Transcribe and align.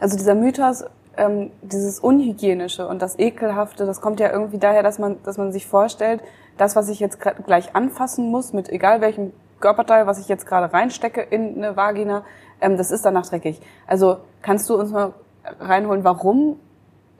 Also 0.00 0.16
dieser 0.16 0.34
Mythos, 0.34 0.84
ähm, 1.16 1.50
dieses 1.62 2.00
Unhygienische 2.00 2.88
und 2.88 3.02
das 3.02 3.18
Ekelhafte, 3.18 3.86
das 3.86 4.00
kommt 4.00 4.18
ja 4.20 4.32
irgendwie 4.32 4.58
daher, 4.58 4.82
dass 4.82 4.98
man, 4.98 5.22
dass 5.22 5.36
man 5.38 5.52
sich 5.52 5.66
vorstellt, 5.66 6.22
das, 6.56 6.76
was 6.76 6.88
ich 6.88 7.00
jetzt 7.00 7.18
gleich 7.46 7.74
anfassen 7.76 8.30
muss, 8.30 8.52
mit 8.52 8.68
egal 8.68 9.00
welchem 9.00 9.32
Körperteil, 9.60 10.06
was 10.06 10.18
ich 10.18 10.28
jetzt 10.28 10.46
gerade 10.46 10.72
reinstecke 10.72 11.20
in 11.20 11.56
eine 11.56 11.76
Vagina, 11.76 12.24
ähm, 12.60 12.76
das 12.76 12.90
ist 12.90 13.04
danach 13.04 13.26
dreckig. 13.26 13.60
Also 13.86 14.18
kannst 14.42 14.68
du 14.70 14.74
uns 14.76 14.90
mal 14.90 15.12
reinholen, 15.60 16.04
warum 16.04 16.56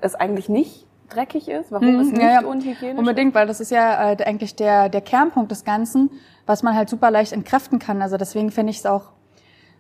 es 0.01 0.15
eigentlich 0.15 0.49
nicht 0.49 0.87
dreckig 1.11 1.49
ist, 1.49 1.73
warum 1.73 1.89
hm, 1.89 2.01
es 2.01 2.11
nicht 2.13 2.23
ja, 2.23 2.41
ja. 2.41 2.47
unhygienisch 2.47 2.99
Unbedingt, 2.99 3.35
weil 3.35 3.47
das 3.47 3.61
ist 3.61 3.71
ja 3.71 4.13
äh, 4.13 4.25
eigentlich 4.25 4.55
der, 4.57 4.89
der 4.89 5.01
Kernpunkt 5.01 5.51
des 5.51 5.65
Ganzen, 5.65 6.11
was 6.47 6.63
man 6.63 6.75
halt 6.75 6.89
super 6.89 7.11
leicht 7.11 7.33
entkräften 7.33 7.79
kann. 7.79 8.01
Also 8.01 8.17
deswegen 8.17 8.51
finde 8.51 8.71
ich 8.71 8.79
es 8.79 8.87
auch 8.87 9.11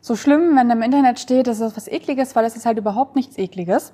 so 0.01 0.17
schlimm, 0.17 0.57
wenn 0.57 0.71
im 0.71 0.83
Internet 0.83 1.19
steht, 1.19 1.47
das 1.47 1.61
ist 1.61 1.77
was 1.77 1.89
Ekliges, 1.89 2.35
weil 2.35 2.45
es 2.45 2.57
ist 2.57 2.67
halt 2.67 2.79
überhaupt 2.79 3.17
nichts 3.17 3.37
Ekliges. 3.39 3.93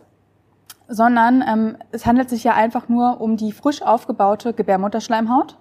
Sondern 0.88 1.42
ähm, 1.46 1.76
es 1.90 2.06
handelt 2.06 2.30
sich 2.30 2.44
ja 2.44 2.54
einfach 2.54 2.88
nur 2.88 3.20
um 3.20 3.36
die 3.36 3.50
frisch 3.50 3.82
aufgebaute 3.82 4.52
Gebärmutterschleimhaut. 4.52 5.58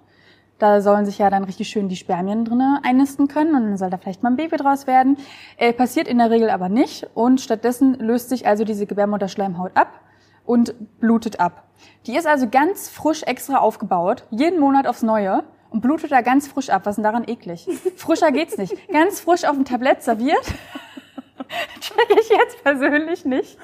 Da 0.59 0.81
sollen 0.81 1.05
sich 1.05 1.17
ja 1.17 1.29
dann 1.29 1.43
richtig 1.43 1.67
schön 1.67 1.89
die 1.89 1.95
Spermien 1.95 2.45
drinnen 2.45 2.79
einnisten 2.83 3.27
können 3.27 3.55
und 3.55 3.63
dann 3.63 3.77
soll 3.77 3.89
da 3.89 3.97
vielleicht 3.97 4.23
mal 4.23 4.29
ein 4.29 4.37
Baby 4.37 4.55
draus 4.57 4.87
werden. 4.87 5.17
Äh, 5.57 5.73
passiert 5.73 6.07
in 6.07 6.19
der 6.19 6.29
Regel 6.29 6.49
aber 6.49 6.69
nicht 6.69 7.07
und 7.15 7.41
stattdessen 7.41 7.95
löst 7.95 8.29
sich 8.29 8.47
also 8.47 8.63
diese 8.63 8.85
Gebärmutterschleimhaut 8.85 9.71
ab 9.75 9.99
und 10.45 10.99
blutet 10.99 11.39
ab. 11.39 11.63
Die 12.05 12.15
ist 12.15 12.27
also 12.27 12.47
ganz 12.47 12.87
frisch 12.87 13.23
extra 13.23 13.57
aufgebaut, 13.57 14.25
jeden 14.29 14.59
Monat 14.59 14.87
aufs 14.87 15.01
Neue 15.01 15.43
und 15.75 15.81
blutet 15.81 16.09
da 16.09 16.21
ganz 16.21 16.47
frisch 16.47 16.69
ab. 16.69 16.83
Was 16.85 16.91
ist 16.91 16.95
denn 16.95 17.03
daran 17.03 17.27
eklig? 17.27 17.67
Frischer 17.97 18.31
geht's 18.31 18.57
nicht. 18.57 18.73
Ganz 18.89 19.19
frisch 19.19 19.43
auf 19.43 19.55
dem 19.55 19.65
Tablett 19.65 20.01
serviert. 20.03 20.45
Check 21.81 22.17
ich 22.17 22.29
jetzt 22.29 22.63
persönlich 22.63 23.25
nicht. 23.25 23.57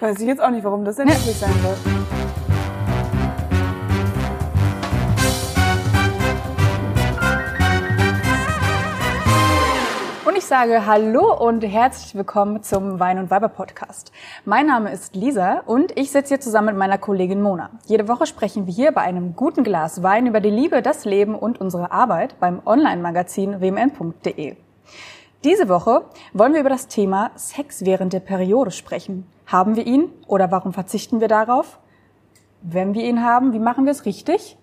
Weiß 0.00 0.18
ich 0.18 0.26
jetzt 0.26 0.42
auch 0.42 0.50
nicht, 0.50 0.64
warum 0.64 0.84
das 0.84 0.96
denn 0.96 1.06
eklig 1.06 1.36
sein 1.36 1.54
soll. 1.62 2.15
Sage 10.46 10.86
Hallo 10.86 11.34
und 11.34 11.62
herzlich 11.62 12.14
willkommen 12.14 12.62
zum 12.62 13.00
Wein 13.00 13.18
und 13.18 13.32
Weiber 13.32 13.48
Podcast. 13.48 14.12
Mein 14.44 14.68
Name 14.68 14.92
ist 14.92 15.16
Lisa 15.16 15.62
und 15.66 15.98
ich 15.98 16.12
sitze 16.12 16.28
hier 16.28 16.40
zusammen 16.40 16.68
mit 16.68 16.76
meiner 16.76 16.98
Kollegin 16.98 17.42
Mona. 17.42 17.70
Jede 17.86 18.06
Woche 18.06 18.26
sprechen 18.26 18.64
wir 18.68 18.72
hier 18.72 18.92
bei 18.92 19.00
einem 19.00 19.34
guten 19.34 19.64
Glas 19.64 20.04
Wein 20.04 20.28
über 20.28 20.38
die 20.40 20.50
Liebe, 20.50 20.82
das 20.82 21.04
Leben 21.04 21.34
und 21.34 21.60
unsere 21.60 21.90
Arbeit 21.90 22.38
beim 22.38 22.62
Online-Magazin 22.64 23.60
wmn.de. 23.60 24.54
Diese 25.42 25.68
Woche 25.68 26.04
wollen 26.32 26.52
wir 26.52 26.60
über 26.60 26.70
das 26.70 26.86
Thema 26.86 27.32
Sex 27.34 27.84
während 27.84 28.12
der 28.12 28.20
Periode 28.20 28.70
sprechen. 28.70 29.26
Haben 29.46 29.74
wir 29.74 29.84
ihn 29.84 30.12
oder 30.28 30.52
warum 30.52 30.72
verzichten 30.72 31.20
wir 31.20 31.28
darauf? 31.28 31.80
Wenn 32.62 32.94
wir 32.94 33.02
ihn 33.02 33.24
haben, 33.24 33.52
wie 33.52 33.58
machen 33.58 33.84
wir 33.84 33.90
es 33.90 34.04
richtig? 34.04 34.56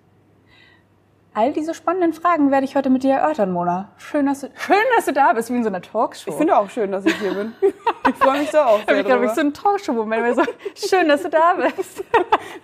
All 1.35 1.51
diese 1.51 1.73
spannenden 1.73 2.13
Fragen 2.13 2.51
werde 2.51 2.65
ich 2.65 2.75
heute 2.75 2.91
mit 2.91 3.01
dir 3.01 3.15
erörtern, 3.15 3.51
Mona. 3.51 3.89
Schön, 3.97 4.27
dass 4.27 4.41
du, 4.41 4.49
schön, 4.55 4.75
dass 4.95 5.05
du 5.05 5.13
da 5.13 5.33
bist, 5.33 5.49
wie 5.49 5.55
in 5.55 5.63
so 5.63 5.69
einer 5.69 5.81
Talkshow. 5.81 6.29
Ich 6.29 6.35
finde 6.35 6.55
auch 6.55 6.69
schön, 6.69 6.91
dass 6.91 7.05
ich 7.05 7.15
hier 7.15 7.33
bin. 7.33 7.53
Ich 8.05 8.15
freue 8.15 8.39
mich 8.39 8.49
da 8.49 8.65
auch 8.65 8.81
sehr 8.85 8.99
Ich 8.99 9.05
glaube, 9.05 9.25
ich 9.27 9.31
so 9.31 9.39
ein 9.39 9.53
Talkshow-Moment. 9.53 10.35
So, 10.35 10.43
schön, 10.89 11.07
dass 11.07 11.23
du 11.23 11.29
da 11.29 11.53
bist. 11.53 12.03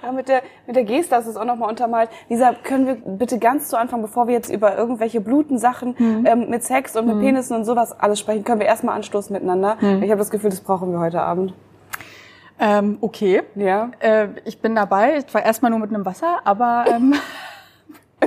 Ja, 0.03 0.11
mit 0.11 0.27
der, 0.27 0.43
mit 0.67 0.75
der 0.75 0.83
Geste 0.83 1.15
hast 1.15 1.27
du 1.27 1.31
es 1.31 1.37
auch 1.37 1.45
nochmal 1.45 1.69
untermalt. 1.69 2.09
Lisa, 2.27 2.53
können 2.61 2.87
wir 2.87 2.95
bitte 2.95 3.39
ganz 3.39 3.69
zu 3.69 3.79
Anfang, 3.79 4.01
bevor 4.01 4.27
wir 4.27 4.33
jetzt 4.33 4.49
über 4.49 4.77
irgendwelche 4.77 5.21
Blutensachen 5.21 5.95
mhm. 5.97 6.25
ähm, 6.25 6.49
mit 6.49 6.65
Sex 6.65 6.97
und 6.97 7.07
mit 7.07 7.15
mhm. 7.15 7.21
Penissen 7.21 7.55
und 7.55 7.63
sowas 7.63 7.97
alles 7.97 8.19
sprechen, 8.19 8.43
können 8.43 8.59
wir 8.59 8.67
erstmal 8.67 8.97
anstoßen 8.97 9.31
miteinander. 9.31 9.77
Mhm. 9.79 10.03
Ich 10.03 10.11
habe 10.11 10.19
das 10.19 10.29
Gefühl, 10.29 10.49
das 10.49 10.59
brauchen 10.59 10.91
wir 10.91 10.99
heute 10.99 11.21
Abend. 11.21 11.53
Ähm, 12.59 12.97
okay. 12.99 13.43
Ja. 13.55 13.91
Äh, 13.99 14.27
ich 14.43 14.59
bin 14.59 14.75
dabei. 14.75 15.19
Ich 15.25 15.33
war 15.33 15.41
erstmal 15.41 15.71
nur 15.71 15.79
mit 15.79 15.93
einem 15.93 16.05
Wasser, 16.05 16.41
aber... 16.43 16.83
Ähm, 16.91 17.15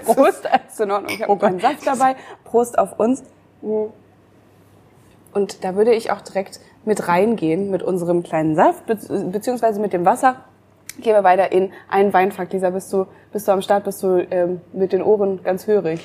Prost. 0.00 0.48
Ist 0.68 0.80
in 0.80 0.90
Ordnung. 0.90 1.12
Ich 1.12 1.22
habe 1.22 1.32
oh 1.32 1.36
keinen 1.36 1.60
Saft 1.60 1.86
dabei. 1.86 2.16
Prost 2.44 2.78
auf 2.78 2.98
uns. 2.98 3.22
Und 5.32 5.64
da 5.64 5.74
würde 5.74 5.94
ich 5.94 6.10
auch 6.10 6.20
direkt 6.20 6.60
mit 6.84 7.08
reingehen 7.08 7.70
mit 7.70 7.82
unserem 7.82 8.22
kleinen 8.22 8.54
Saft 8.54 8.86
beziehungsweise 8.86 9.80
mit 9.80 9.92
dem 9.92 10.04
Wasser. 10.04 10.36
Gehen 11.00 11.14
wir 11.14 11.24
weiter 11.24 11.52
in 11.52 11.72
einen 11.88 12.12
Weinfakt. 12.12 12.52
Lisa, 12.52 12.70
bist 12.70 12.92
du, 12.92 13.06
bist 13.32 13.48
du 13.48 13.52
am 13.52 13.62
Start? 13.62 13.84
Bist 13.84 14.02
du 14.02 14.26
ähm, 14.30 14.60
mit 14.72 14.92
den 14.92 15.02
Ohren 15.02 15.42
ganz 15.42 15.66
hörig? 15.66 16.00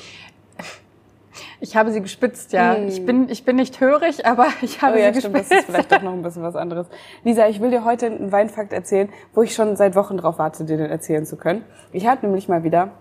Ich 1.60 1.76
habe 1.76 1.90
sie 1.90 2.00
gespitzt, 2.00 2.52
ja. 2.52 2.76
Hm. 2.76 2.88
Ich 2.88 3.04
bin, 3.04 3.28
ich 3.28 3.44
bin 3.44 3.56
nicht 3.56 3.80
hörig, 3.80 4.24
aber 4.24 4.46
ich 4.62 4.80
habe 4.80 4.96
oh, 4.96 5.00
ja, 5.00 5.12
sie 5.12 5.20
stimmt, 5.20 5.34
gespitzt. 5.34 5.52
Das 5.52 5.58
ist 5.60 5.66
vielleicht 5.66 5.92
doch 5.92 6.02
noch 6.02 6.12
ein 6.12 6.22
bisschen 6.22 6.42
was 6.42 6.56
anderes. 6.56 6.86
Lisa, 7.24 7.48
ich 7.48 7.60
will 7.60 7.70
dir 7.70 7.84
heute 7.84 8.06
einen 8.06 8.32
Weinfakt 8.32 8.72
erzählen, 8.72 9.08
wo 9.34 9.42
ich 9.42 9.54
schon 9.54 9.76
seit 9.76 9.94
Wochen 9.96 10.16
drauf 10.16 10.38
warte, 10.38 10.64
dir 10.64 10.76
den 10.76 10.90
erzählen 10.90 11.26
zu 11.26 11.36
können. 11.36 11.64
Ich 11.92 12.06
habe 12.06 12.24
nämlich 12.24 12.48
mal 12.48 12.62
wieder 12.62 12.92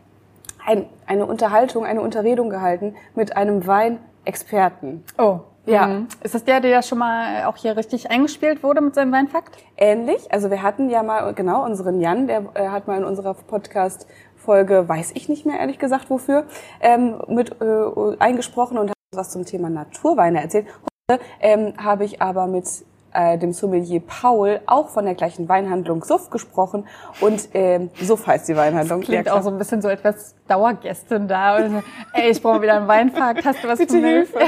ein, 0.67 0.85
eine 1.05 1.25
Unterhaltung, 1.25 1.85
eine 1.85 2.01
Unterredung 2.01 2.49
gehalten 2.49 2.95
mit 3.15 3.35
einem 3.35 3.65
Weinexperten. 3.65 5.03
Oh. 5.17 5.39
Ja. 5.65 5.87
Mhm. 5.87 6.07
Ist 6.23 6.33
das 6.33 6.45
der, 6.45 6.61
der 6.61 6.81
schon 6.81 6.97
mal 6.97 7.45
auch 7.45 7.57
hier 7.57 7.75
richtig 7.75 8.09
eingespielt 8.09 8.63
wurde 8.63 8.79
mit 8.79 8.95
seinem 8.95 9.11
Weinfakt? 9.11 9.57
Ähnlich. 9.75 10.31
Also 10.31 10.49
wir 10.49 10.61
hatten 10.61 10.89
ja 10.89 11.03
mal, 11.03 11.33
genau, 11.33 11.65
unseren 11.65 11.99
Jan, 11.99 12.27
der 12.27 12.43
äh, 12.53 12.69
hat 12.69 12.87
mal 12.87 12.97
in 12.97 13.03
unserer 13.03 13.33
Podcast 13.33 14.07
Folge, 14.37 14.87
weiß 14.87 15.11
ich 15.15 15.27
nicht 15.27 15.45
mehr 15.45 15.59
ehrlich 15.59 15.77
gesagt 15.77 16.09
wofür, 16.09 16.45
ähm, 16.79 17.21
mit 17.27 17.61
äh, 17.61 18.17
eingesprochen 18.19 18.77
und 18.77 18.89
hat 18.89 18.95
was 19.13 19.31
zum 19.31 19.43
Thema 19.45 19.69
Naturweine 19.69 20.41
erzählt. 20.41 20.67
Heute 21.09 21.21
ähm, 21.41 21.73
habe 21.77 22.05
ich 22.05 22.21
aber 22.21 22.47
mit 22.47 22.65
äh, 23.13 23.37
dem 23.37 23.53
Sommelier 23.53 24.01
Paul 24.05 24.59
auch 24.65 24.89
von 24.89 25.05
der 25.05 25.15
gleichen 25.15 25.47
Weinhandlung 25.49 26.03
Suff 26.03 26.29
gesprochen 26.29 26.85
und 27.21 27.49
ähm, 27.53 27.89
Suff 28.01 28.27
heißt 28.27 28.47
die 28.47 28.55
Weinhandlung. 28.55 29.01
Das 29.01 29.09
klingt 29.09 29.27
ja, 29.27 29.33
auch 29.33 29.41
so 29.41 29.49
ein 29.49 29.57
bisschen 29.57 29.81
so 29.81 29.89
etwas 29.89 30.35
Dauergästin 30.47 31.27
da. 31.27 31.57
Und, 31.57 31.83
ey, 32.13 32.31
ich 32.31 32.41
brauche 32.41 32.61
wieder 32.61 32.75
einen 32.75 32.87
Weinfakt. 32.87 33.45
Hast 33.45 33.63
du 33.63 33.67
was 33.67 33.79
Bitte 33.79 33.97
Hilfe. 33.97 34.39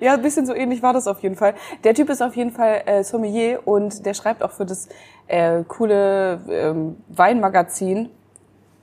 Ja, 0.00 0.14
ein 0.14 0.22
bisschen 0.22 0.46
so 0.46 0.54
ähnlich 0.54 0.82
war 0.82 0.92
das 0.92 1.06
auf 1.06 1.20
jeden 1.20 1.36
Fall. 1.36 1.54
Der 1.84 1.94
Typ 1.94 2.10
ist 2.10 2.22
auf 2.22 2.36
jeden 2.36 2.50
Fall 2.50 2.82
äh, 2.86 3.04
Sommelier 3.04 3.60
und 3.64 4.04
der 4.04 4.14
schreibt 4.14 4.42
auch 4.42 4.50
für 4.50 4.66
das 4.66 4.88
äh, 5.28 5.62
coole 5.66 6.40
ähm, 6.50 6.96
Weinmagazin, 7.08 8.10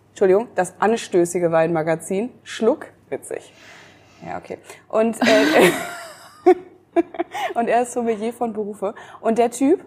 Entschuldigung, 0.10 0.48
das 0.56 0.74
anstößige 0.80 1.52
Weinmagazin 1.52 2.32
Schluck. 2.44 2.88
Witzig. 3.10 3.54
Ja, 4.26 4.38
okay. 4.38 4.58
Und 4.90 5.20
äh, 5.22 5.26
und 7.56 7.68
er 7.68 7.84
ist 7.84 7.94
Sommelier 7.94 8.34
von 8.34 8.54
Berufe. 8.54 8.94
Und 9.20 9.38
der 9.38 9.52
Typ, 9.52 9.84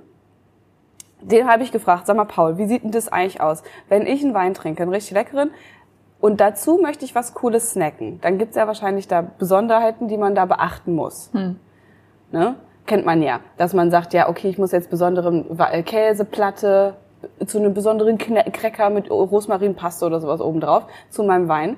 den 1.21 1.49
habe 1.49 1.63
ich 1.63 1.73
gefragt, 1.73 2.07
sag 2.07 2.17
mal 2.17 2.25
Paul, 2.25 2.59
wie 2.59 2.67
sieht 2.67 2.85
denn 2.85 2.91
das 2.91 3.09
eigentlich 3.09 3.41
aus? 3.41 3.63
Wenn 3.89 4.07
ich 4.07 4.23
einen 4.23 4.35
Wein 4.35 4.55
trinke, 4.55 4.83
einen 4.83 4.93
richtig 4.93 5.13
leckeren, 5.13 5.51
und 6.21 6.41
dazu 6.41 6.79
möchte 6.79 7.05
ich 7.05 7.15
was 7.15 7.35
Cooles 7.35 7.73
snacken, 7.73 8.19
dann 8.23 8.39
gibt's 8.39 8.57
ja 8.57 8.67
wahrscheinlich 8.67 9.09
da 9.09 9.21
Besonderheiten, 9.21 10.09
die 10.09 10.17
man 10.17 10.35
da 10.35 10.47
beachten 10.47 10.95
muss. 10.95 11.29
Hm. 11.35 11.57
Ne? 12.33 12.55
Kennt 12.87 13.05
man 13.05 13.23
ja, 13.23 13.41
dass 13.59 13.75
man 13.75 13.91
sagt, 13.91 14.15
ja, 14.15 14.29
okay, 14.31 14.49
ich 14.49 14.57
muss 14.57 14.73
jetzt 14.73 14.89
besonderen 14.89 15.59
äh, 15.59 15.83
Käseplatte 15.83 16.97
zu 17.45 17.59
einem 17.59 17.75
besonderen 17.75 18.17
Cracker 18.19 18.91
mit 18.91 19.11
Rosmarinpaste 19.11 20.07
oder 20.07 20.21
sowas 20.21 20.41
obendrauf 20.41 20.85
zu 21.11 21.25
meinem 21.25 21.49
Wein. 21.49 21.77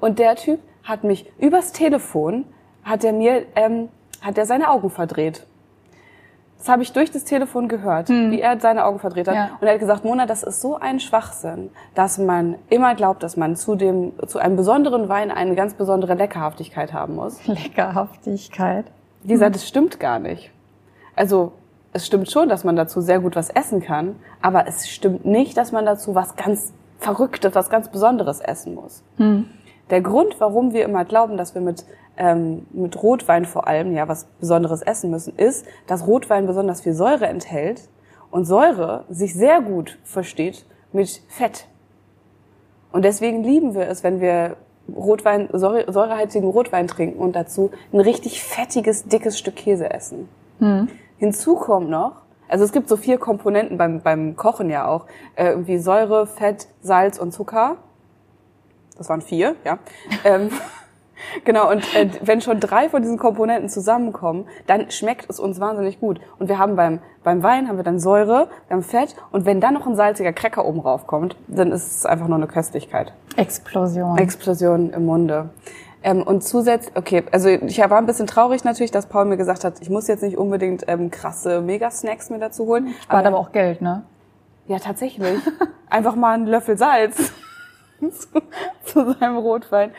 Und 0.00 0.18
der 0.18 0.36
Typ 0.36 0.60
hat 0.84 1.04
mich 1.04 1.30
übers 1.38 1.72
Telefon, 1.72 2.44
hat 2.84 3.04
er 3.04 3.12
mir 3.12 3.44
ähm, 3.54 3.90
hat 4.20 4.38
er 4.38 4.46
seine 4.46 4.70
Augen 4.70 4.90
verdreht. 4.90 5.46
Das 6.58 6.68
habe 6.68 6.82
ich 6.82 6.92
durch 6.92 7.12
das 7.12 7.24
Telefon 7.24 7.68
gehört, 7.68 8.08
hm. 8.08 8.32
wie 8.32 8.40
er 8.40 8.58
seine 8.58 8.84
Augen 8.84 8.98
verdreht 8.98 9.28
hat. 9.28 9.34
Ja. 9.34 9.50
Und 9.60 9.66
er 9.66 9.74
hat 9.74 9.80
gesagt, 9.80 10.04
Mona, 10.04 10.26
das 10.26 10.42
ist 10.42 10.60
so 10.60 10.76
ein 10.76 10.98
Schwachsinn, 10.98 11.70
dass 11.94 12.18
man 12.18 12.56
immer 12.68 12.96
glaubt, 12.96 13.22
dass 13.22 13.36
man 13.36 13.54
zu 13.54 13.76
dem, 13.76 14.12
zu 14.26 14.40
einem 14.40 14.56
besonderen 14.56 15.08
Wein 15.08 15.30
eine 15.30 15.54
ganz 15.54 15.74
besondere 15.74 16.14
Leckerhaftigkeit 16.14 16.92
haben 16.92 17.14
muss. 17.14 17.38
Leckerhaftigkeit? 17.46 18.86
Dieser, 19.22 19.46
hm. 19.46 19.52
das 19.52 19.68
stimmt 19.68 20.00
gar 20.00 20.18
nicht. 20.18 20.50
Also, 21.14 21.52
es 21.92 22.06
stimmt 22.06 22.30
schon, 22.30 22.48
dass 22.48 22.64
man 22.64 22.76
dazu 22.76 23.00
sehr 23.00 23.20
gut 23.20 23.36
was 23.36 23.50
essen 23.50 23.80
kann, 23.80 24.16
aber 24.42 24.66
es 24.66 24.88
stimmt 24.88 25.24
nicht, 25.24 25.56
dass 25.56 25.72
man 25.72 25.86
dazu 25.86 26.14
was 26.14 26.36
ganz 26.36 26.72
Verrücktes, 26.98 27.54
was 27.54 27.70
ganz 27.70 27.88
Besonderes 27.88 28.40
essen 28.40 28.74
muss. 28.74 29.04
Hm. 29.16 29.46
Der 29.90 30.00
Grund, 30.00 30.40
warum 30.40 30.72
wir 30.72 30.84
immer 30.84 31.04
glauben, 31.04 31.36
dass 31.36 31.54
wir 31.54 31.62
mit, 31.62 31.84
ähm, 32.18 32.66
mit 32.72 33.02
Rotwein 33.02 33.44
vor 33.44 33.66
allem 33.66 33.94
ja 33.94 34.08
was 34.08 34.24
Besonderes 34.40 34.82
essen 34.82 35.10
müssen, 35.10 35.34
ist, 35.36 35.66
dass 35.86 36.06
Rotwein 36.06 36.46
besonders 36.46 36.82
viel 36.82 36.94
Säure 36.94 37.26
enthält 37.26 37.88
und 38.30 38.44
Säure 38.44 39.04
sich 39.08 39.34
sehr 39.34 39.60
gut 39.60 39.98
versteht 40.04 40.66
mit 40.92 41.22
Fett. 41.28 41.66
Und 42.92 43.04
deswegen 43.04 43.44
lieben 43.44 43.74
wir 43.74 43.88
es, 43.88 44.02
wenn 44.02 44.20
wir 44.20 44.56
Rotwein, 44.94 45.48
säure, 45.52 45.90
säurehaltigen 45.92 46.48
Rotwein 46.48 46.88
trinken 46.88 47.18
und 47.18 47.36
dazu 47.36 47.70
ein 47.92 48.00
richtig 48.00 48.42
fettiges, 48.42 49.04
dickes 49.04 49.38
Stück 49.38 49.56
Käse 49.56 49.90
essen. 49.90 50.28
Mhm. 50.58 50.88
Hinzu 51.18 51.56
kommt 51.56 51.90
noch, 51.90 52.22
also 52.48 52.64
es 52.64 52.72
gibt 52.72 52.88
so 52.88 52.96
vier 52.96 53.18
Komponenten 53.18 53.76
beim, 53.76 54.00
beim 54.00 54.36
Kochen 54.36 54.70
ja 54.70 54.86
auch, 54.86 55.06
äh, 55.36 55.50
irgendwie 55.50 55.78
Säure, 55.78 56.26
Fett, 56.26 56.68
Salz 56.80 57.18
und 57.18 57.32
Zucker 57.32 57.76
das 58.98 59.08
waren 59.08 59.22
vier, 59.22 59.54
ja. 59.64 59.78
ähm, 60.24 60.50
Genau, 61.44 61.70
und 61.70 61.82
äh, 61.94 62.08
wenn 62.22 62.40
schon 62.40 62.60
drei 62.60 62.88
von 62.88 63.02
diesen 63.02 63.18
Komponenten 63.18 63.68
zusammenkommen, 63.68 64.46
dann 64.66 64.90
schmeckt 64.90 65.28
es 65.28 65.40
uns 65.40 65.60
wahnsinnig 65.60 66.00
gut. 66.00 66.20
Und 66.38 66.48
wir 66.48 66.58
haben 66.58 66.76
beim, 66.76 67.00
beim 67.24 67.42
Wein 67.42 67.68
haben 67.68 67.76
wir 67.76 67.84
dann 67.84 67.98
Säure, 67.98 68.48
wir 68.68 68.76
haben 68.76 68.82
Fett 68.82 69.14
und 69.30 69.46
wenn 69.46 69.60
dann 69.60 69.74
noch 69.74 69.86
ein 69.86 69.96
salziger 69.96 70.32
Cracker 70.32 70.64
oben 70.64 70.80
raufkommt, 70.80 71.36
dann 71.46 71.72
ist 71.72 71.86
es 71.90 72.06
einfach 72.06 72.28
nur 72.28 72.36
eine 72.36 72.46
Köstlichkeit. 72.46 73.12
Explosion. 73.36 74.18
Explosion 74.18 74.90
im 74.90 75.06
Munde. 75.06 75.50
Ähm, 76.02 76.22
und 76.22 76.44
zusätzlich, 76.44 76.96
okay, 76.96 77.24
also 77.32 77.48
ich 77.48 77.78
war 77.78 77.98
ein 77.98 78.06
bisschen 78.06 78.26
traurig 78.26 78.64
natürlich, 78.64 78.90
dass 78.90 79.06
Paul 79.06 79.24
mir 79.24 79.36
gesagt 79.36 79.64
hat, 79.64 79.80
ich 79.80 79.90
muss 79.90 80.06
jetzt 80.06 80.22
nicht 80.22 80.38
unbedingt 80.38 80.84
ähm, 80.86 81.10
krasse 81.10 81.60
Mega-Snacks 81.60 82.30
mir 82.30 82.38
dazu 82.38 82.66
holen. 82.66 82.94
Spart 83.02 83.26
aber 83.26 83.38
auch 83.38 83.52
Geld, 83.52 83.82
ne? 83.82 84.04
Ja, 84.68 84.78
tatsächlich. 84.78 85.40
Einfach 85.90 86.14
mal 86.14 86.34
einen 86.34 86.46
Löffel 86.46 86.76
Salz 86.76 87.32
zu, 88.92 89.12
seinem 89.18 89.36
Rotwein. 89.36 89.90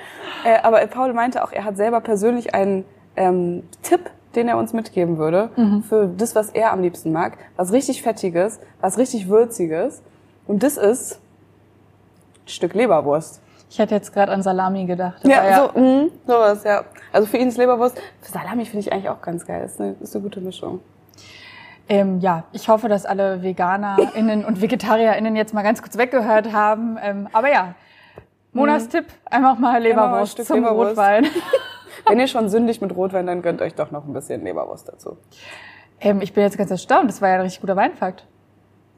Äh, 0.43 0.59
aber 0.63 0.85
Paul 0.87 1.13
meinte 1.13 1.43
auch, 1.43 1.51
er 1.51 1.63
hat 1.63 1.77
selber 1.77 2.01
persönlich 2.01 2.53
einen 2.53 2.85
ähm, 3.15 3.63
Tipp, 3.81 4.09
den 4.35 4.47
er 4.47 4.57
uns 4.57 4.73
mitgeben 4.73 5.17
würde, 5.17 5.49
für 5.89 6.07
das, 6.07 6.35
was 6.35 6.49
er 6.51 6.71
am 6.71 6.81
liebsten 6.83 7.11
mag. 7.11 7.37
Was 7.55 7.71
richtig 7.71 8.03
Fettiges, 8.03 8.59
was 8.79 8.99
richtig 8.99 9.27
Würziges. 9.27 10.03
Und 10.45 10.61
das 10.61 10.77
ist 10.77 11.19
ein 12.45 12.47
Stück 12.47 12.75
Leberwurst. 12.75 13.41
Ich 13.71 13.79
hätte 13.79 13.95
jetzt 13.95 14.13
gerade 14.13 14.31
an 14.31 14.41
Salami 14.41 14.85
gedacht. 14.85 15.23
aber 15.23 15.49
Ja, 15.49 15.71
so, 15.73 15.79
mh, 15.79 16.05
sowas, 16.25 16.63
ja. 16.63 16.83
Also 17.11 17.27
für 17.27 17.37
ihn 17.37 17.47
ist 17.47 17.57
Leberwurst. 17.57 17.99
Für 18.21 18.31
Salami 18.31 18.65
finde 18.65 18.79
ich 18.79 18.91
eigentlich 18.93 19.09
auch 19.09 19.21
ganz 19.21 19.45
geil. 19.45 19.63
Ist 19.63 19.79
eine, 19.79 19.95
ist 19.99 20.15
eine 20.15 20.23
gute 20.23 20.41
Mischung. 20.41 20.79
Ähm, 21.87 22.19
ja, 22.19 22.43
ich 22.51 22.69
hoffe, 22.69 22.87
dass 22.87 23.05
alle 23.05 23.41
VeganerInnen 23.41 24.45
und 24.45 24.61
VegetarierInnen 24.61 25.35
jetzt 25.35 25.53
mal 25.55 25.63
ganz 25.63 25.81
kurz 25.81 25.97
weggehört 25.97 26.53
haben. 26.53 26.97
Ähm, 27.01 27.27
aber 27.31 27.51
ja, 27.51 27.73
Monas 28.51 28.89
Tipp, 28.89 29.05
einfach 29.25 29.59
mal 29.59 29.81
Genau, 29.81 29.89
Leberwurst 29.89 30.33
Stück 30.33 30.45
zum 30.45 30.57
Leberwurst. 30.57 30.91
Rotwein. 30.91 31.27
Wenn 32.07 32.19
ihr 32.19 32.27
schon 32.27 32.49
sündigt 32.49 32.81
mit 32.81 32.95
Rotwein, 32.95 33.27
dann 33.27 33.41
gönnt 33.41 33.61
euch 33.61 33.75
doch 33.75 33.91
noch 33.91 34.05
ein 34.05 34.13
bisschen 34.13 34.43
Leberwurst 34.43 34.87
dazu. 34.87 35.17
ähm, 36.01 36.21
ich 36.21 36.33
bin 36.33 36.43
jetzt 36.43 36.57
ganz 36.57 36.71
erstaunt, 36.71 37.09
das 37.09 37.21
war 37.21 37.29
ja 37.29 37.35
ein 37.35 37.41
richtig 37.41 37.61
guter 37.61 37.75
Weinfakt. 37.75 38.25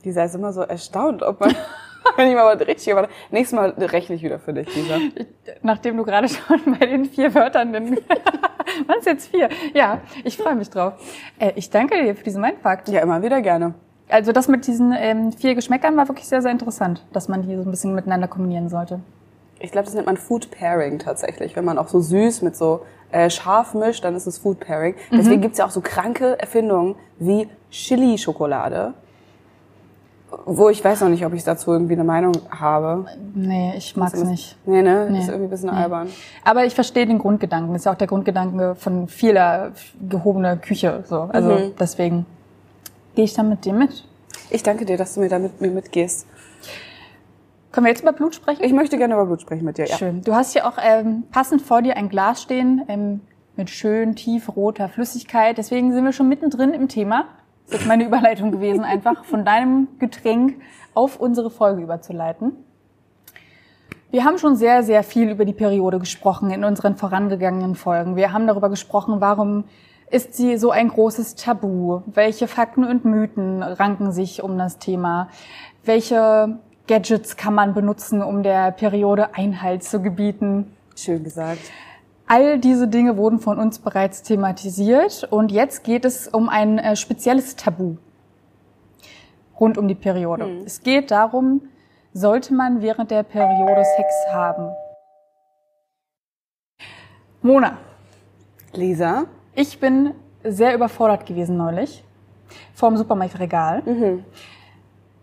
Lisa 0.03 0.23
ist 0.23 0.35
immer 0.35 0.53
so 0.53 0.61
erstaunt, 0.61 1.21
ob 1.21 1.39
man, 1.39 1.53
wenn 2.15 2.29
ich 2.29 2.35
mal 2.35 2.55
was 2.55 2.65
richtig, 2.65 2.93
aber 2.93 3.09
nächstes 3.29 3.55
Mal 3.55 3.71
rechne 3.77 4.15
ich 4.15 4.23
wieder 4.23 4.39
für 4.39 4.53
dich, 4.53 4.73
Lisa. 4.75 4.97
Nachdem 5.61 5.97
du 5.97 6.03
gerade 6.03 6.29
schon 6.29 6.59
bei 6.79 6.85
den 6.85 7.05
vier 7.05 7.33
Wörtern 7.35 7.73
den... 7.73 7.97
Waren 8.87 8.99
es 8.99 9.05
jetzt 9.05 9.31
vier? 9.31 9.49
Ja, 9.73 9.99
ich 10.23 10.37
freue 10.37 10.55
mich 10.55 10.69
drauf. 10.69 10.93
Äh, 11.39 11.51
ich 11.55 11.69
danke 11.69 12.01
dir 12.01 12.15
für 12.15 12.23
diesen 12.23 12.41
Weinfakt. 12.41 12.87
Ja, 12.87 13.01
immer 13.01 13.21
wieder 13.21 13.41
gerne. 13.41 13.73
Also 14.07 14.31
das 14.31 14.47
mit 14.47 14.67
diesen 14.67 14.93
ähm, 14.97 15.31
vier 15.31 15.55
Geschmäckern 15.55 15.95
war 15.97 16.07
wirklich 16.07 16.27
sehr, 16.27 16.41
sehr 16.41 16.51
interessant, 16.51 17.05
dass 17.13 17.27
man 17.27 17.41
die 17.41 17.55
so 17.55 17.63
ein 17.63 17.71
bisschen 17.71 17.95
miteinander 17.95 18.27
kombinieren 18.27 18.69
sollte. 18.69 19.01
Ich 19.61 19.71
glaube, 19.71 19.85
das 19.85 19.93
nennt 19.93 20.07
man 20.07 20.17
Food 20.17 20.51
Pairing 20.51 20.99
tatsächlich. 20.99 21.55
Wenn 21.55 21.65
man 21.65 21.77
auch 21.77 21.87
so 21.87 21.99
süß 21.99 22.41
mit 22.41 22.55
so 22.55 22.81
äh, 23.11 23.29
scharf 23.29 23.73
mischt, 23.73 24.03
dann 24.03 24.15
ist 24.15 24.25
es 24.27 24.37
Food 24.39 24.59
Pairing. 24.59 24.95
Deswegen 25.11 25.41
gibt's 25.41 25.57
ja 25.59 25.65
auch 25.65 25.71
so 25.71 25.81
kranke 25.81 26.39
Erfindungen 26.39 26.95
wie 27.19 27.47
Chili-Schokolade. 27.69 28.93
Wo 30.45 30.69
ich 30.69 30.83
weiß 30.83 31.01
noch 31.01 31.09
nicht, 31.09 31.25
ob 31.25 31.33
ich 31.33 31.43
dazu 31.43 31.73
irgendwie 31.73 31.93
eine 31.93 32.05
Meinung 32.05 32.31
habe. 32.49 33.05
Nee, 33.35 33.73
ich 33.75 33.97
mag's 33.97 34.23
nicht. 34.23 34.55
Nee, 34.65 34.81
ne? 34.81 35.09
Nee. 35.11 35.19
Ist 35.19 35.27
irgendwie 35.27 35.47
ein 35.47 35.49
bisschen 35.49 35.71
Nee. 35.71 35.75
albern. 35.75 36.07
Aber 36.45 36.63
ich 36.65 36.73
verstehe 36.73 37.05
den 37.05 37.19
Grundgedanken. 37.19 37.73
Das 37.73 37.81
ist 37.81 37.85
ja 37.85 37.91
auch 37.91 37.97
der 37.97 38.07
Grundgedanke 38.07 38.75
von 38.75 39.09
vieler 39.09 39.73
gehobener 40.09 40.55
Küche. 40.55 41.03
So. 41.05 41.23
Also 41.33 41.49
Mhm. 41.51 41.73
deswegen 41.77 42.25
gehe 43.15 43.25
ich 43.25 43.33
da 43.33 43.43
mit 43.43 43.65
dir 43.65 43.73
mit. 43.73 44.05
Ich 44.49 44.63
danke 44.63 44.85
dir, 44.85 44.95
dass 44.95 45.15
du 45.15 45.19
mir 45.19 45.27
da 45.27 45.37
mit 45.37 45.59
mir 45.59 45.69
mitgehst. 45.69 46.25
Können 47.71 47.85
wir 47.85 47.91
jetzt 47.91 48.01
über 48.01 48.11
Blut 48.11 48.35
sprechen? 48.35 48.63
Ich 48.63 48.73
möchte 48.73 48.97
gerne 48.97 49.13
über 49.13 49.25
Blut 49.25 49.41
sprechen 49.41 49.63
mit 49.63 49.77
dir, 49.77 49.85
ja. 49.85 49.97
Schön. 49.97 50.21
Du 50.21 50.35
hast 50.35 50.51
hier 50.51 50.67
auch 50.67 50.77
ähm, 50.81 51.23
passend 51.31 51.61
vor 51.61 51.81
dir 51.81 51.95
ein 51.95 52.09
Glas 52.09 52.41
stehen 52.41 52.83
ähm, 52.89 53.21
mit 53.55 53.69
schön 53.69 54.15
tiefroter 54.15 54.89
Flüssigkeit. 54.89 55.57
Deswegen 55.57 55.93
sind 55.93 56.03
wir 56.03 56.11
schon 56.11 56.27
mittendrin 56.27 56.73
im 56.73 56.89
Thema. 56.89 57.25
Das 57.69 57.81
ist 57.81 57.87
meine 57.87 58.03
Überleitung 58.07 58.51
gewesen, 58.51 58.83
einfach 58.83 59.23
von 59.23 59.45
deinem 59.45 59.87
Getränk 59.99 60.61
auf 60.93 61.19
unsere 61.19 61.49
Folge 61.49 61.81
überzuleiten. 61.81 62.53
Wir 64.09 64.25
haben 64.25 64.37
schon 64.37 64.57
sehr, 64.57 64.83
sehr 64.83 65.03
viel 65.03 65.29
über 65.29 65.45
die 65.45 65.53
Periode 65.53 65.97
gesprochen 65.97 66.51
in 66.51 66.65
unseren 66.65 66.97
vorangegangenen 66.97 67.75
Folgen. 67.75 68.17
Wir 68.17 68.33
haben 68.33 68.45
darüber 68.45 68.69
gesprochen, 68.69 69.21
warum 69.21 69.63
ist 70.09 70.33
sie 70.33 70.57
so 70.57 70.71
ein 70.71 70.89
großes 70.89 71.35
Tabu? 71.35 72.01
Welche 72.07 72.49
Fakten 72.49 72.83
und 72.83 73.05
Mythen 73.05 73.63
ranken 73.63 74.11
sich 74.11 74.43
um 74.43 74.57
das 74.57 74.79
Thema? 74.79 75.29
Welche 75.85 76.59
Gadgets 76.91 77.37
kann 77.37 77.53
man 77.53 77.73
benutzen, 77.73 78.21
um 78.21 78.43
der 78.43 78.71
Periode 78.71 79.33
Einhalt 79.33 79.81
zu 79.81 80.01
gebieten? 80.01 80.75
Schön 80.93 81.23
gesagt. 81.23 81.61
All 82.27 82.59
diese 82.59 82.89
Dinge 82.89 83.15
wurden 83.15 83.39
von 83.39 83.59
uns 83.59 83.79
bereits 83.79 84.23
thematisiert 84.23 85.25
und 85.31 85.53
jetzt 85.53 85.85
geht 85.85 86.03
es 86.03 86.27
um 86.27 86.49
ein 86.49 86.79
äh, 86.79 86.97
spezielles 86.97 87.55
Tabu 87.55 87.95
rund 89.57 89.77
um 89.77 89.87
die 89.87 89.95
Periode. 89.95 90.63
Es 90.65 90.83
geht 90.83 91.11
darum, 91.11 91.61
sollte 92.11 92.53
man 92.53 92.81
während 92.81 93.09
der 93.09 93.23
Periode 93.23 93.85
Sex 93.95 94.13
haben? 94.33 94.67
Mona, 97.41 97.77
Lisa? 98.73 99.27
ich 99.55 99.79
bin 99.79 100.13
sehr 100.43 100.75
überfordert 100.75 101.25
gewesen 101.25 101.55
neulich 101.55 102.03
vorm 102.73 102.97
Supermarktregal. 102.97 103.81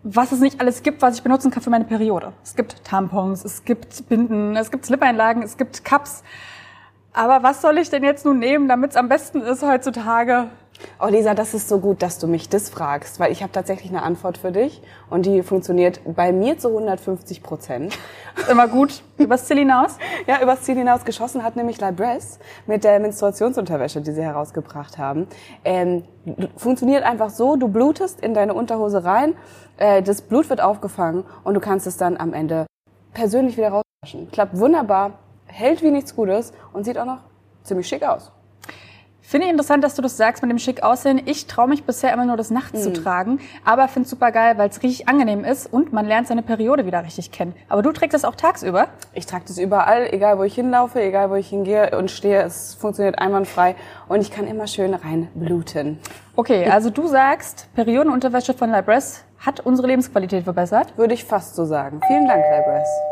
Was 0.03 0.31
es 0.31 0.39
nicht 0.39 0.61
alles 0.61 0.81
gibt, 0.81 1.01
was 1.01 1.17
ich 1.17 1.23
benutzen 1.23 1.51
kann 1.51 1.61
für 1.61 1.69
meine 1.69 1.83
Periode. 1.83 2.31
Es 2.43 2.55
gibt 2.55 2.85
Tampons, 2.85 3.43
es 3.43 3.65
gibt 3.65 4.07
Binden, 4.07 4.55
es 4.55 4.71
gibt 4.71 4.85
Slip-Einlagen, 4.85 5.43
es 5.43 5.57
gibt 5.57 5.83
Cups. 5.83 6.23
Aber 7.11 7.43
was 7.43 7.61
soll 7.61 7.77
ich 7.77 7.89
denn 7.89 8.03
jetzt 8.03 8.25
nun 8.25 8.39
nehmen, 8.39 8.69
damit 8.69 8.91
es 8.91 8.95
am 8.95 9.09
besten 9.09 9.41
ist 9.41 9.61
heutzutage? 9.61 10.47
Oh 11.01 11.07
Lisa, 11.07 11.33
das 11.33 11.53
ist 11.53 11.67
so 11.67 11.79
gut, 11.79 12.01
dass 12.01 12.19
du 12.19 12.27
mich 12.27 12.49
das 12.49 12.69
fragst, 12.69 13.19
weil 13.19 13.31
ich 13.31 13.41
habe 13.41 13.51
tatsächlich 13.51 13.91
eine 13.91 14.03
Antwort 14.03 14.37
für 14.37 14.51
dich 14.51 14.81
und 15.09 15.25
die 15.25 15.43
funktioniert 15.43 16.01
bei 16.05 16.31
mir 16.31 16.57
zu 16.57 16.69
150 16.69 17.43
Prozent. 17.43 17.97
Immer 18.49 18.67
gut. 18.67 19.03
Übers 19.17 19.45
Ziel 19.45 19.57
hinaus. 19.57 19.97
Ja, 20.27 20.41
übers 20.41 20.61
Ziel 20.61 20.75
hinaus 20.75 21.05
geschossen 21.05 21.43
hat 21.43 21.55
nämlich 21.55 21.81
Libresse 21.81 22.39
mit 22.67 22.83
der 22.83 22.99
Menstruationsunterwäsche, 22.99 24.01
die 24.01 24.11
sie 24.11 24.21
herausgebracht 24.21 24.97
haben. 24.97 25.27
Ähm, 25.65 26.03
funktioniert 26.55 27.03
einfach 27.03 27.31
so, 27.31 27.55
du 27.55 27.67
blutest 27.67 28.21
in 28.21 28.33
deine 28.33 28.53
Unterhose 28.53 29.03
rein, 29.03 29.35
äh, 29.77 30.03
das 30.03 30.21
Blut 30.21 30.49
wird 30.49 30.61
aufgefangen 30.61 31.23
und 31.43 31.55
du 31.55 31.59
kannst 31.59 31.87
es 31.87 31.97
dann 31.97 32.17
am 32.17 32.33
Ende 32.33 32.67
persönlich 33.13 33.57
wieder 33.57 33.69
rauswaschen. 33.69 34.29
Klappt 34.31 34.57
wunderbar, 34.59 35.13
hält 35.45 35.81
wie 35.81 35.91
nichts 35.91 36.15
Gutes 36.15 36.53
und 36.73 36.83
sieht 36.83 36.97
auch 36.97 37.05
noch 37.05 37.19
ziemlich 37.63 37.87
schick 37.87 38.03
aus. 38.03 38.31
Finde 39.29 39.45
ich 39.45 39.51
interessant, 39.51 39.83
dass 39.83 39.93
du 39.93 40.01
das 40.01 40.17
sagst 40.17 40.41
mit 40.41 40.49
dem 40.49 40.57
schick 40.57 40.81
aussehen. 40.81 41.21
Ich 41.23 41.45
traue 41.45 41.67
mich 41.67 41.83
bisher 41.83 42.11
immer 42.11 42.25
nur, 42.25 42.35
das 42.35 42.49
nachts 42.49 42.81
zu 42.81 42.91
tragen, 42.91 43.39
aber 43.63 43.87
finde 43.87 44.05
es 44.05 44.09
super 44.09 44.31
geil, 44.31 44.57
weil 44.57 44.69
es 44.69 44.81
richtig 44.81 45.07
angenehm 45.07 45.45
ist 45.45 45.71
und 45.71 45.93
man 45.93 46.07
lernt 46.07 46.27
seine 46.27 46.41
Periode 46.41 46.87
wieder 46.87 47.03
richtig 47.03 47.31
kennen. 47.31 47.53
Aber 47.67 47.83
du 47.83 47.91
trägst 47.91 48.15
es 48.15 48.25
auch 48.25 48.33
tagsüber. 48.33 48.87
Ich 49.13 49.27
trage 49.27 49.43
das 49.47 49.59
überall, 49.59 50.11
egal 50.11 50.39
wo 50.39 50.43
ich 50.43 50.55
hinlaufe, 50.55 50.99
egal 50.99 51.29
wo 51.29 51.35
ich 51.35 51.47
hingehe 51.47 51.95
und 51.95 52.09
stehe. 52.09 52.41
Es 52.41 52.73
funktioniert 52.73 53.19
einwandfrei 53.19 53.75
und 54.07 54.21
ich 54.21 54.31
kann 54.31 54.47
immer 54.47 54.65
schön 54.65 54.95
reinbluten. 54.95 55.99
Okay, 56.35 56.67
also 56.67 56.89
du 56.89 57.05
sagst, 57.05 57.67
Periodenunterwäsche 57.75 58.55
von 58.55 58.71
Libresse 58.71 59.21
hat 59.37 59.59
unsere 59.59 59.89
Lebensqualität 59.89 60.43
verbessert. 60.45 60.97
Würde 60.97 61.13
ich 61.13 61.23
fast 61.23 61.53
so 61.53 61.65
sagen. 61.65 62.01
Vielen 62.07 62.27
Dank, 62.27 62.43
Libresse. 62.43 63.08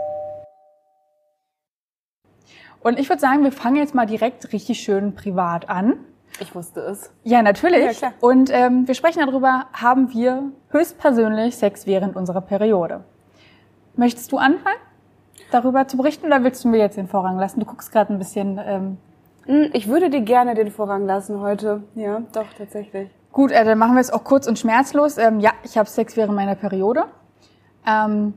Und 2.81 2.99
ich 2.99 3.09
würde 3.09 3.19
sagen, 3.19 3.43
wir 3.43 3.51
fangen 3.51 3.77
jetzt 3.77 3.95
mal 3.95 4.05
direkt 4.05 4.51
richtig 4.53 4.79
schön 4.79 5.13
privat 5.15 5.69
an. 5.69 5.93
Ich 6.39 6.53
wusste 6.53 6.81
es. 6.81 7.11
Ja, 7.23 7.41
natürlich. 7.41 7.83
Ja, 7.83 7.93
klar. 7.93 8.13
Und 8.19 8.49
ähm, 8.53 8.87
wir 8.87 8.93
sprechen 8.95 9.23
darüber, 9.25 9.65
haben 9.73 10.13
wir 10.13 10.43
höchstpersönlich 10.69 11.55
Sex 11.57 11.87
während 11.87 12.15
unserer 12.15 12.41
Periode. 12.41 13.03
Möchtest 13.95 14.31
du 14.31 14.37
anfangen, 14.37 14.77
darüber 15.51 15.87
zu 15.87 15.97
berichten 15.97 16.27
oder 16.27 16.43
willst 16.43 16.63
du 16.63 16.67
mir 16.67 16.77
jetzt 16.77 16.97
den 16.97 17.07
Vorrang 17.07 17.37
lassen? 17.39 17.59
Du 17.59 17.65
guckst 17.65 17.91
gerade 17.91 18.13
ein 18.13 18.19
bisschen... 18.19 18.59
Ähm, 18.63 18.97
Hm, 19.45 19.69
Ich 19.73 19.87
würde 19.87 20.09
dir 20.09 20.21
gerne 20.21 20.53
den 20.55 20.69
Vorrang 20.71 21.05
lassen 21.05 21.39
heute. 21.39 21.81
Ja, 21.95 22.21
doch, 22.33 22.45
tatsächlich. 22.57 23.09
Gut, 23.31 23.51
äh, 23.51 23.63
dann 23.63 23.77
machen 23.77 23.95
wir 23.95 24.01
es 24.01 24.11
auch 24.11 24.23
kurz 24.25 24.45
und 24.45 24.59
schmerzlos. 24.59 25.17
Ähm, 25.17 25.39
ja, 25.39 25.51
ich 25.63 25.77
habe 25.77 25.87
Sex 25.89 26.17
während 26.17 26.35
meiner 26.35 26.55
Periode. 26.55 27.05
Ähm, 27.87 28.33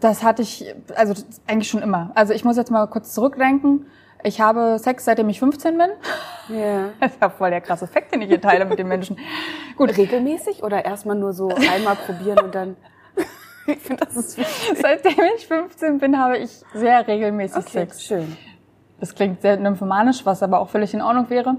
das 0.00 0.22
hatte 0.22 0.42
ich, 0.42 0.74
also 0.96 1.14
eigentlich 1.46 1.68
schon 1.68 1.82
immer. 1.82 2.10
Also 2.14 2.32
ich 2.32 2.44
muss 2.44 2.56
jetzt 2.56 2.70
mal 2.70 2.86
kurz 2.86 3.12
zurückdenken. 3.14 3.86
Ich 4.22 4.40
habe 4.40 4.78
Sex, 4.78 5.04
seitdem 5.04 5.28
ich 5.28 5.38
15 5.38 5.78
bin. 5.78 5.90
Ja. 6.48 6.90
Das 7.00 7.12
ist 7.12 7.20
ja 7.20 7.30
voll 7.30 7.50
der 7.50 7.60
krasse 7.60 7.86
Fakt, 7.86 8.12
den 8.14 8.22
ich 8.22 8.28
hier 8.28 8.40
teile 8.40 8.64
mit 8.64 8.78
den 8.78 8.88
Menschen. 8.88 9.18
Gut, 9.76 9.96
Regelmäßig 9.96 10.62
oder 10.62 10.84
erstmal 10.84 11.16
nur 11.16 11.32
so 11.32 11.48
einmal 11.48 11.96
probieren 11.96 12.38
und 12.40 12.54
dann. 12.54 12.76
ich 13.66 13.78
finde, 13.78 14.04
das 14.04 14.16
ist 14.16 14.36
wichtig. 14.36 14.78
seitdem 14.80 15.24
ich 15.36 15.46
15 15.46 15.98
bin, 15.98 16.18
habe 16.18 16.38
ich 16.38 16.50
sehr 16.74 17.06
regelmäßig 17.06 17.64
Sex. 17.64 18.02
schön. 18.02 18.36
Das 18.98 19.14
klingt 19.14 19.40
sehr 19.40 19.56
nymphomanisch, 19.56 20.26
was 20.26 20.42
aber 20.42 20.60
auch 20.60 20.68
völlig 20.68 20.92
in 20.92 21.00
Ordnung 21.00 21.30
wäre. 21.30 21.56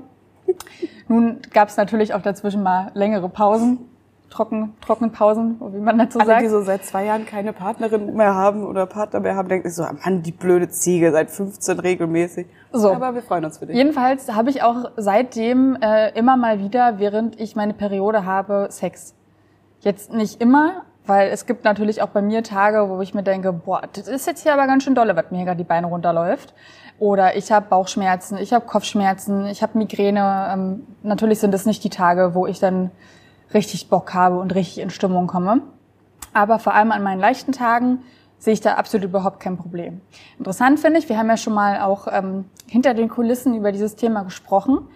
Nun 1.07 1.39
gab 1.53 1.69
es 1.69 1.77
natürlich 1.77 2.13
auch 2.13 2.21
dazwischen 2.21 2.61
mal 2.61 2.91
längere 2.93 3.29
Pausen. 3.29 3.90
Trocken, 4.31 4.73
Trockenpausen, 4.85 5.59
wie 5.73 5.79
man 5.79 5.97
dazu 5.97 6.17
Alle, 6.17 6.27
sagt. 6.27 6.41
die 6.41 6.47
so 6.47 6.61
seit 6.61 6.85
zwei 6.85 7.05
Jahren 7.05 7.25
keine 7.25 7.51
Partnerin 7.51 8.15
mehr 8.15 8.33
haben 8.33 8.65
oder 8.65 8.85
Partner 8.85 9.19
mehr 9.19 9.35
haben, 9.35 9.49
denken 9.49 9.67
sich 9.69 9.75
so, 9.75 9.83
Mann, 9.83 10.23
die 10.23 10.31
blöde 10.31 10.69
Ziege, 10.69 11.11
seit 11.11 11.29
15 11.29 11.79
regelmäßig. 11.79 12.47
So. 12.71 12.93
Aber 12.93 13.13
wir 13.13 13.21
freuen 13.21 13.43
uns 13.43 13.57
für 13.57 13.65
dich. 13.65 13.75
Jedenfalls 13.75 14.33
habe 14.33 14.49
ich 14.49 14.63
auch 14.63 14.91
seitdem 14.95 15.77
äh, 15.81 16.17
immer 16.17 16.37
mal 16.37 16.59
wieder, 16.59 16.97
während 16.97 17.39
ich 17.39 17.57
meine 17.57 17.73
Periode 17.73 18.25
habe, 18.25 18.67
Sex. 18.71 19.13
Jetzt 19.81 20.13
nicht 20.13 20.39
immer, 20.39 20.83
weil 21.05 21.29
es 21.29 21.45
gibt 21.45 21.65
natürlich 21.65 22.01
auch 22.01 22.09
bei 22.09 22.21
mir 22.21 22.41
Tage, 22.41 22.87
wo 22.87 23.01
ich 23.01 23.13
mir 23.13 23.23
denke, 23.23 23.51
boah, 23.51 23.81
das 23.91 24.07
ist 24.07 24.27
jetzt 24.27 24.43
hier 24.43 24.53
aber 24.53 24.65
ganz 24.65 24.85
schön 24.85 24.95
dolle, 24.95 25.15
was 25.17 25.29
mir 25.31 25.43
gerade 25.43 25.57
die 25.57 25.65
Beine 25.65 25.87
runterläuft. 25.87 26.53
Oder 26.99 27.35
ich 27.35 27.51
habe 27.51 27.65
Bauchschmerzen, 27.67 28.37
ich 28.37 28.53
habe 28.53 28.65
Kopfschmerzen, 28.65 29.45
ich 29.47 29.61
habe 29.61 29.77
Migräne. 29.77 30.51
Ähm, 30.53 30.87
natürlich 31.03 31.39
sind 31.39 31.53
es 31.53 31.65
nicht 31.65 31.83
die 31.83 31.89
Tage, 31.89 32.33
wo 32.33 32.47
ich 32.47 32.59
dann 32.59 32.91
richtig 33.53 33.89
Bock 33.89 34.13
habe 34.13 34.39
und 34.39 34.55
richtig 34.55 34.79
in 34.83 34.89
Stimmung 34.89 35.27
komme. 35.27 35.61
Aber 36.33 36.59
vor 36.59 36.73
allem 36.73 36.91
an 36.91 37.03
meinen 37.03 37.19
leichten 37.19 37.51
Tagen 37.51 37.99
sehe 38.37 38.53
ich 38.53 38.61
da 38.61 38.73
absolut 38.75 39.05
überhaupt 39.05 39.39
kein 39.39 39.57
Problem. 39.57 40.01
Interessant 40.39 40.79
finde 40.79 40.99
ich, 40.99 41.09
wir 41.09 41.17
haben 41.17 41.29
ja 41.29 41.37
schon 41.37 41.53
mal 41.53 41.81
auch 41.81 42.07
ähm, 42.11 42.45
hinter 42.67 42.93
den 42.93 43.09
Kulissen 43.09 43.53
über 43.53 43.71
dieses 43.71 43.95
Thema 43.95 44.23
gesprochen. 44.23 44.87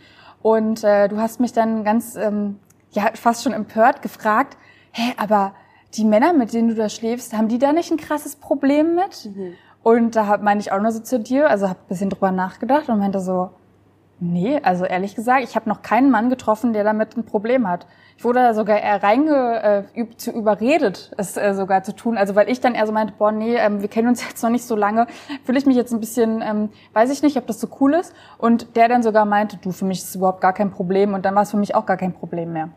Und 0.41 0.83
äh, 0.83 1.07
du 1.07 1.17
hast 1.17 1.39
mich 1.39 1.53
dann 1.53 1.83
ganz, 1.83 2.15
ähm, 2.15 2.59
ja, 2.91 3.03
fast 3.13 3.43
schon 3.43 3.53
empört 3.53 4.01
gefragt, 4.01 4.57
hä, 4.91 5.13
aber 5.17 5.53
die 5.95 6.05
Männer, 6.05 6.33
mit 6.33 6.53
denen 6.53 6.69
du 6.69 6.75
da 6.75 6.89
schläfst, 6.89 7.33
haben 7.33 7.47
die 7.47 7.59
da 7.59 7.73
nicht 7.73 7.91
ein 7.91 7.97
krasses 7.97 8.35
Problem 8.35 8.95
mit? 8.95 9.29
Und 9.83 10.15
da 10.15 10.27
hab- 10.27 10.41
meine 10.41 10.59
ich 10.59 10.71
auch 10.71 10.81
nur 10.81 10.91
so 10.91 10.99
zu 10.99 11.19
dir, 11.19 11.49
also 11.49 11.69
habe 11.69 11.79
ein 11.79 11.87
bisschen 11.87 12.09
drüber 12.09 12.31
nachgedacht 12.31 12.89
und 12.89 12.99
meinte 12.99 13.19
so, 13.19 13.51
nee, 14.19 14.59
also 14.63 14.85
ehrlich 14.85 15.15
gesagt, 15.15 15.43
ich 15.43 15.55
habe 15.55 15.69
noch 15.69 15.81
keinen 15.81 16.09
Mann 16.11 16.29
getroffen, 16.29 16.73
der 16.73 16.83
damit 16.83 17.17
ein 17.17 17.25
Problem 17.25 17.67
hat. 17.67 17.85
Ich 18.17 18.23
wurde 18.23 18.39
da 18.39 18.53
sogar 18.53 18.79
eher 18.79 19.03
reinge, 19.03 19.85
äh, 19.93 20.05
zu 20.15 20.31
überredet, 20.31 21.11
es 21.17 21.35
äh, 21.35 21.53
sogar 21.53 21.83
zu 21.83 21.93
tun. 21.93 22.17
Also 22.17 22.33
weil 22.33 22.49
ich 22.49 22.61
dann 22.61 22.73
eher 22.73 22.87
so 22.87 22.93
meinte, 22.93 23.13
boah, 23.17 23.31
nee, 23.33 23.55
ähm, 23.55 23.81
wir 23.81 23.89
kennen 23.89 24.07
uns 24.07 24.23
jetzt 24.27 24.41
noch 24.41 24.49
nicht 24.49 24.63
so 24.65 24.75
lange, 24.75 25.07
fühle 25.43 25.57
ich 25.57 25.65
mich 25.65 25.75
jetzt 25.75 25.91
ein 25.91 25.99
bisschen, 25.99 26.41
ähm, 26.41 26.69
weiß 26.93 27.11
ich 27.11 27.21
nicht, 27.23 27.35
ob 27.37 27.45
das 27.47 27.59
so 27.59 27.67
cool 27.81 27.93
ist. 27.93 28.13
Und 28.37 28.75
der 28.77 28.87
dann 28.87 29.03
sogar 29.03 29.25
meinte, 29.25 29.57
du, 29.57 29.71
für 29.71 29.83
mich 29.85 29.99
ist 29.99 30.09
es 30.09 30.15
überhaupt 30.15 30.39
gar 30.41 30.53
kein 30.53 30.71
Problem. 30.71 31.13
Und 31.13 31.25
dann 31.25 31.35
war 31.35 31.43
es 31.43 31.51
für 31.51 31.57
mich 31.57 31.75
auch 31.75 31.85
gar 31.85 31.97
kein 31.97 32.13
Problem 32.13 32.53
mehr. 32.53 32.69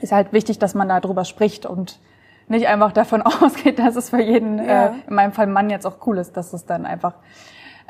Ist 0.00 0.12
halt 0.12 0.32
wichtig, 0.32 0.60
dass 0.60 0.74
man 0.74 0.88
da 0.88 1.00
drüber 1.00 1.24
spricht 1.24 1.66
und 1.66 1.98
nicht 2.46 2.68
einfach 2.68 2.92
davon 2.92 3.22
ausgeht, 3.22 3.80
dass 3.80 3.96
es 3.96 4.10
für 4.10 4.22
jeden, 4.22 4.58
Ja. 4.64 4.86
äh, 4.86 4.90
in 5.08 5.14
meinem 5.14 5.32
Fall 5.32 5.48
Mann 5.48 5.70
jetzt 5.70 5.86
auch 5.86 6.06
cool 6.06 6.18
ist, 6.18 6.36
dass 6.36 6.52
es 6.52 6.66
dann 6.66 6.86
einfach 6.86 7.14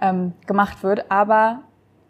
ähm, 0.00 0.32
gemacht 0.46 0.82
wird. 0.82 1.10
Aber 1.10 1.60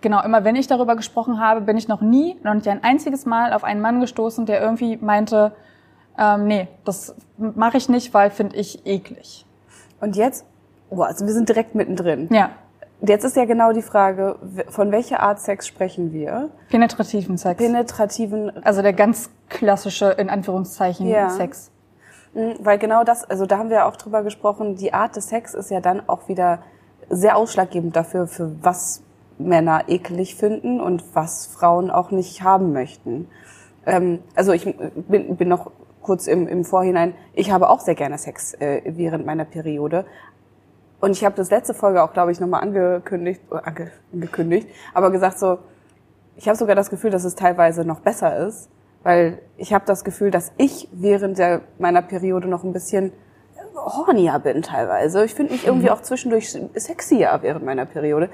genau, 0.01 0.23
immer 0.23 0.45
wenn 0.45 0.57
ich 0.57 0.67
darüber 0.67 0.97
gesprochen 0.97 1.41
habe, 1.41 1.61
bin 1.63 1.77
ich 1.77 1.89
noch 1.89 2.01
nie, 2.01 2.37
noch 2.43 2.55
nicht 2.55 2.69
ein 2.69 2.83
einziges 2.85 3.27
Mal 3.27 3.53
auf 3.53 3.65
einen 3.65 3.81
Mann 3.81 4.01
gestoßen, 4.01 4.47
der 4.47 4.61
irgendwie 4.61 4.97
meinte, 4.97 5.53
ähm, 6.19 6.47
nee, 6.47 6.69
das 6.85 7.15
mache 7.37 7.77
ich 7.77 7.89
nicht, 7.89 8.13
weil 8.15 8.31
finde 8.31 8.57
ich 8.57 8.85
eklig. 8.87 9.45
Und 10.01 10.17
jetzt, 10.17 10.45
boah, 10.91 11.07
also 11.07 11.27
wir 11.27 11.33
sind 11.33 11.49
direkt 11.49 11.75
mittendrin. 11.75 12.29
Ja, 12.33 12.51
Jetzt 13.01 13.23
ist 13.25 13.37
ja 13.37 13.45
genau 13.45 13.73
die 13.73 13.83
Frage, 13.83 14.35
von 14.71 14.91
welcher 14.91 15.21
Art 15.21 15.39
Sex 15.39 15.69
sprechen 15.69 16.13
wir? 16.13 16.51
penetrativen 16.69 17.39
Sex. 17.39 17.57
Penetrativen, 17.63 18.51
also 18.65 18.83
der 18.83 18.93
ganz 18.93 19.31
klassische, 19.49 20.07
in 20.07 20.29
Anführungszeichen, 20.29 21.07
Ja. 21.07 21.31
Sex. 21.31 21.71
mh, 22.35 22.55
weil 22.59 22.77
genau 22.77 23.05
das, 23.05 23.25
also 23.25 23.47
da 23.47 23.59
haben 23.59 23.71
wir 23.71 23.87
auch 23.87 23.95
drüber 23.95 24.25
gesprochen, 24.25 24.75
die 24.75 24.93
Art 24.95 25.15
des 25.15 25.29
Sex 25.29 25.55
ist 25.55 25.71
ja 25.71 25.81
dann 25.81 26.09
auch 26.09 26.27
wieder 26.29 26.59
sehr 27.09 27.37
ausschlaggebend 27.37 27.95
dafür, 27.95 28.27
für 28.27 28.51
was 28.65 29.05
Männer 29.39 29.85
eklig 29.89 30.35
finden 30.35 30.81
und 30.81 31.05
was 31.15 31.47
Frauen 31.47 31.91
auch 31.91 32.11
nicht 32.11 32.43
haben 32.43 32.73
möchten. 32.73 33.29
Ähm, 33.87 34.21
also 34.35 34.53
ich 34.53 34.65
bin, 34.65 35.37
bin 35.37 35.49
noch 35.49 35.71
kurz 36.03 36.27
im, 36.27 36.49
im 36.49 36.65
Vorhinein, 36.65 37.15
ich 37.35 37.51
habe 37.51 37.69
auch 37.69 37.81
sehr 37.81 37.95
gerne 37.95 38.19
Sex 38.19 38.55
äh, 38.55 38.83
während 38.87 39.27
meiner 39.27 39.45
Periode. 39.45 40.05
Und 41.01 41.13
ich 41.13 41.25
habe 41.25 41.37
das 41.37 41.51
letzte 41.51 41.75
Folge 41.75 42.03
auch, 42.03 42.13
glaube 42.13 42.33
ich, 42.33 42.41
nochmal 42.41 42.63
angekündigt, 42.63 43.41
äh, 43.53 43.57
ange, 43.57 43.91
angekündigt, 44.13 44.69
aber 44.95 45.11
gesagt 45.11 45.39
so, 45.39 45.59
ich 46.37 46.49
habe 46.49 46.57
sogar 46.57 46.77
das 46.77 46.91
Gefühl, 46.91 47.11
dass 47.11 47.25
es 47.25 47.35
teilweise 47.35 47.85
noch 47.85 48.01
besser 48.01 48.37
ist, 48.47 48.71
weil 49.03 49.39
ich 49.57 49.73
habe 49.75 49.85
das 49.87 50.05
Gefühl, 50.05 50.31
dass 50.31 50.53
ich 50.57 50.89
während 50.93 51.39
der, 51.39 51.63
meiner 51.79 52.03
Periode 52.03 52.49
noch 52.49 52.65
ein 52.65 52.73
bisschen 52.73 53.13
hornier 53.75 54.39
bin 54.39 54.63
teilweise. 54.63 55.25
Ich 55.25 55.35
finde 55.35 55.53
mich 55.53 55.67
irgendwie 55.67 55.91
auch 55.91 56.03
zwischendurch 56.03 56.57
sexier 56.75 57.39
während 57.43 57.65
meiner 57.65 57.87
Periode. 57.87 58.29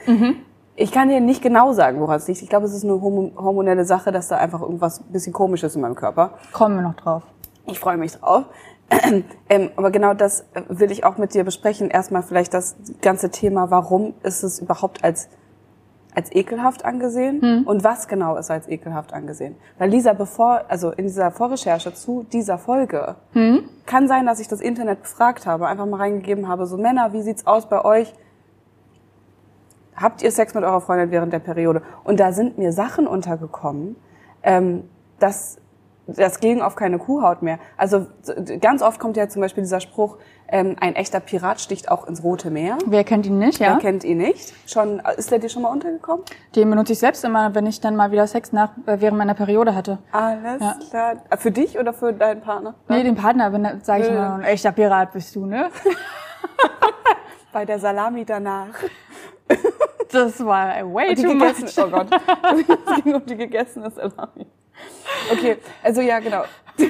Ich 0.76 0.90
kann 0.90 1.08
dir 1.08 1.20
nicht 1.20 1.40
genau 1.40 1.72
sagen, 1.72 2.00
woran 2.00 2.16
es 2.16 2.26
liegt. 2.26 2.42
Ich 2.42 2.48
glaube, 2.48 2.66
es 2.66 2.74
ist 2.74 2.84
eine 2.84 3.00
hormonelle 3.00 3.84
Sache, 3.84 4.10
dass 4.10 4.28
da 4.28 4.38
einfach 4.38 4.60
irgendwas 4.60 5.00
ein 5.00 5.12
bisschen 5.12 5.32
komisch 5.32 5.62
ist 5.62 5.76
in 5.76 5.82
meinem 5.82 5.94
Körper. 5.94 6.32
Kommen 6.52 6.76
wir 6.76 6.82
noch 6.82 6.96
drauf. 6.96 7.22
Ich 7.66 7.78
freue 7.78 7.96
mich 7.96 8.12
drauf. 8.12 8.44
ähm, 9.48 9.70
aber 9.76 9.90
genau 9.90 10.14
das 10.14 10.40
äh, 10.54 10.62
will 10.68 10.90
ich 10.90 11.04
auch 11.04 11.16
mit 11.16 11.32
dir 11.32 11.44
besprechen. 11.44 11.90
Erstmal 11.90 12.22
vielleicht 12.22 12.52
das 12.52 12.76
ganze 13.00 13.30
Thema, 13.30 13.70
warum 13.70 14.14
ist 14.24 14.42
es 14.42 14.58
überhaupt 14.58 15.04
als, 15.04 15.28
als 16.14 16.34
ekelhaft 16.34 16.84
angesehen 16.84 17.40
und 17.66 17.82
was 17.84 18.08
genau 18.08 18.36
ist 18.36 18.50
als 18.50 18.68
ekelhaft 18.68 19.14
angesehen. 19.14 19.56
Weil 19.78 19.90
Lisa, 19.90 20.12
bevor, 20.12 20.64
also 20.68 20.90
in 20.90 21.06
dieser 21.06 21.30
Vorrecherche 21.30 21.94
zu 21.94 22.26
dieser 22.30 22.58
Folge, 22.58 23.14
kann 23.86 24.06
sein, 24.06 24.26
dass 24.26 24.38
ich 24.38 24.48
das 24.48 24.60
Internet 24.60 25.02
befragt 25.02 25.46
habe, 25.46 25.66
einfach 25.66 25.86
mal 25.86 25.96
reingegeben 25.96 26.46
habe, 26.46 26.66
so 26.66 26.76
Männer, 26.76 27.12
wie 27.12 27.22
sieht's 27.22 27.46
aus 27.46 27.68
bei 27.68 27.84
euch? 27.84 28.12
Habt 29.96 30.22
ihr 30.22 30.30
Sex 30.30 30.54
mit 30.54 30.64
eurer 30.64 30.80
Freundin 30.80 31.10
während 31.10 31.32
der 31.32 31.38
Periode? 31.38 31.82
Und 32.04 32.20
da 32.20 32.32
sind 32.32 32.58
mir 32.58 32.72
Sachen 32.72 33.06
untergekommen, 33.06 33.96
ähm, 34.42 34.84
dass 35.18 35.58
das 36.06 36.40
ging 36.40 36.60
auf 36.60 36.76
keine 36.76 36.98
Kuhhaut 36.98 37.40
mehr. 37.40 37.58
Also 37.78 38.06
ganz 38.60 38.82
oft 38.82 39.00
kommt 39.00 39.16
ja 39.16 39.26
zum 39.30 39.40
Beispiel 39.40 39.62
dieser 39.62 39.80
Spruch, 39.80 40.18
ähm, 40.48 40.76
ein 40.78 40.94
echter 40.96 41.18
Pirat 41.18 41.62
sticht 41.62 41.90
auch 41.90 42.06
ins 42.06 42.22
Rote 42.22 42.50
Meer. 42.50 42.76
Wer 42.84 43.04
kennt 43.04 43.24
ihn 43.24 43.38
nicht, 43.38 43.58
Wer 43.58 43.68
ja? 43.70 43.78
kennt 43.78 44.04
ihn 44.04 44.18
nicht? 44.18 44.52
Schon, 44.70 45.00
ist 45.16 45.30
der 45.30 45.38
dir 45.38 45.48
schon 45.48 45.62
mal 45.62 45.70
untergekommen? 45.70 46.22
Den 46.54 46.68
benutze 46.68 46.92
ich 46.92 46.98
selbst 46.98 47.24
immer, 47.24 47.54
wenn 47.54 47.64
ich 47.66 47.80
dann 47.80 47.96
mal 47.96 48.12
wieder 48.12 48.26
Sex 48.26 48.52
nach, 48.52 48.72
äh, 48.84 49.00
während 49.00 49.16
meiner 49.16 49.32
Periode 49.32 49.74
hatte. 49.74 49.98
Alles 50.12 50.60
Ja. 50.60 50.76
klar. 50.90 51.14
Für 51.38 51.50
dich 51.50 51.78
oder 51.78 51.94
für 51.94 52.12
deinen 52.12 52.42
Partner? 52.42 52.74
Nee, 52.88 53.02
den 53.02 53.14
Partner, 53.16 53.50
wenn 53.54 53.80
sage 53.82 54.02
ich 54.02 54.08
immer, 54.10 54.34
ein 54.34 54.42
echter 54.42 54.72
Pirat 54.72 55.12
bist 55.12 55.34
du, 55.34 55.46
ne? 55.46 55.70
Bei 57.52 57.64
der 57.64 57.78
Salami 57.78 58.26
danach. 58.26 58.66
Das 60.10 60.44
war 60.44 60.94
way 60.94 61.14
too 61.14 61.34
much. 61.34 61.56
oh 61.76 61.88
Gott. 61.88 62.06
Es 62.12 63.02
ging 63.02 63.14
um 63.14 63.26
die 63.26 63.36
gegessene 63.36 63.90
Salami. 63.90 64.46
Okay, 65.32 65.56
also 65.82 66.00
ja, 66.00 66.20
genau. 66.20 66.44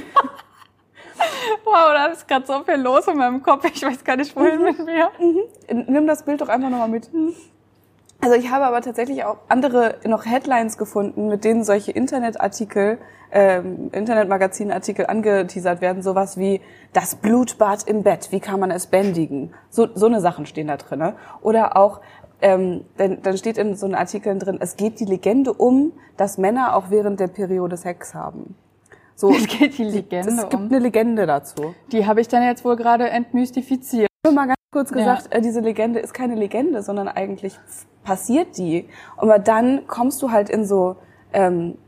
Wow, 1.65 1.93
da 1.95 2.07
ist 2.07 2.27
gerade 2.27 2.45
so 2.45 2.63
viel 2.65 2.75
los 2.75 3.07
in 3.07 3.17
meinem 3.17 3.43
Kopf. 3.43 3.65
Ich 3.73 3.83
weiß 3.83 4.05
gar 4.05 4.17
nicht, 4.17 4.35
wohin 4.37 4.63
mit 4.63 4.79
mir. 4.85 5.11
Nimm 5.71 6.07
das 6.07 6.25
Bild 6.25 6.41
doch 6.41 6.49
einfach 6.49 6.69
nochmal 6.69 6.89
mit. 6.89 7.09
Also 8.21 8.37
ich 8.37 8.51
habe 8.51 8.65
aber 8.65 8.81
tatsächlich 8.81 9.25
auch 9.25 9.37
andere 9.49 9.97
noch 10.07 10.25
Headlines 10.25 10.79
gefunden, 10.79 11.29
mit 11.29 11.45
denen 11.45 11.63
solche 11.63 11.93
Internetartikel, 11.93 12.99
ähm, 13.31 13.91
Internetmagazinartikel 13.93 15.07
angeteasert 15.07 15.81
werden, 15.81 16.03
sowas 16.03 16.39
wie 16.39 16.61
das 16.93 17.17
Blutbad 17.17 17.87
im 17.87 18.03
Bett, 18.03 18.29
wie 18.31 18.41
kann 18.41 18.61
man 18.61 18.71
es 18.71 18.87
bändigen? 18.87 19.55
So, 19.69 19.89
so 19.95 20.07
eine 20.07 20.21
Sachen 20.21 20.47
stehen 20.47 20.69
da 20.69 20.77
drin. 20.77 21.13
Oder 21.43 21.77
auch, 21.77 22.01
ähm, 22.45 22.85
dann, 22.99 23.23
dann 23.23 23.39
steht 23.39 23.57
in 23.57 23.75
so 23.75 23.87
einen 23.87 23.95
Artikeln 23.95 24.39
drin, 24.39 24.59
es 24.61 24.77
geht 24.77 25.01
die 25.01 25.07
Legende 25.07 25.55
um, 25.55 25.93
dass 26.19 26.37
Männer 26.37 26.77
auch 26.77 26.91
während 26.91 27.19
der 27.19 27.29
Periode 27.29 27.79
Sex 27.79 28.15
haben. 28.15 28.55
So, 29.17 29.31
Es 29.35 29.47
geht 29.47 29.79
die 29.79 29.85
Legende 29.85 30.31
es 30.31 30.43
gibt 30.51 30.55
um. 30.55 30.67
eine 30.67 30.79
Legende 30.79 31.27
dazu. 31.27 31.75
Die 31.91 32.07
habe 32.07 32.21
ich 32.21 32.29
dann 32.29 32.43
jetzt 32.43 32.63
wohl 32.63 32.77
gerade 32.77 33.09
entmystifiziert. 33.09 34.09
Nur 34.27 34.35
mal 34.35 34.47
ganz 34.47 34.59
kurz 34.73 34.91
Ja. 34.91 34.97
gesagt, 34.99 35.35
äh, 35.35 35.41
diese 35.41 35.61
Legende 35.61 36.01
ist 36.01 36.13
keine 36.13 36.35
Legende, 36.35 36.83
sondern 36.83 37.09
eigentlich 37.09 37.59
passiert 38.05 38.59
die. 38.59 38.89
Aber 39.17 39.39
dann 39.39 39.87
kommst 39.87 40.21
du 40.21 40.31
halt 40.31 40.51
in 40.51 40.67
so 40.67 40.97
ähm, 41.33 41.79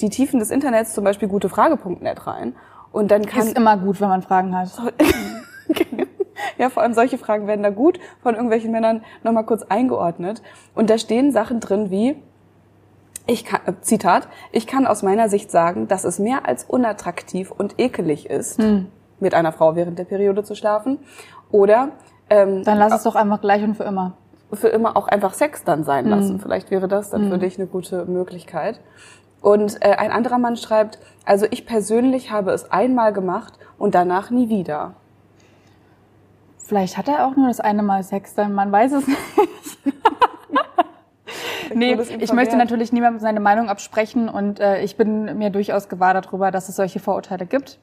die 0.00 0.08
Tiefen 0.08 0.40
des 0.40 0.50
Internets, 0.50 0.92
zum 0.92 1.04
Beispiel 1.04 1.28
gutefrage.net 1.28 2.26
rein. 2.26 2.56
Und 2.90 3.12
dann 3.12 3.24
kann 3.26 3.46
Ist 3.46 3.56
immer 3.56 3.76
gut, 3.76 4.00
wenn 4.00 4.08
man 4.08 4.22
Fragen 4.22 4.56
hat. 4.58 4.70
ja, 6.60 6.68
vor 6.70 6.82
allem 6.82 6.92
solche 6.92 7.18
Fragen 7.18 7.46
werden 7.46 7.62
da 7.62 7.70
gut 7.70 7.98
von 8.22 8.34
irgendwelchen 8.34 8.70
Männern 8.70 9.02
nochmal 9.24 9.44
kurz 9.44 9.62
eingeordnet. 9.64 10.42
Und 10.74 10.90
da 10.90 10.98
stehen 10.98 11.32
Sachen 11.32 11.58
drin 11.60 11.90
wie, 11.90 12.16
ich 13.26 13.44
kann, 13.44 13.60
äh, 13.66 13.72
Zitat, 13.80 14.28
ich 14.52 14.66
kann 14.66 14.86
aus 14.86 15.02
meiner 15.02 15.28
Sicht 15.28 15.50
sagen, 15.50 15.88
dass 15.88 16.04
es 16.04 16.18
mehr 16.18 16.46
als 16.46 16.64
unattraktiv 16.64 17.50
und 17.50 17.78
ekelig 17.78 18.28
ist, 18.28 18.58
Hm. 18.62 18.86
mit 19.20 19.34
einer 19.34 19.52
Frau 19.52 19.74
während 19.76 19.98
der 19.98 20.04
Periode 20.04 20.42
zu 20.44 20.54
schlafen. 20.54 20.98
Oder 21.50 21.90
ähm, 22.28 22.62
Dann 22.64 22.78
lass 22.78 22.94
es 22.94 23.02
doch 23.02 23.16
einfach 23.16 23.40
gleich 23.40 23.62
und 23.64 23.74
für 23.76 23.84
immer. 23.84 24.12
für 24.52 24.68
immer 24.68 24.96
auch 24.96 25.06
einfach 25.08 25.32
Sex 25.34 25.64
dann 25.64 25.84
sein 25.84 26.04
Mhm. 26.06 26.10
lassen. 26.10 26.40
Vielleicht 26.40 26.70
wäre 26.70 26.88
das 26.88 27.10
dann 27.10 27.28
für 27.30 27.38
dich 27.38 27.56
eine 27.58 27.66
gute 27.68 28.04
Möglichkeit. 28.06 28.80
Und 29.40 29.78
äh, 29.82 29.92
ein 29.96 30.10
anderer 30.10 30.38
Mann 30.38 30.56
schreibt, 30.56 30.98
also 31.24 31.46
ich 31.50 31.66
persönlich 31.66 32.30
habe 32.32 32.50
es 32.50 32.70
einmal 32.72 33.12
gemacht 33.12 33.54
und 33.78 33.94
danach 33.94 34.30
nie 34.30 34.48
wieder. 34.48 34.94
Vielleicht 36.70 36.96
hat 36.96 37.08
er 37.08 37.26
auch 37.26 37.34
nur 37.34 37.48
das 37.48 37.58
eine 37.58 37.82
Mal 37.82 38.04
Sex, 38.04 38.36
dann 38.36 38.52
man 38.52 38.70
weiß 38.70 38.92
es 38.92 39.06
nicht. 39.08 39.18
nee, 41.74 41.98
ich 42.20 42.32
möchte 42.32 42.56
natürlich 42.56 42.92
niemandem 42.92 43.18
seine 43.18 43.40
Meinung 43.40 43.68
absprechen 43.68 44.28
und 44.28 44.60
äh, 44.60 44.80
ich 44.80 44.96
bin 44.96 45.36
mir 45.36 45.50
durchaus 45.50 45.88
gewahr 45.88 46.14
darüber, 46.14 46.52
dass 46.52 46.68
es 46.68 46.76
solche 46.76 47.00
Vorurteile 47.00 47.44
gibt. 47.44 47.80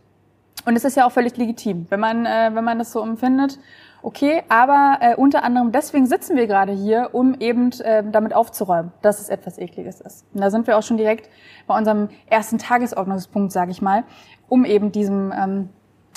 Und 0.66 0.78
es 0.78 0.86
ist 0.86 0.96
ja 0.96 1.06
auch 1.06 1.12
völlig 1.12 1.36
legitim, 1.36 1.86
wenn 1.90 2.00
man, 2.00 2.26
äh, 2.26 2.52
wenn 2.54 2.64
man 2.64 2.80
das 2.80 2.94
so 2.94 3.02
empfindet. 3.02 3.60
Okay, 4.04 4.44
aber 4.48 5.00
äh, 5.02 5.16
unter 5.16 5.44
anderem 5.44 5.74
deswegen 5.74 6.06
sitzen 6.06 6.38
wir 6.38 6.48
gerade 6.48 6.72
hier, 6.72 7.10
um 7.12 7.36
eben 7.42 7.74
äh, 7.82 8.06
damit 8.10 8.34
aufzuräumen, 8.34 8.94
dass 9.02 9.20
es 9.20 9.28
etwas 9.28 9.58
Ekliges 9.58 10.00
ist. 10.00 10.26
Und 10.34 10.40
da 10.40 10.50
sind 10.50 10.66
wir 10.66 10.78
auch 10.78 10.84
schon 10.84 10.96
direkt 10.96 11.30
bei 11.68 11.78
unserem 11.78 12.08
ersten 12.28 12.58
Tagesordnungspunkt, 12.58 13.52
sage 13.52 13.72
ich 13.72 13.82
mal, 13.82 14.06
um 14.48 14.64
eben 14.64 14.94
diesem 14.94 15.34
ähm, 15.38 15.70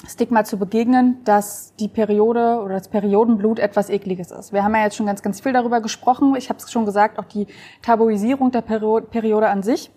Stigma 0.08 0.44
zu 0.44 0.58
begegnen, 0.58 1.22
dass 1.24 1.74
die 1.76 1.88
Periode 1.88 2.60
oder 2.64 2.74
das 2.74 2.88
Periodenblut 2.88 3.58
etwas 3.58 3.90
Ekliges 3.90 4.30
ist. 4.30 4.52
Wir 4.52 4.64
haben 4.64 4.74
ja 4.74 4.84
jetzt 4.84 4.96
schon 4.96 5.06
ganz, 5.06 5.22
ganz 5.22 5.40
viel 5.40 5.52
darüber 5.52 5.80
gesprochen. 5.80 6.34
Ich 6.36 6.48
habe 6.48 6.58
es 6.58 6.70
schon 6.70 6.84
gesagt, 6.84 7.18
auch 7.18 7.24
die 7.24 7.46
Tabuisierung 7.82 8.50
der 8.50 8.62
Periode 8.62 9.48
an 9.48 9.62
sich. 9.62 9.90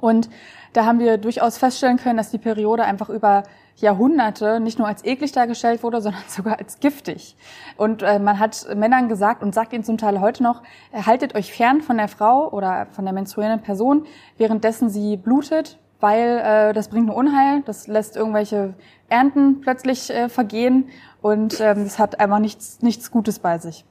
Und 0.00 0.28
da 0.72 0.84
haben 0.84 0.98
wir 0.98 1.18
durchaus 1.18 1.58
feststellen 1.58 1.96
können, 1.96 2.16
dass 2.16 2.30
die 2.30 2.38
Periode 2.38 2.84
einfach 2.84 3.08
über 3.08 3.44
Jahrhunderte 3.76 4.60
nicht 4.60 4.78
nur 4.78 4.88
als 4.88 5.04
eklig 5.04 5.32
dargestellt 5.32 5.82
wurde, 5.82 6.00
sondern 6.00 6.22
sogar 6.28 6.58
als 6.58 6.80
giftig. 6.80 7.36
Und 7.76 8.02
äh, 8.02 8.18
man 8.18 8.38
hat 8.38 8.66
Männern 8.76 9.08
gesagt 9.08 9.42
und 9.42 9.54
sagt 9.54 9.72
ihnen 9.72 9.84
zum 9.84 9.98
Teil 9.98 10.20
heute 10.20 10.42
noch, 10.42 10.62
haltet 10.92 11.34
euch 11.34 11.52
fern 11.52 11.80
von 11.80 11.96
der 11.96 12.08
Frau 12.08 12.50
oder 12.50 12.86
von 12.90 13.04
der 13.04 13.14
menstruierenden 13.14 13.62
Person, 13.62 14.06
währenddessen 14.36 14.88
sie 14.88 15.16
blutet, 15.16 15.78
weil 16.00 16.38
äh, 16.38 16.72
das 16.72 16.88
bringt 16.88 17.06
nur 17.06 17.16
Unheil, 17.16 17.62
das 17.66 17.86
lässt 17.86 18.16
irgendwelche 18.16 18.74
Ernten 19.08 19.60
plötzlich 19.60 20.10
äh, 20.10 20.28
vergehen 20.28 20.88
und 21.22 21.60
ähm, 21.60 21.84
das 21.84 21.98
hat 21.98 22.20
einfach 22.20 22.38
nichts, 22.38 22.82
nichts 22.82 23.10
Gutes 23.10 23.38
bei 23.38 23.58
sich. 23.58 23.84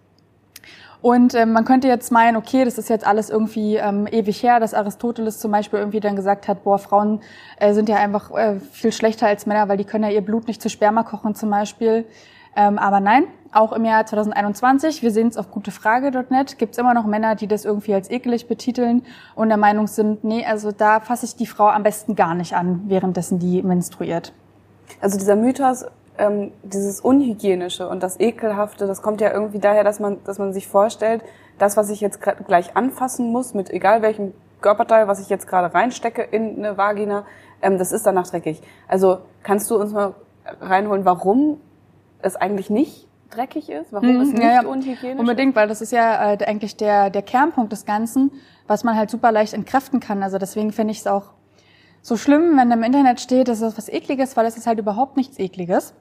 Und 1.02 1.36
ähm, 1.36 1.54
man 1.54 1.64
könnte 1.64 1.88
jetzt 1.88 2.12
meinen, 2.12 2.38
okay, 2.38 2.66
das 2.66 2.78
ist 2.78 2.90
jetzt 2.90 3.06
alles 3.06 3.30
irgendwie 3.30 3.76
ähm, 3.76 4.08
ewig 4.12 4.42
her, 4.42 4.60
dass 4.60 4.74
Aristoteles 4.74 5.40
zum 5.40 5.52
Beispiel 5.52 5.80
irgendwie 5.80 6.00
dann 6.00 6.16
gesagt 6.16 6.48
hat, 6.48 6.64
boah, 6.64 6.80
Frauen 6.80 7.22
äh, 7.60 7.74
sind 7.74 7.88
ja 7.88 7.98
einfach 7.98 8.32
äh, 8.32 8.60
viel 8.72 8.92
schlechter 8.92 9.28
als 9.28 9.46
Männer, 9.46 9.68
weil 9.70 9.78
die 9.78 9.86
können 9.86 10.06
ja 10.06 10.10
ihr 10.10 10.22
Blut 10.22 10.48
nicht 10.48 10.62
zu 10.62 10.70
Sperma 10.70 11.04
kochen 11.04 11.36
zum 11.36 11.52
Beispiel. 11.52 12.06
Ähm, 12.58 12.80
aber 12.80 13.00
nein, 13.00 13.26
auch 13.52 13.72
im 13.72 13.86
Jahr 13.86 14.04
2021, 14.04 15.04
wir 15.04 15.12
sehen 15.12 15.28
es 15.28 15.38
auf 15.38 15.52
gutefrage.net, 15.52 16.58
gibt 16.58 16.74
es 16.74 16.80
immer 16.80 16.96
noch 16.96 17.06
Männer, 17.06 17.36
die 17.36 17.48
das 17.48 17.66
irgendwie 17.66 17.94
als 17.94 18.10
ekelig 18.10 18.48
betiteln 18.48 19.04
und 19.36 19.50
der 19.50 19.58
Meinung 19.58 19.86
sind, 19.86 20.24
nee, 20.24 20.44
also 20.44 20.72
da 20.72 21.00
fasse 21.00 21.28
ich 21.28 21.36
die 21.36 21.46
Frau 21.46 21.68
am 21.68 21.84
besten 21.84 22.16
gar 22.16 22.34
nicht 22.34 22.56
an, 22.56 22.82
währenddessen 22.88 23.38
die 23.38 23.62
menstruiert. 23.62 24.34
Also 25.02 25.20
dieser 25.20 25.36
Mythos, 25.36 25.86
ähm, 26.18 26.52
dieses 26.64 27.00
Unhygienische 27.00 27.88
und 27.88 28.02
das 28.02 28.20
Ekelhafte, 28.20 28.88
das 28.88 29.04
kommt 29.04 29.22
ja 29.22 29.32
irgendwie 29.32 29.60
daher, 29.60 29.84
dass 29.84 30.00
man, 30.00 30.18
dass 30.24 30.40
man 30.40 30.52
sich 30.52 30.68
vorstellt, 30.68 31.22
das, 31.60 31.78
was 31.78 31.92
ich 31.92 32.02
jetzt 32.02 32.22
gleich 32.48 32.76
anfassen 32.76 33.32
muss, 33.32 33.54
mit 33.54 33.70
egal 33.70 34.02
welchem 34.02 34.34
Körperteil, 34.62 35.08
was 35.08 35.20
ich 35.20 35.30
jetzt 35.30 35.48
gerade 35.48 35.76
reinstecke 35.76 36.24
in 36.24 36.58
eine 36.58 36.76
Vagina, 36.76 37.24
ähm, 37.62 37.78
das 37.78 37.92
ist 37.92 38.08
danach 38.08 38.28
dreckig. 38.28 38.64
Also 38.88 39.20
kannst 39.44 39.70
du 39.70 39.76
uns 39.80 39.94
mal 39.94 40.16
reinholen, 40.60 41.06
warum 41.06 41.60
es 42.22 42.36
eigentlich 42.36 42.70
nicht 42.70 43.08
dreckig 43.30 43.70
ist, 43.70 43.92
warum 43.92 44.08
hm, 44.08 44.22
es 44.22 44.32
nicht 44.32 44.42
ja, 44.42 44.66
unhygienisch 44.66 45.20
Unbedingt, 45.20 45.56
weil 45.56 45.68
das 45.68 45.82
ist 45.82 45.92
ja 45.92 46.34
äh, 46.34 46.46
eigentlich 46.46 46.78
der, 46.78 47.10
der 47.10 47.22
Kernpunkt 47.22 47.72
des 47.72 47.86
Ganzen, 47.86 48.32
was 48.68 48.84
man 48.84 48.96
halt 48.96 49.10
super 49.10 49.32
leicht 49.32 49.54
entkräften 49.54 50.00
kann. 50.00 50.24
Also 50.24 50.38
deswegen 50.38 50.72
finde 50.72 50.92
ich 50.92 51.00
es 51.00 51.08
auch 51.08 51.34
so 52.02 52.16
schlimm, 52.16 52.58
wenn 52.58 52.72
im 52.72 52.84
Internet 52.84 53.20
steht, 53.20 53.50
das 53.50 53.62
ist 53.62 53.78
was 53.78 53.90
Ekliges, 53.90 54.38
weil 54.38 54.46
es 54.46 54.56
ist 54.56 54.66
halt 54.66 54.80
überhaupt 54.80 55.18
nichts 55.18 55.40
Ekliges 55.40 55.94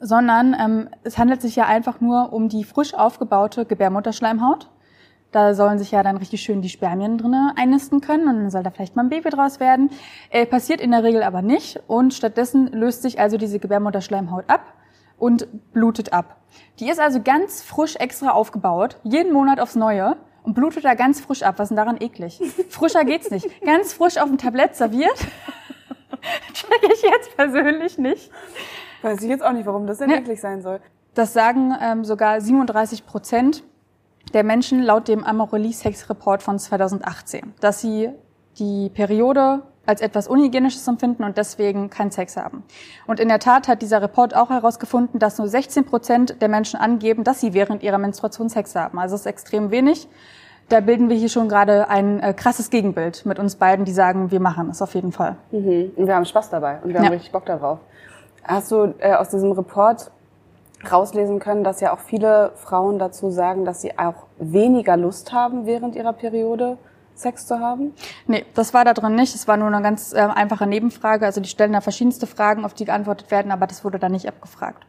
sondern 0.00 0.54
ähm, 0.58 0.88
es 1.02 1.18
handelt 1.18 1.40
sich 1.40 1.56
ja 1.56 1.66
einfach 1.66 2.00
nur 2.00 2.32
um 2.32 2.48
die 2.48 2.64
frisch 2.64 2.94
aufgebaute 2.94 3.64
Gebärmutterschleimhaut. 3.64 4.70
Da 5.32 5.54
sollen 5.54 5.78
sich 5.78 5.90
ja 5.90 6.02
dann 6.02 6.16
richtig 6.16 6.42
schön 6.42 6.62
die 6.62 6.68
Spermien 6.68 7.18
drinnen 7.18 7.52
einnisten 7.56 8.00
können 8.00 8.28
und 8.28 8.36
dann 8.36 8.50
soll 8.50 8.62
da 8.62 8.70
vielleicht 8.70 8.94
mal 8.94 9.02
ein 9.02 9.08
Baby 9.08 9.30
draus 9.30 9.58
werden. 9.58 9.90
Äh, 10.30 10.46
passiert 10.46 10.80
in 10.80 10.92
der 10.92 11.02
Regel 11.02 11.22
aber 11.22 11.42
nicht 11.42 11.80
und 11.88 12.14
stattdessen 12.14 12.68
löst 12.68 13.02
sich 13.02 13.18
also 13.18 13.36
diese 13.36 13.58
Gebärmutterschleimhaut 13.58 14.44
ab 14.48 14.60
und 15.24 15.72
blutet 15.72 16.12
ab. 16.12 16.36
Die 16.80 16.90
ist 16.90 17.00
also 17.00 17.22
ganz 17.22 17.62
frisch 17.62 17.96
extra 17.96 18.32
aufgebaut, 18.32 18.98
jeden 19.04 19.32
Monat 19.32 19.58
aufs 19.58 19.74
Neue 19.74 20.18
und 20.42 20.52
blutet 20.52 20.84
da 20.84 20.92
ganz 20.92 21.18
frisch 21.18 21.42
ab. 21.42 21.54
Was 21.56 21.64
ist 21.64 21.68
denn 21.70 21.78
daran 21.78 21.96
eklig? 21.98 22.42
Frischer 22.68 23.06
geht's 23.06 23.30
nicht. 23.30 23.48
Ganz 23.64 23.94
frisch 23.94 24.18
auf 24.18 24.28
dem 24.28 24.36
Tablett 24.36 24.76
serviert. 24.76 25.16
Check 26.52 26.92
ich 26.92 27.00
jetzt 27.00 27.34
persönlich 27.36 27.96
nicht. 27.96 28.30
Weiß 29.00 29.22
ich 29.22 29.30
jetzt 29.30 29.42
auch 29.42 29.52
nicht, 29.52 29.64
warum 29.64 29.86
das 29.86 29.96
denn 29.96 30.10
ja. 30.10 30.18
eklig 30.18 30.42
sein 30.42 30.60
soll. 30.60 30.78
Das 31.14 31.32
sagen 31.32 31.74
ähm, 31.80 32.04
sogar 32.04 32.42
37 32.42 33.06
Prozent 33.06 33.64
der 34.34 34.44
Menschen 34.44 34.82
laut 34.82 35.08
dem 35.08 35.24
Amorelie 35.24 35.72
Sex 35.72 36.10
Report 36.10 36.42
von 36.42 36.58
2018, 36.58 37.54
dass 37.60 37.80
sie 37.80 38.10
die 38.58 38.90
Periode 38.90 39.62
als 39.86 40.00
etwas 40.00 40.28
Unhygienisches 40.28 40.86
empfinden 40.86 41.24
und 41.24 41.36
deswegen 41.36 41.90
keinen 41.90 42.10
Sex 42.10 42.36
haben. 42.36 42.62
Und 43.06 43.20
in 43.20 43.28
der 43.28 43.38
Tat 43.38 43.68
hat 43.68 43.82
dieser 43.82 44.02
Report 44.02 44.34
auch 44.34 44.50
herausgefunden, 44.50 45.18
dass 45.18 45.38
nur 45.38 45.48
16 45.48 45.84
Prozent 45.84 46.40
der 46.40 46.48
Menschen 46.48 46.78
angeben, 46.78 47.24
dass 47.24 47.40
sie 47.40 47.54
während 47.54 47.82
ihrer 47.82 47.98
Menstruation 47.98 48.48
Sex 48.48 48.74
haben. 48.74 48.98
Also 48.98 49.14
das 49.14 49.22
ist 49.22 49.26
extrem 49.26 49.70
wenig. 49.70 50.08
Da 50.68 50.80
bilden 50.80 51.10
wir 51.10 51.16
hier 51.16 51.28
schon 51.28 51.48
gerade 51.48 51.88
ein 51.90 52.20
äh, 52.20 52.32
krasses 52.32 52.70
Gegenbild 52.70 53.26
mit 53.26 53.38
uns 53.38 53.56
beiden, 53.56 53.84
die 53.84 53.92
sagen, 53.92 54.30
wir 54.30 54.40
machen 54.40 54.70
es 54.70 54.80
auf 54.80 54.94
jeden 54.94 55.12
Fall. 55.12 55.36
Mhm. 55.50 55.92
Und 55.96 56.06
wir 56.06 56.14
haben 56.14 56.24
Spaß 56.24 56.50
dabei 56.50 56.78
und 56.82 56.92
wir 56.92 57.00
haben 57.00 57.08
richtig 57.08 57.32
Bock 57.32 57.44
darauf. 57.44 57.80
Hast 58.42 58.70
du 58.72 58.94
äh, 58.98 59.14
aus 59.14 59.28
diesem 59.28 59.52
Report 59.52 60.10
rauslesen 60.90 61.38
können, 61.38 61.64
dass 61.64 61.80
ja 61.80 61.92
auch 61.92 61.98
viele 61.98 62.52
Frauen 62.56 62.98
dazu 62.98 63.30
sagen, 63.30 63.64
dass 63.64 63.80
sie 63.80 63.98
auch 63.98 64.26
weniger 64.38 64.96
Lust 64.96 65.32
haben, 65.32 65.66
während 65.66 65.96
ihrer 65.96 66.12
Periode 66.12 66.78
Sex 67.14 67.46
zu 67.46 67.58
haben? 67.60 67.92
Nee, 68.26 68.44
das 68.54 68.74
war 68.74 68.84
da 68.84 68.94
drin 68.94 69.14
nicht. 69.14 69.34
Es 69.34 69.48
war 69.48 69.56
nur 69.56 69.68
eine 69.68 69.82
ganz 69.82 70.12
äh, 70.12 70.18
einfache 70.18 70.66
Nebenfrage. 70.66 71.26
Also 71.26 71.40
die 71.40 71.48
stellen 71.48 71.72
da 71.72 71.80
verschiedenste 71.80 72.26
Fragen, 72.26 72.64
auf 72.64 72.74
die 72.74 72.84
geantwortet 72.84 73.30
werden, 73.30 73.52
aber 73.52 73.66
das 73.66 73.84
wurde 73.84 73.98
da 73.98 74.08
nicht 74.08 74.28
abgefragt. 74.28 74.86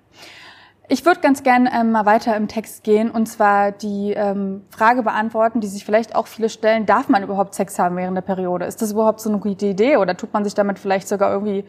Ich 0.88 1.04
würde 1.04 1.20
ganz 1.20 1.42
gern 1.42 1.68
ähm, 1.72 1.92
mal 1.92 2.06
weiter 2.06 2.36
im 2.36 2.48
Text 2.48 2.84
gehen 2.84 3.10
und 3.10 3.26
zwar 3.26 3.72
die 3.72 4.14
ähm, 4.14 4.62
Frage 4.70 5.02
beantworten, 5.02 5.60
die 5.60 5.68
sich 5.68 5.84
vielleicht 5.84 6.16
auch 6.16 6.28
viele 6.28 6.48
stellen, 6.48 6.86
darf 6.86 7.10
man 7.10 7.24
überhaupt 7.24 7.56
Sex 7.56 7.80
haben 7.80 7.98
während 7.98 8.16
der 8.16 8.22
Periode? 8.22 8.66
Ist 8.66 8.84
das 8.84 8.92
überhaupt 8.92 9.20
so 9.20 9.30
eine 9.30 9.40
gute 9.40 9.66
Idee 9.66 9.98
oder 9.98 10.16
tut 10.16 10.32
man 10.34 10.44
sich 10.44 10.54
damit 10.54 10.78
vielleicht 10.78 11.08
sogar 11.08 11.32
irgendwie 11.32 11.66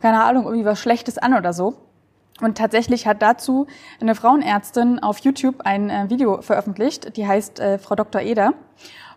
keine 0.00 0.22
Ahnung, 0.22 0.44
irgendwie 0.44 0.64
was 0.64 0.80
Schlechtes 0.80 1.18
an 1.18 1.34
oder 1.34 1.52
so. 1.52 1.74
Und 2.40 2.56
tatsächlich 2.56 3.06
hat 3.06 3.20
dazu 3.20 3.66
eine 4.00 4.14
Frauenärztin 4.14 4.98
auf 4.98 5.18
YouTube 5.18 5.56
ein 5.64 5.90
äh, 5.90 6.08
Video 6.08 6.40
veröffentlicht, 6.40 7.16
die 7.16 7.26
heißt 7.26 7.60
äh, 7.60 7.78
Frau 7.78 7.94
Dr. 7.94 8.22
Eder. 8.22 8.54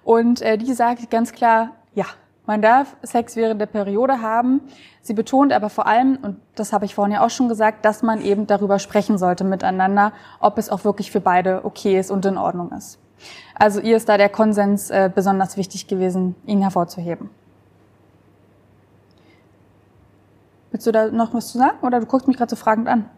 Und 0.04 0.42
äh, 0.42 0.58
die 0.58 0.74
sagt 0.74 1.10
ganz 1.10 1.32
klar, 1.32 1.72
ja, 1.94 2.06
man 2.46 2.62
darf 2.62 2.96
Sex 3.04 3.36
während 3.36 3.62
der 3.62 3.68
Periode 3.68 4.22
haben. 4.22 4.62
Sie 5.02 5.14
betont 5.14 5.54
aber 5.54 5.70
vor 5.70 5.88
allem, 5.88 6.18
und 6.22 6.38
das 6.56 6.74
habe 6.74 6.86
ich 6.86 6.96
vorhin 6.96 7.14
ja 7.14 7.26
auch 7.26 7.30
schon 7.30 7.48
gesagt, 7.48 7.86
dass 7.86 8.04
man 8.04 8.22
eben 8.22 8.48
darüber 8.48 8.80
sprechen 8.80 9.18
sollte 9.18 9.44
miteinander, 9.44 10.12
ob 10.40 10.58
es 10.58 10.70
auch 10.70 10.84
wirklich 10.84 11.12
für 11.12 11.22
beide 11.22 11.64
okay 11.64 11.98
ist 11.98 12.12
und 12.12 12.26
in 12.26 12.38
Ordnung 12.38 12.72
ist. 12.72 13.00
Also 13.56 13.80
ihr 13.80 13.96
ist 13.96 14.10
da 14.10 14.18
der 14.18 14.30
Konsens 14.30 14.90
äh, 14.90 15.10
besonders 15.14 15.56
wichtig 15.56 15.88
gewesen, 15.88 16.36
ihn 16.46 16.62
hervorzuheben. 16.62 17.30
Willst 20.72 20.88
du 20.88 20.92
da 20.92 21.12
noch 21.12 21.34
was 21.34 21.52
zu 21.52 21.60
sagen 21.60 21.78
oder 21.82 22.00
du 22.00 22.08
guckst 22.08 22.28
mich 22.28 22.36
gerade 22.36 22.50
so 22.50 22.56
fragend 22.56 22.90
an? 22.90 23.10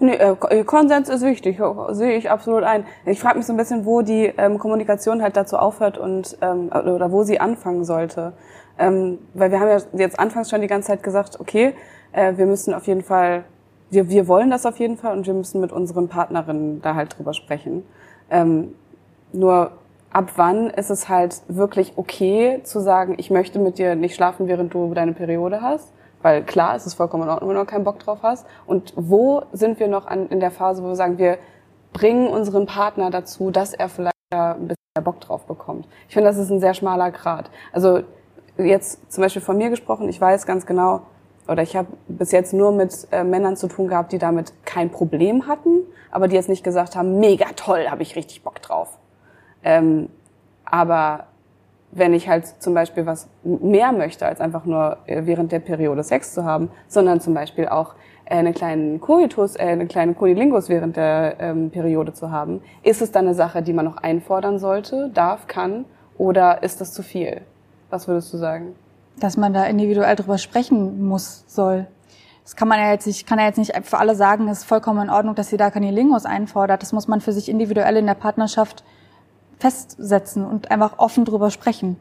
Nee, 0.00 0.14
äh, 0.14 0.34
äh 0.50 0.64
Konsens 0.64 1.08
ist 1.08 1.22
wichtig, 1.22 1.60
sehe 1.90 2.16
ich 2.16 2.30
absolut 2.30 2.64
ein. 2.64 2.84
Ich 3.06 3.20
frage 3.20 3.38
mich 3.38 3.46
so 3.46 3.52
ein 3.52 3.56
bisschen, 3.56 3.84
wo 3.86 4.02
die 4.02 4.32
ähm, 4.36 4.58
Kommunikation 4.58 5.22
halt 5.22 5.36
dazu 5.36 5.56
aufhört 5.56 5.98
und 5.98 6.36
ähm, 6.40 6.68
oder 6.68 7.12
wo 7.12 7.22
sie 7.22 7.38
anfangen 7.40 7.84
sollte. 7.84 8.32
Ähm, 8.78 9.18
weil 9.34 9.52
wir 9.52 9.60
haben 9.60 9.68
ja 9.68 9.78
jetzt 9.92 10.18
anfangs 10.18 10.50
schon 10.50 10.60
die 10.60 10.66
ganze 10.66 10.88
Zeit 10.88 11.02
gesagt, 11.02 11.38
okay, 11.38 11.74
äh, 12.12 12.36
wir 12.36 12.46
müssen 12.46 12.74
auf 12.74 12.86
jeden 12.86 13.02
Fall, 13.02 13.44
wir, 13.90 14.08
wir 14.08 14.26
wollen 14.26 14.50
das 14.50 14.66
auf 14.66 14.78
jeden 14.78 14.96
Fall 14.96 15.16
und 15.16 15.26
wir 15.26 15.34
müssen 15.34 15.60
mit 15.60 15.70
unseren 15.70 16.08
Partnerinnen 16.08 16.82
da 16.82 16.96
halt 16.96 17.16
drüber 17.16 17.32
sprechen. 17.32 17.84
Ähm, 18.30 18.74
nur 19.32 19.72
ab 20.10 20.32
wann 20.36 20.70
ist 20.70 20.90
es 20.90 21.08
halt 21.08 21.42
wirklich 21.46 21.92
okay 21.96 22.60
zu 22.64 22.80
sagen, 22.80 23.14
ich 23.18 23.30
möchte 23.30 23.60
mit 23.60 23.78
dir 23.78 23.94
nicht 23.94 24.16
schlafen, 24.16 24.48
während 24.48 24.74
du 24.74 24.92
deine 24.92 25.12
Periode 25.12 25.60
hast? 25.60 25.92
Weil 26.24 26.42
klar, 26.42 26.74
es 26.74 26.86
ist 26.86 26.94
vollkommen 26.94 27.24
in 27.24 27.28
Ordnung, 27.28 27.50
wenn 27.50 27.56
du 27.56 27.62
noch 27.62 27.70
keinen 27.70 27.84
Bock 27.84 27.98
drauf 27.98 28.20
hast. 28.22 28.46
Und 28.64 28.94
wo 28.96 29.42
sind 29.52 29.78
wir 29.78 29.88
noch 29.88 30.06
an, 30.06 30.28
in 30.28 30.40
der 30.40 30.50
Phase, 30.50 30.82
wo 30.82 30.88
wir 30.88 30.96
sagen, 30.96 31.18
wir 31.18 31.36
bringen 31.92 32.28
unseren 32.28 32.64
Partner 32.64 33.10
dazu, 33.10 33.50
dass 33.50 33.74
er 33.74 33.90
vielleicht 33.90 34.14
ein 34.30 34.68
bisschen 34.68 34.82
mehr 34.96 35.04
Bock 35.04 35.20
drauf 35.20 35.44
bekommt. 35.44 35.86
Ich 36.08 36.14
finde, 36.14 36.30
das 36.30 36.38
ist 36.38 36.50
ein 36.50 36.60
sehr 36.60 36.72
schmaler 36.72 37.10
Grad. 37.10 37.50
Also 37.72 38.04
jetzt 38.56 39.12
zum 39.12 39.20
Beispiel 39.20 39.42
von 39.42 39.58
mir 39.58 39.68
gesprochen, 39.68 40.08
ich 40.08 40.18
weiß 40.18 40.46
ganz 40.46 40.64
genau, 40.64 41.02
oder 41.46 41.62
ich 41.62 41.76
habe 41.76 41.88
bis 42.08 42.32
jetzt 42.32 42.54
nur 42.54 42.72
mit 42.72 43.06
äh, 43.12 43.22
Männern 43.22 43.58
zu 43.58 43.68
tun 43.68 43.88
gehabt, 43.88 44.10
die 44.12 44.18
damit 44.18 44.54
kein 44.64 44.88
Problem 44.88 45.46
hatten, 45.46 45.80
aber 46.10 46.26
die 46.26 46.36
jetzt 46.36 46.48
nicht 46.48 46.64
gesagt 46.64 46.96
haben, 46.96 47.20
mega 47.20 47.48
toll, 47.54 47.84
habe 47.90 48.00
ich 48.00 48.16
richtig 48.16 48.42
Bock 48.42 48.62
drauf. 48.62 48.96
Ähm, 49.62 50.08
aber 50.64 51.26
wenn 51.94 52.12
ich 52.12 52.28
halt 52.28 52.46
zum 52.46 52.74
Beispiel 52.74 53.06
was 53.06 53.28
mehr 53.44 53.92
möchte, 53.92 54.26
als 54.26 54.40
einfach 54.40 54.64
nur 54.64 54.98
äh, 55.06 55.22
während 55.24 55.52
der 55.52 55.60
Periode 55.60 56.02
Sex 56.02 56.34
zu 56.34 56.44
haben, 56.44 56.70
sondern 56.88 57.20
zum 57.20 57.34
Beispiel 57.34 57.68
auch 57.68 57.94
äh, 58.24 58.34
einen 58.34 58.52
kleinen 58.52 59.00
Coitus, 59.00 59.56
äh, 59.56 59.62
eine 59.62 59.86
kleine 59.86 60.14
Cunilingus 60.14 60.68
während 60.68 60.96
der 60.96 61.36
ähm, 61.38 61.70
Periode 61.70 62.12
zu 62.12 62.30
haben, 62.30 62.62
ist 62.82 63.00
es 63.00 63.12
dann 63.12 63.26
eine 63.26 63.34
Sache, 63.34 63.62
die 63.62 63.72
man 63.72 63.84
noch 63.84 63.98
einfordern 63.98 64.58
sollte, 64.58 65.10
darf, 65.14 65.46
kann, 65.46 65.84
oder 66.18 66.62
ist 66.62 66.80
das 66.80 66.92
zu 66.92 67.02
viel? 67.02 67.40
Was 67.90 68.08
würdest 68.08 68.32
du 68.32 68.38
sagen? 68.38 68.74
Dass 69.20 69.36
man 69.36 69.52
da 69.52 69.64
individuell 69.64 70.16
drüber 70.16 70.38
sprechen 70.38 71.06
muss, 71.06 71.44
soll. 71.46 71.86
Das 72.42 72.56
kann 72.56 72.68
man 72.68 72.78
ja 72.78 72.90
jetzt 72.90 73.06
nicht, 73.06 73.26
kann 73.26 73.38
ja 73.38 73.46
jetzt 73.46 73.56
nicht 73.58 73.72
für 73.84 73.98
alle 73.98 74.14
sagen, 74.14 74.48
es 74.48 74.58
ist 74.58 74.64
vollkommen 74.64 75.04
in 75.04 75.10
Ordnung, 75.10 75.34
dass 75.34 75.48
sie 75.48 75.56
da 75.56 75.70
Kanilingus 75.70 76.26
einfordert. 76.26 76.82
Das 76.82 76.92
muss 76.92 77.08
man 77.08 77.20
für 77.20 77.32
sich 77.32 77.48
individuell 77.48 77.96
in 77.96 78.06
der 78.06 78.14
Partnerschaft 78.14 78.84
festsetzen 79.58 80.44
und 80.44 80.70
einfach 80.70 80.98
offen 80.98 81.24
drüber 81.24 81.50
sprechen. 81.50 81.96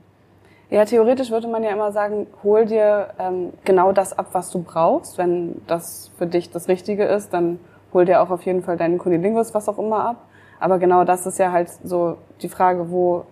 Ja, 0.70 0.86
theoretisch 0.86 1.30
würde 1.30 1.48
man 1.48 1.64
ja 1.64 1.70
immer 1.70 1.92
sagen, 1.92 2.26
hol 2.44 2.66
dir 2.66 3.10
ähm, 3.20 3.54
genau 3.64 3.92
das 3.92 4.18
ab, 4.18 4.30
was 4.32 4.50
du 4.50 4.64
brauchst. 4.64 5.18
Wenn 5.20 5.62
das 5.68 6.10
für 6.18 6.26
dich 6.26 6.50
das 6.50 6.68
Richtige 6.68 7.04
ist, 7.04 7.32
dann 7.32 7.60
hol 7.94 8.06
dir 8.06 8.22
auch 8.22 8.32
auf 8.32 8.42
jeden 8.44 8.64
Fall 8.64 8.76
deinen 8.76 8.98
Kunilingus, 8.98 9.54
was 9.54 9.70
auch 9.70 9.78
immer 9.78 10.04
ab. 10.04 10.16
Aber 10.60 10.80
genau 10.80 11.04
das 11.04 11.26
ist 11.28 11.38
ja 11.38 11.52
halt 11.52 11.70
so 11.84 12.18
die 12.42 12.50
Frage, 12.50 12.90
wo, 12.90 13.26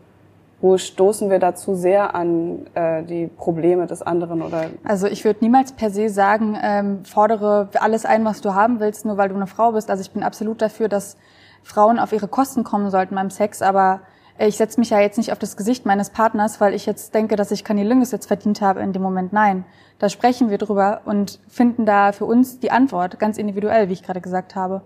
wo 0.59 0.77
stoßen 0.77 1.29
wir 1.31 1.39
da 1.39 1.55
zu 1.55 1.73
sehr 1.73 2.13
an 2.13 2.67
äh, 2.75 3.01
die 3.03 3.25
Probleme 3.25 3.87
des 3.87 4.03
anderen 4.03 4.43
oder? 4.43 4.65
Also 4.83 5.07
ich 5.07 5.25
würde 5.25 5.39
niemals 5.41 5.71
per 5.71 5.89
se 5.89 6.09
sagen, 6.09 6.57
ähm, 6.61 7.05
fordere 7.05 7.69
alles 7.79 8.05
ein, 8.05 8.23
was 8.23 8.41
du 8.41 8.53
haben 8.53 8.79
willst, 8.79 9.05
nur 9.05 9.17
weil 9.17 9.29
du 9.29 9.35
eine 9.35 9.47
Frau 9.47 9.71
bist. 9.71 9.89
Also 9.89 10.01
ich 10.01 10.11
bin 10.11 10.21
absolut 10.21 10.61
dafür, 10.61 10.89
dass 10.89 11.17
Frauen 11.63 11.97
auf 11.97 12.11
ihre 12.13 12.27
Kosten 12.27 12.63
kommen 12.63 12.91
sollten 12.91 13.15
beim 13.15 13.31
Sex, 13.31 13.61
aber 13.61 14.01
ich 14.47 14.57
setze 14.57 14.79
mich 14.79 14.89
ja 14.89 14.99
jetzt 14.99 15.17
nicht 15.17 15.31
auf 15.31 15.39
das 15.39 15.57
Gesicht 15.57 15.85
meines 15.85 16.09
Partners, 16.09 16.61
weil 16.61 16.73
ich 16.73 16.85
jetzt 16.85 17.13
denke, 17.13 17.35
dass 17.35 17.51
ich 17.51 17.63
Kanilingus 17.63 18.11
jetzt 18.11 18.27
verdient 18.27 18.61
habe 18.61 18.81
in 18.81 18.93
dem 18.93 19.01
Moment. 19.01 19.33
Nein, 19.33 19.65
da 19.99 20.09
sprechen 20.09 20.49
wir 20.49 20.57
drüber 20.57 21.01
und 21.05 21.39
finden 21.47 21.85
da 21.85 22.11
für 22.11 22.25
uns 22.25 22.59
die 22.59 22.71
Antwort, 22.71 23.19
ganz 23.19 23.37
individuell, 23.37 23.89
wie 23.89 23.93
ich 23.93 24.03
gerade 24.03 24.21
gesagt 24.21 24.55
habe. 24.55 24.81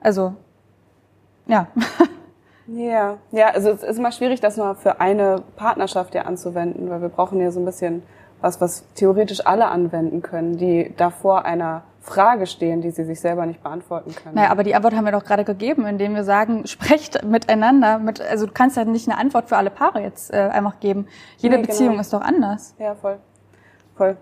Also, 0.00 0.34
ja. 1.46 1.68
Ja, 2.72 3.18
ja, 3.32 3.48
also 3.48 3.70
es 3.70 3.82
ist 3.82 3.98
immer 3.98 4.12
schwierig, 4.12 4.40
das 4.40 4.56
nur 4.56 4.76
für 4.76 5.00
eine 5.00 5.42
Partnerschaft 5.56 6.14
ja 6.14 6.22
anzuwenden, 6.22 6.88
weil 6.88 7.02
wir 7.02 7.08
brauchen 7.08 7.40
ja 7.40 7.50
so 7.50 7.58
ein 7.58 7.64
bisschen 7.64 8.04
was, 8.40 8.60
was 8.60 8.84
theoretisch 8.94 9.44
alle 9.44 9.66
anwenden 9.66 10.22
können, 10.22 10.56
die 10.56 10.94
davor 10.96 11.44
einer 11.44 11.82
Frage 12.00 12.46
stehen, 12.46 12.80
die 12.80 12.90
sie 12.90 13.04
sich 13.04 13.20
selber 13.20 13.44
nicht 13.44 13.62
beantworten 13.62 14.14
können. 14.14 14.34
Naja, 14.34 14.50
aber 14.50 14.64
die 14.64 14.74
Antwort 14.74 14.94
haben 14.94 15.04
wir 15.04 15.12
doch 15.12 15.24
gerade 15.24 15.44
gegeben, 15.44 15.86
indem 15.86 16.14
wir 16.14 16.24
sagen, 16.24 16.66
sprecht 16.66 17.24
miteinander. 17.24 17.98
Mit, 17.98 18.20
also 18.20 18.46
du 18.46 18.52
kannst 18.52 18.76
ja 18.76 18.84
nicht 18.84 19.08
eine 19.08 19.18
Antwort 19.18 19.48
für 19.48 19.56
alle 19.56 19.70
Paare 19.70 20.00
jetzt 20.00 20.32
äh, 20.32 20.38
einfach 20.38 20.80
geben. 20.80 21.06
Jede 21.36 21.56
nee, 21.56 21.62
Beziehung 21.62 21.90
genau. 21.90 22.00
ist 22.00 22.12
doch 22.12 22.22
anders. 22.22 22.74
Ja, 22.78 22.94
voll. 22.94 23.18
Voll. 23.96 24.16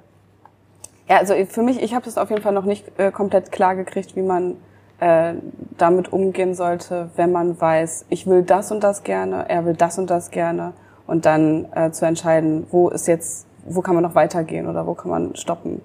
Ja, 1.08 1.18
also 1.18 1.34
für 1.46 1.62
mich, 1.62 1.80
ich 1.80 1.94
habe 1.94 2.08
es 2.08 2.18
auf 2.18 2.30
jeden 2.30 2.42
Fall 2.42 2.52
noch 2.52 2.64
nicht 2.64 2.98
äh, 2.98 3.12
komplett 3.12 3.52
klar 3.52 3.76
gekriegt, 3.76 4.16
wie 4.16 4.22
man 4.22 4.56
äh, 5.00 5.34
damit 5.76 6.12
umgehen 6.12 6.54
sollte, 6.54 7.10
wenn 7.16 7.30
man 7.30 7.60
weiß, 7.60 8.06
ich 8.08 8.26
will 8.26 8.42
das 8.42 8.72
und 8.72 8.82
das 8.82 9.04
gerne, 9.04 9.48
er 9.48 9.64
will 9.64 9.74
das 9.74 9.98
und 9.98 10.10
das 10.10 10.30
gerne 10.30 10.72
und 11.06 11.24
dann 11.24 11.68
äh, 11.74 11.92
zu 11.92 12.04
entscheiden, 12.04 12.66
wo 12.70 12.88
ist 12.88 13.06
jetzt, 13.06 13.46
wo 13.64 13.80
kann 13.80 13.94
man 13.94 14.02
noch 14.02 14.16
weitergehen 14.16 14.66
oder 14.66 14.86
wo 14.86 14.94
kann 14.94 15.10
man 15.10 15.36
stoppen 15.36 15.80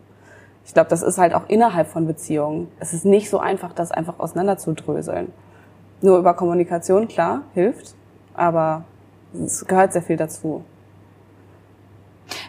ich 0.65 0.73
glaube, 0.73 0.89
das 0.89 1.03
ist 1.03 1.17
halt 1.17 1.33
auch 1.33 1.49
innerhalb 1.49 1.87
von 1.87 2.07
Beziehungen. 2.07 2.69
Es 2.79 2.93
ist 2.93 3.05
nicht 3.05 3.29
so 3.29 3.39
einfach, 3.39 3.73
das 3.73 3.91
einfach 3.91 4.19
auseinanderzudröseln. 4.19 5.31
Nur 6.01 6.17
über 6.17 6.33
Kommunikation, 6.33 7.07
klar, 7.07 7.41
hilft, 7.53 7.95
aber 8.33 8.83
es 9.33 9.65
gehört 9.65 9.93
sehr 9.93 10.01
viel 10.01 10.17
dazu. 10.17 10.63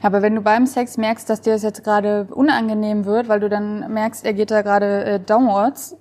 Aber 0.02 0.22
wenn 0.22 0.34
du 0.34 0.40
beim 0.40 0.66
Sex 0.66 0.96
merkst, 0.96 1.28
dass 1.28 1.40
dir 1.40 1.52
das 1.52 1.62
jetzt 1.62 1.82
gerade 1.82 2.28
unangenehm 2.30 3.04
wird, 3.04 3.28
weil 3.28 3.40
du 3.40 3.48
dann 3.48 3.92
merkst, 3.92 4.24
er 4.24 4.32
geht 4.32 4.50
da 4.50 4.62
gerade 4.62 5.04
äh, 5.04 5.20
downwards, 5.20 5.96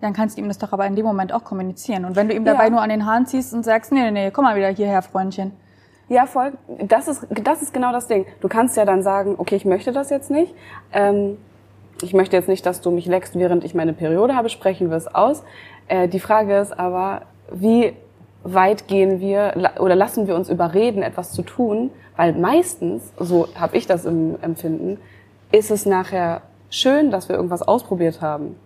dann 0.00 0.12
kannst 0.12 0.36
du 0.36 0.42
ihm 0.42 0.48
das 0.48 0.58
doch 0.58 0.72
aber 0.72 0.86
in 0.86 0.96
dem 0.96 1.06
Moment 1.06 1.32
auch 1.32 1.44
kommunizieren. 1.44 2.04
Und 2.04 2.16
wenn 2.16 2.28
du 2.28 2.34
ihm 2.34 2.44
dabei 2.44 2.64
ja. 2.64 2.70
nur 2.70 2.82
an 2.82 2.88
den 2.88 3.06
Haaren 3.06 3.26
ziehst 3.26 3.54
und 3.54 3.64
sagst, 3.64 3.92
nee, 3.92 4.00
nee, 4.02 4.10
nee, 4.10 4.30
komm 4.32 4.44
mal 4.44 4.56
wieder 4.56 4.68
hierher, 4.68 5.00
Freundchen. 5.02 5.52
Ja, 6.08 6.26
voll. 6.26 6.52
Das 6.80 7.08
ist, 7.08 7.26
das 7.30 7.62
ist 7.62 7.72
genau 7.72 7.92
das 7.92 8.08
Ding. 8.08 8.26
Du 8.40 8.48
kannst 8.48 8.76
ja 8.76 8.84
dann 8.84 9.02
sagen, 9.02 9.36
okay, 9.38 9.56
ich 9.56 9.64
möchte 9.64 9.92
das 9.92 10.10
jetzt 10.10 10.30
nicht. 10.30 10.54
Ähm, 10.92 11.38
ich 12.00 12.14
möchte 12.14 12.36
jetzt 12.36 12.48
nicht, 12.48 12.64
dass 12.66 12.80
du 12.80 12.90
mich 12.90 13.06
leckst, 13.06 13.38
während 13.38 13.64
ich 13.64 13.74
meine 13.74 13.92
Periode 13.92 14.34
habe, 14.34 14.48
sprechen 14.48 14.90
wir 14.90 14.96
es 14.96 15.12
aus. 15.12 15.44
Äh, 15.88 16.08
die 16.08 16.20
Frage 16.20 16.58
ist 16.58 16.78
aber, 16.78 17.22
wie 17.52 17.92
weit 18.44 18.88
gehen 18.88 19.20
wir 19.20 19.54
oder 19.78 19.94
lassen 19.94 20.26
wir 20.26 20.34
uns 20.34 20.48
überreden, 20.48 21.02
etwas 21.02 21.32
zu 21.32 21.42
tun? 21.42 21.90
Weil 22.16 22.34
meistens, 22.34 23.12
so 23.18 23.48
habe 23.54 23.76
ich 23.76 23.86
das 23.86 24.04
im 24.04 24.36
Empfinden, 24.42 24.98
ist 25.50 25.70
es 25.70 25.86
nachher 25.86 26.42
schön, 26.70 27.10
dass 27.10 27.28
wir 27.28 27.36
irgendwas 27.36 27.62
ausprobiert 27.62 28.20
haben. 28.20 28.56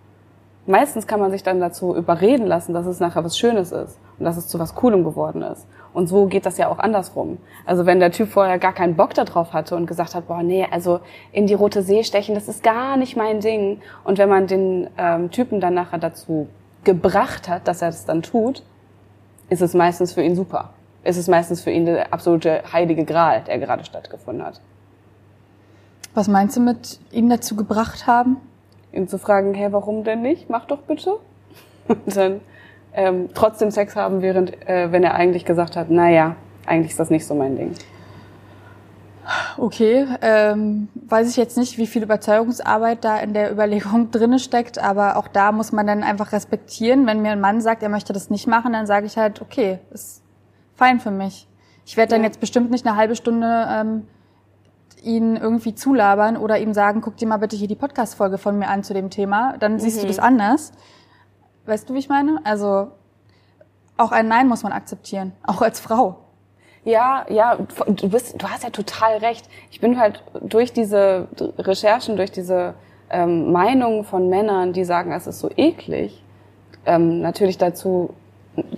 Meistens 0.65 1.07
kann 1.07 1.19
man 1.19 1.31
sich 1.31 1.43
dann 1.43 1.59
dazu 1.61 1.95
überreden 1.95 2.45
lassen, 2.45 2.73
dass 2.73 2.85
es 2.85 2.99
nachher 2.99 3.23
was 3.23 3.37
Schönes 3.37 3.71
ist 3.71 3.99
und 4.19 4.25
dass 4.25 4.35
es 4.35 4.47
zu 4.47 4.59
was 4.59 4.75
Coolem 4.75 5.03
geworden 5.03 5.41
ist. 5.41 5.65
Und 5.97 6.05
so 6.05 6.27
geht 6.27 6.45
das 6.45 6.59
ja 6.59 6.67
auch 6.67 6.77
andersrum. 6.77 7.39
Also 7.65 7.87
wenn 7.87 7.99
der 7.99 8.11
Typ 8.11 8.29
vorher 8.29 8.59
gar 8.59 8.71
keinen 8.71 8.95
Bock 8.95 9.15
darauf 9.15 9.53
hatte 9.53 9.75
und 9.75 9.87
gesagt 9.87 10.13
hat, 10.13 10.27
boah, 10.27 10.43
nee, 10.43 10.63
also 10.69 10.99
in 11.31 11.47
die 11.47 11.55
Rote 11.55 11.81
See 11.81 12.03
stechen, 12.03 12.35
das 12.35 12.47
ist 12.47 12.61
gar 12.61 12.97
nicht 12.97 13.17
mein 13.17 13.39
Ding. 13.39 13.81
Und 14.03 14.19
wenn 14.19 14.29
man 14.29 14.45
den 14.45 14.91
ähm, 14.99 15.31
Typen 15.31 15.59
dann 15.59 15.73
nachher 15.73 15.97
dazu 15.97 16.49
gebracht 16.83 17.49
hat, 17.49 17.67
dass 17.67 17.81
er 17.81 17.87
das 17.87 18.05
dann 18.05 18.21
tut, 18.21 18.61
ist 19.49 19.63
es 19.63 19.73
meistens 19.73 20.13
für 20.13 20.21
ihn 20.21 20.35
super. 20.35 20.69
Ist 21.03 21.17
es 21.17 21.27
meistens 21.27 21.61
für 21.61 21.71
ihn 21.71 21.87
der 21.87 22.13
absolute 22.13 22.61
heilige 22.71 23.03
Gral, 23.03 23.43
der 23.47 23.57
gerade 23.57 23.83
stattgefunden 23.83 24.45
hat. 24.45 24.61
Was 26.13 26.27
meinst 26.27 26.55
du 26.57 26.59
mit 26.59 26.99
ihn 27.09 27.27
dazu 27.27 27.55
gebracht 27.55 28.05
haben? 28.05 28.37
Ihn 28.93 29.07
zu 29.07 29.17
fragen, 29.17 29.55
hey, 29.55 29.73
warum 29.73 30.03
denn 30.03 30.21
nicht? 30.21 30.47
Mach 30.47 30.65
doch 30.65 30.83
bitte. 30.83 31.17
Und 31.87 32.15
dann 32.15 32.41
ähm, 32.97 33.29
trotzdem 33.35 33.69
Sex 33.71 33.95
haben, 33.95 34.21
während 34.21 34.67
äh, 34.67 34.91
wenn 34.91 35.03
er 35.03 35.13
eigentlich 35.13 35.45
gesagt 35.45 35.77
hat, 35.77 35.89
naja, 35.89 36.35
eigentlich 36.65 36.91
ist 36.91 36.99
das 36.99 37.11
nicht 37.11 37.25
so 37.25 37.35
mein 37.35 37.55
Ding. 37.55 37.73
Okay, 39.57 40.07
ähm, 40.21 40.87
weiß 41.07 41.29
ich 41.29 41.37
jetzt 41.37 41.57
nicht, 41.57 41.77
wie 41.77 41.85
viel 41.85 42.01
Überzeugungsarbeit 42.01 43.03
da 43.03 43.19
in 43.19 43.33
der 43.33 43.51
Überlegung 43.51 44.09
drinne 44.11 44.39
steckt, 44.39 44.79
aber 44.79 45.17
auch 45.17 45.27
da 45.27 45.51
muss 45.51 45.71
man 45.71 45.85
dann 45.85 46.01
einfach 46.01 46.31
respektieren. 46.31 47.05
Wenn 47.05 47.21
mir 47.21 47.31
ein 47.31 47.41
Mann 47.41 47.61
sagt, 47.61 47.83
er 47.83 47.89
möchte 47.89 48.13
das 48.13 48.29
nicht 48.29 48.47
machen, 48.47 48.73
dann 48.73 48.87
sage 48.87 49.05
ich 49.05 49.17
halt, 49.17 49.41
okay, 49.41 49.79
ist 49.91 50.23
fein 50.75 50.99
für 50.99 51.11
mich. 51.11 51.47
Ich 51.85 51.97
werde 51.97 52.11
dann 52.11 52.21
ja. 52.21 52.27
jetzt 52.27 52.39
bestimmt 52.39 52.71
nicht 52.71 52.85
eine 52.85 52.95
halbe 52.95 53.15
Stunde 53.15 53.67
ähm, 53.69 54.07
ihn 55.03 55.35
irgendwie 55.35 55.75
zulabern 55.75 56.35
oder 56.35 56.57
ihm 56.57 56.73
sagen, 56.73 57.01
guck 57.01 57.17
dir 57.17 57.27
mal 57.27 57.37
bitte 57.37 57.55
hier 57.55 57.67
die 57.67 57.75
Podcast-Folge 57.75 58.39
von 58.39 58.57
mir 58.57 58.69
an 58.69 58.83
zu 58.83 58.93
dem 58.95 59.11
Thema, 59.11 59.55
dann 59.59 59.73
mhm. 59.73 59.79
siehst 59.79 59.99
du 59.99 60.05
mhm. 60.05 60.07
das 60.07 60.19
anders. 60.19 60.71
Weißt 61.67 61.89
du, 61.89 61.93
wie 61.93 61.99
ich 61.99 62.09
meine? 62.09 62.39
Also 62.43 62.91
auch 63.97 64.11
ein 64.11 64.27
Nein 64.27 64.47
muss 64.47 64.63
man 64.63 64.71
akzeptieren, 64.71 65.33
auch 65.47 65.61
als 65.61 65.79
Frau. 65.79 66.17
Ja, 66.83 67.25
ja, 67.29 67.57
du 67.87 68.09
bist, 68.09 68.41
du 68.41 68.47
hast 68.47 68.63
ja 68.63 68.69
total 68.69 69.17
recht. 69.17 69.49
Ich 69.71 69.81
bin 69.81 69.99
halt 69.99 70.23
durch 70.41 70.71
diese 70.71 71.27
Recherchen, 71.57 72.15
durch 72.15 72.31
diese 72.31 72.75
ähm, 73.09 73.51
Meinungen 73.51 74.05
von 74.05 74.29
Männern, 74.29 74.71
die 74.71 74.85
sagen, 74.85 75.11
es 75.11 75.27
ist 75.27 75.39
so 75.39 75.49
eklig, 75.57 76.23
ähm, 76.85 77.19
natürlich 77.19 77.57
dazu 77.57 78.13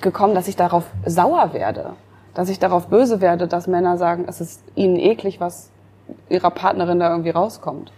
gekommen, 0.01 0.33
dass 0.33 0.47
ich 0.47 0.55
darauf 0.55 0.85
sauer 1.05 1.53
werde, 1.53 1.93
dass 2.33 2.49
ich 2.49 2.57
darauf 2.57 2.87
böse 2.87 3.21
werde, 3.21 3.47
dass 3.47 3.67
Männer 3.67 3.97
sagen, 3.97 4.25
es 4.27 4.41
ist 4.41 4.63
ihnen 4.73 4.95
eklig, 4.95 5.39
was 5.39 5.69
ihrer 6.29 6.49
Partnerin 6.49 6.99
da 6.99 7.11
irgendwie 7.11 7.29
rauskommt. 7.29 7.91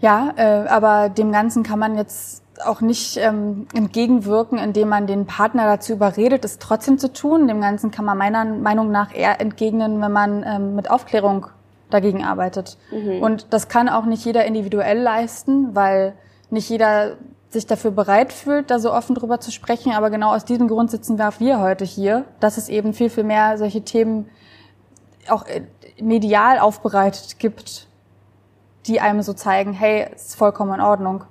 Ja, 0.00 0.32
äh, 0.36 0.66
aber 0.68 1.10
dem 1.10 1.30
Ganzen 1.32 1.62
kann 1.62 1.78
man 1.78 1.96
jetzt 1.96 2.42
auch 2.64 2.80
nicht 2.80 3.16
ähm, 3.16 3.66
entgegenwirken, 3.74 4.58
indem 4.58 4.88
man 4.88 5.06
den 5.06 5.26
Partner 5.26 5.64
dazu 5.64 5.92
überredet, 5.92 6.44
es 6.44 6.58
trotzdem 6.58 6.98
zu 6.98 7.12
tun. 7.12 7.48
Dem 7.48 7.60
Ganzen 7.60 7.90
kann 7.90 8.04
man 8.04 8.18
meiner 8.18 8.44
Meinung 8.44 8.90
nach 8.90 9.14
eher 9.14 9.40
entgegnen, 9.40 10.00
wenn 10.00 10.12
man 10.12 10.44
ähm, 10.46 10.74
mit 10.74 10.90
Aufklärung 10.90 11.46
dagegen 11.90 12.24
arbeitet. 12.24 12.78
Mhm. 12.90 13.22
Und 13.22 13.52
das 13.52 13.68
kann 13.68 13.88
auch 13.88 14.04
nicht 14.04 14.24
jeder 14.24 14.44
individuell 14.44 15.00
leisten, 15.00 15.74
weil 15.74 16.14
nicht 16.50 16.68
jeder 16.68 17.16
sich 17.50 17.66
dafür 17.66 17.90
bereit 17.90 18.32
fühlt, 18.32 18.70
da 18.70 18.78
so 18.78 18.92
offen 18.92 19.14
drüber 19.16 19.40
zu 19.40 19.50
sprechen. 19.50 19.92
Aber 19.92 20.10
genau 20.10 20.32
aus 20.34 20.44
diesem 20.44 20.68
Grund 20.68 20.90
sitzen 20.90 21.18
wir 21.18 21.28
auch 21.28 21.40
wir 21.40 21.60
heute 21.60 21.84
hier, 21.84 22.24
dass 22.38 22.56
es 22.56 22.68
eben 22.68 22.94
viel, 22.94 23.10
viel 23.10 23.24
mehr 23.24 23.58
solche 23.58 23.82
Themen 23.82 24.28
auch 25.28 25.46
äh, 25.46 25.62
medial 26.00 26.58
aufbereitet 26.58 27.38
gibt, 27.38 27.88
die 28.86 29.00
einem 29.00 29.22
so 29.22 29.32
zeigen, 29.32 29.72
hey, 29.72 30.08
es 30.14 30.28
ist 30.28 30.36
vollkommen 30.36 30.74
in 30.74 30.80
Ordnung. 30.80 31.24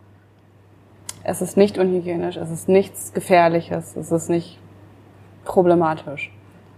Es 1.23 1.41
ist 1.41 1.58
nicht 1.58 1.77
unhygienisch, 1.77 2.38
es 2.38 2.49
ist 2.49 2.69
nichts 2.69 3.13
Gefährliches, 3.13 3.95
es 3.95 4.12
ist 4.12 4.29
nicht 4.29 4.60
problematisch. 5.43 6.32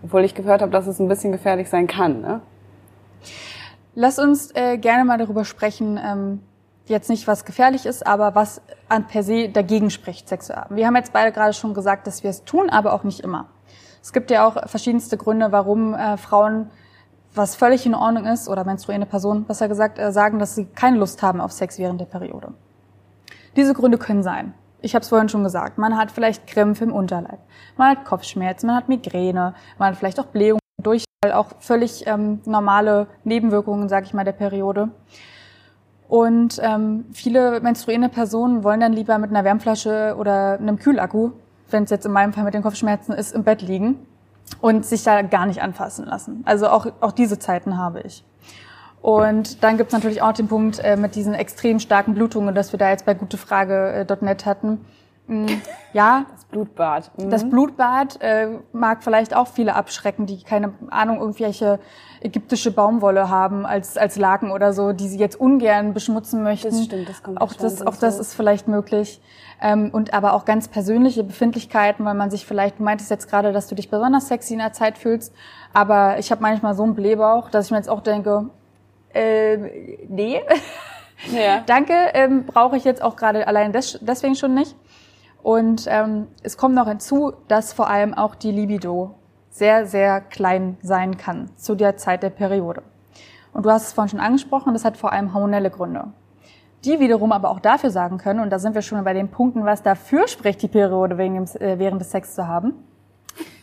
Obwohl 0.04 0.24
ich 0.24 0.34
gehört 0.34 0.62
habe, 0.62 0.72
dass 0.72 0.88
es 0.88 1.00
ein 1.00 1.08
bisschen 1.08 1.32
gefährlich 1.32 1.70
sein 1.70 1.88
kann. 1.88 2.22
Ne? 2.22 2.42
Lass 3.94 4.18
uns 4.18 4.52
äh, 4.56 4.78
gerne 4.78 5.06
mal 5.06 5.18
darüber 5.18 5.46
sprechen, 5.46 6.00
ähm, 6.04 6.40
jetzt 6.86 7.10
nicht 7.10 7.28
was 7.28 7.46
gefährlich 7.46 7.86
ist, 7.86 8.06
aber 8.08 8.36
was 8.36 8.62
an 8.90 9.08
per 9.08 9.24
se 9.24 9.50
dagegen 9.50 9.90
spricht, 9.90 10.28
Sex 10.30 10.48
zu 10.48 10.56
haben. 10.56 10.76
Wir 10.76 10.88
haben 10.88 10.96
jetzt 10.96 11.14
beide 11.14 11.32
gerade 11.32 11.54
schon 11.54 11.74
gesagt, 11.74 12.08
dass 12.08 12.24
wir 12.24 12.30
es 12.30 12.44
tun, 12.44 12.70
aber 12.70 12.94
auch 12.94 13.04
nicht 13.04 13.20
immer. 13.20 13.48
Es 14.02 14.14
gibt 14.14 14.32
ja 14.32 14.48
auch 14.48 14.68
verschiedenste 14.68 15.18
Gründe, 15.18 15.52
warum 15.52 15.94
äh, 15.94 16.18
Frauen, 16.18 16.72
was 17.34 17.56
völlig 17.56 17.86
in 17.86 17.94
Ordnung 17.94 18.26
ist, 18.26 18.50
oder 18.50 18.64
menstruierende 18.64 19.08
Personen 19.08 19.44
besser 19.46 19.68
gesagt, 19.68 20.00
äh, 20.00 20.12
sagen, 20.12 20.40
dass 20.40 20.56
sie 20.56 20.66
keine 20.66 20.98
Lust 20.98 21.22
haben 21.22 21.40
auf 21.40 21.52
Sex 21.52 21.78
während 21.78 22.02
der 22.02 22.06
Periode. 22.06 22.54
Diese 23.56 23.74
Gründe 23.74 23.98
können 23.98 24.24
sein. 24.24 24.54
Ich 24.82 24.96
habe 24.96 25.04
es 25.04 25.10
vorhin 25.10 25.30
schon 25.30 25.44
gesagt. 25.44 25.78
Man 25.78 25.98
hat 25.98 26.12
vielleicht 26.12 26.48
Krämpfe 26.48 26.86
im 26.86 26.94
Unterleib, 26.94 27.40
man 27.78 27.90
hat 27.90 28.06
Kopfschmerzen, 28.06 28.68
man 28.68 28.76
hat 28.76 28.90
Migräne, 28.90 29.54
man 29.78 29.90
hat 29.90 29.98
vielleicht 29.98 30.20
auch 30.20 30.26
Blähungen, 30.26 30.60
Durchfall, 30.82 31.34
auch 31.34 31.48
völlig 31.60 32.08
ähm, 32.08 32.42
normale 32.46 33.08
Nebenwirkungen, 33.24 33.90
sage 33.90 34.08
ich 34.08 34.14
mal, 34.14 34.24
der 34.24 34.32
Periode. 34.32 34.90
Und 36.08 36.60
ähm, 36.62 37.06
viele 37.14 37.62
menstruierende 37.62 38.10
Personen 38.10 38.64
wollen 38.64 38.80
dann 38.80 38.92
lieber 38.92 39.18
mit 39.18 39.30
einer 39.30 39.44
Wärmflasche 39.44 40.16
oder 40.18 40.54
einem 40.60 40.78
Kühlakku, 40.78 41.32
wenn 41.70 41.84
es 41.84 41.90
jetzt 41.90 42.06
in 42.06 42.12
meinem 42.12 42.34
Fall 42.34 42.44
mit 42.44 42.54
den 42.54 42.64
Kopfschmerzen 42.64 43.14
ist, 43.14 43.34
im 43.34 43.44
Bett 43.44 43.62
liegen 43.62 44.06
und 44.60 44.86
sich 44.86 45.04
da 45.04 45.22
gar 45.22 45.46
nicht 45.46 45.62
anfassen 45.62 46.06
lassen. 46.06 46.42
Also 46.46 46.68
auch, 46.68 46.88
auch 47.00 47.14
diese 47.14 47.40
Zeiten 47.40 47.78
habe 47.78 48.02
ich. 48.02 48.26
Und 49.02 49.64
dann 49.64 49.78
gibt's 49.78 49.94
natürlich 49.94 50.22
auch 50.22 50.34
den 50.34 50.48
Punkt 50.48 50.80
äh, 50.80 50.96
mit 50.96 51.16
diesen 51.16 51.34
extrem 51.34 51.80
starken 51.80 52.14
Blutungen, 52.14 52.54
das 52.54 52.72
wir 52.72 52.78
da 52.78 52.90
jetzt 52.90 53.06
bei 53.06 53.16
gutefrage.net 53.16 54.46
hatten. 54.46 54.86
Mm, 55.28 55.48
ja. 55.94 56.26
Das 56.32 56.46
Blutbad. 56.46 57.12
Mhm. 57.18 57.30
Das 57.32 57.50
Blutbad 57.50 58.22
äh, 58.22 58.48
mag 58.74 59.04
vielleicht 59.04 59.36
auch 59.36 59.48
viele 59.48 59.76
abschrecken, 59.76 60.28
die 60.28 60.44
keine 60.44 60.74
Ahnung, 60.90 61.20
irgendwelche 61.20 61.80
ägyptische 62.22 62.72
Baumwolle 62.72 63.30
haben 63.30 63.66
als, 63.66 63.98
als 63.98 64.18
Laken 64.18 64.52
oder 64.52 64.74
so, 64.74 64.92
die 64.92 65.08
sie 65.08 65.18
jetzt 65.18 65.40
ungern 65.40 65.94
beschmutzen 65.94 66.44
möchten. 66.44 66.70
Das 66.70 66.84
stimmt, 66.84 67.10
das 67.10 67.24
kommt 67.24 67.42
Auch 67.42 67.54
das, 67.54 67.86
auch 67.86 67.96
das 67.96 68.20
ist 68.20 68.36
vielleicht 68.36 68.68
möglich. 68.68 69.22
Ähm, 69.62 69.90
und 69.92 70.14
aber 70.14 70.34
auch 70.34 70.46
ganz 70.46 70.68
persönliche 70.68 71.24
Befindlichkeiten, 71.24 72.06
weil 72.06 72.16
man 72.16 72.30
sich 72.30 72.46
vielleicht, 72.46 72.80
du 72.80 72.84
meintest 72.84 73.10
jetzt 73.10 73.30
gerade, 73.30 73.52
dass 73.52 73.68
du 73.68 73.76
dich 73.76 73.90
besonders 73.90 74.28
sexy 74.28 74.54
in 74.54 74.60
der 74.60 74.74
Zeit 74.74 74.98
fühlst, 74.98 75.34
aber 75.74 76.20
ich 76.20 76.32
habe 76.32 76.42
manchmal 76.42 76.76
so 76.76 76.84
einen 76.84 76.96
Blähbauch, 76.96 77.50
dass 77.50 77.66
ich 77.66 77.72
mir 77.72 77.78
jetzt 77.78 77.90
auch 77.90 78.02
denke, 78.02 78.50
äh, 79.14 79.58
nee, 80.08 80.42
Ja. 81.32 81.62
danke, 81.66 81.94
ähm, 82.14 82.46
brauche 82.46 82.78
ich 82.78 82.84
jetzt 82.84 83.02
auch 83.02 83.16
gerade 83.16 83.48
allein 83.48 83.72
des, 83.72 84.00
deswegen 84.02 84.36
schon 84.36 84.54
nicht. 84.54 84.76
Und 85.44 85.86
ähm, 85.88 86.28
es 86.44 86.58
kommt 86.58 86.76
noch 86.76 86.88
hinzu, 86.88 87.34
dass 87.48 87.74
vor 87.74 87.90
allem 87.90 88.14
auch 88.14 88.36
die 88.36 88.52
Libido 88.52 89.16
sehr, 89.50 89.86
sehr 89.86 90.22
klein 90.22 90.78
sein 90.82 91.18
kann 91.18 91.50
zu 91.58 91.76
der 91.76 91.98
Zeit 91.98 92.24
der 92.24 92.30
Periode. 92.30 92.84
Und 93.54 93.66
du 93.66 93.72
hast 93.72 93.88
es 93.88 93.94
vorhin 93.94 94.10
schon 94.10 94.20
angesprochen, 94.20 94.74
das 94.74 94.86
hat 94.86 94.98
vor 94.98 95.12
allem 95.12 95.34
hormonelle 95.34 95.70
Gründe. 95.70 96.06
Die 96.86 97.00
wiederum 97.00 97.32
aber 97.32 97.50
auch 97.50 97.60
dafür 97.60 97.92
sagen 97.92 98.18
können, 98.18 98.40
und 98.40 98.50
da 98.50 98.58
sind 98.58 98.74
wir 98.74 98.82
schon 98.82 99.04
bei 99.04 99.14
den 99.14 99.30
Punkten, 99.30 99.66
was 99.66 99.84
dafür 99.84 100.28
spricht, 100.28 100.62
die 100.62 100.68
Periode 100.68 101.18
wegen 101.18 101.36
dem, 101.36 101.62
äh, 101.62 101.78
während 101.78 102.02
des 102.02 102.12
Sex 102.12 102.34
zu 102.34 102.48
haben. 102.48 102.74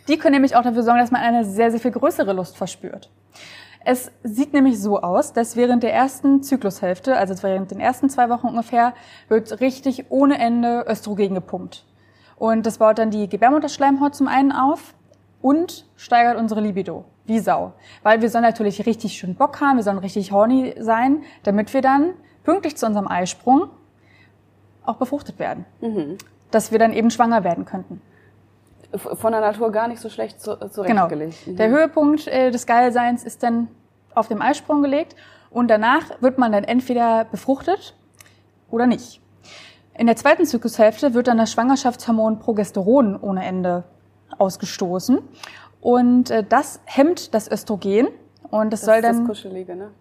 Die 0.07 0.17
können 0.17 0.33
nämlich 0.33 0.55
auch 0.55 0.63
dafür 0.63 0.83
sorgen, 0.83 0.99
dass 0.99 1.11
man 1.11 1.21
eine 1.21 1.43
sehr, 1.43 1.71
sehr 1.71 1.79
viel 1.79 1.91
größere 1.91 2.33
Lust 2.33 2.57
verspürt. 2.57 3.09
Es 3.85 4.11
sieht 4.23 4.53
nämlich 4.53 4.79
so 4.79 5.01
aus, 5.01 5.33
dass 5.33 5.55
während 5.55 5.83
der 5.83 5.93
ersten 5.93 6.43
Zyklushälfte, 6.43 7.15
also 7.15 7.41
während 7.43 7.71
den 7.71 7.79
ersten 7.79 8.09
zwei 8.09 8.29
Wochen 8.29 8.47
ungefähr, 8.47 8.93
wird 9.29 9.61
richtig 9.61 10.05
ohne 10.09 10.37
Ende 10.37 10.85
Östrogen 10.87 11.33
gepumpt. 11.33 11.85
Und 12.37 12.65
das 12.65 12.77
baut 12.77 12.99
dann 12.99 13.11
die 13.11 13.29
Gebärmutterschleimhaut 13.29 14.15
zum 14.15 14.27
einen 14.27 14.51
auf 14.51 14.93
und 15.41 15.85
steigert 15.95 16.37
unsere 16.37 16.61
Libido. 16.61 17.05
Wie 17.25 17.39
Sau. 17.39 17.73
Weil 18.03 18.21
wir 18.21 18.29
sollen 18.29 18.43
natürlich 18.43 18.85
richtig 18.85 19.13
schön 19.13 19.35
Bock 19.35 19.61
haben, 19.61 19.77
wir 19.77 19.83
sollen 19.83 19.99
richtig 19.99 20.31
horny 20.31 20.73
sein, 20.79 21.23
damit 21.43 21.73
wir 21.73 21.81
dann 21.81 22.13
pünktlich 22.43 22.75
zu 22.75 22.85
unserem 22.85 23.07
Eisprung 23.07 23.69
auch 24.83 24.95
befruchtet 24.95 25.39
werden. 25.39 25.65
Dass 26.51 26.71
wir 26.71 26.79
dann 26.79 26.93
eben 26.93 27.11
schwanger 27.11 27.43
werden 27.43 27.65
könnten. 27.65 28.01
Von 28.95 29.31
der 29.31 29.41
Natur 29.41 29.71
gar 29.71 29.87
nicht 29.87 30.01
so 30.01 30.09
schlecht 30.09 30.41
zu, 30.41 30.55
Genau. 30.57 30.67
zurechtgelegt. 30.69 31.47
Mhm. 31.47 31.55
Der 31.57 31.69
Höhepunkt 31.69 32.27
äh, 32.27 32.49
des 32.51 32.65
Geilseins 32.65 33.23
ist 33.23 33.43
dann 33.43 33.67
auf 34.15 34.27
dem 34.27 34.41
Eisprung 34.41 34.81
gelegt 34.81 35.15
und 35.51 35.67
danach 35.69 36.21
wird 36.21 36.37
man 36.37 36.51
dann 36.51 36.63
entweder 36.63 37.25
befruchtet 37.25 37.95
oder 38.71 38.87
nicht. 38.87 39.21
In 39.95 40.07
der 40.07 40.15
zweiten 40.15 40.45
Zyklushälfte 40.45 41.13
wird 41.13 41.27
dann 41.27 41.37
das 41.37 41.51
Schwangerschaftshormon 41.51 42.39
Progesteron 42.39 43.19
ohne 43.19 43.45
Ende 43.45 43.83
ausgestoßen 44.37 45.19
und 45.81 46.31
äh, 46.31 46.43
das 46.47 46.79
hemmt 46.85 47.33
das 47.33 47.49
Östrogen 47.51 48.07
und 48.49 48.71
das, 48.73 48.81
das 48.81 48.85
soll 48.85 48.95
ist 48.95 49.03
das 49.03 49.17
dann 49.17 49.27
Kuschelige, 49.27 49.75
ne? 49.75 49.91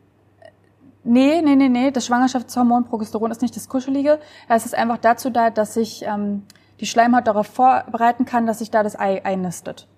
Nee, 1.04 1.40
nee, 1.42 1.56
nee, 1.56 1.68
nee. 1.68 1.90
Das 1.90 2.06
Schwangerschaftshormon 2.06 2.84
Progesteron 2.84 3.30
ist 3.30 3.40
nicht 3.40 3.56
das 3.56 3.68
Kuschelige. 3.68 4.18
Es 4.48 4.66
ist 4.66 4.74
einfach 4.74 4.98
dazu 4.98 5.30
da, 5.30 5.48
dass 5.48 5.74
sich 5.74 6.04
ähm, 6.06 6.42
die 6.80 6.86
Schleimhaut 6.86 7.26
darauf 7.26 7.46
vorbereiten 7.46 8.24
kann, 8.24 8.46
dass 8.46 8.60
sich 8.60 8.70
da 8.70 8.82
das 8.82 8.98
Ei 8.98 9.24
einnistet. 9.24 9.88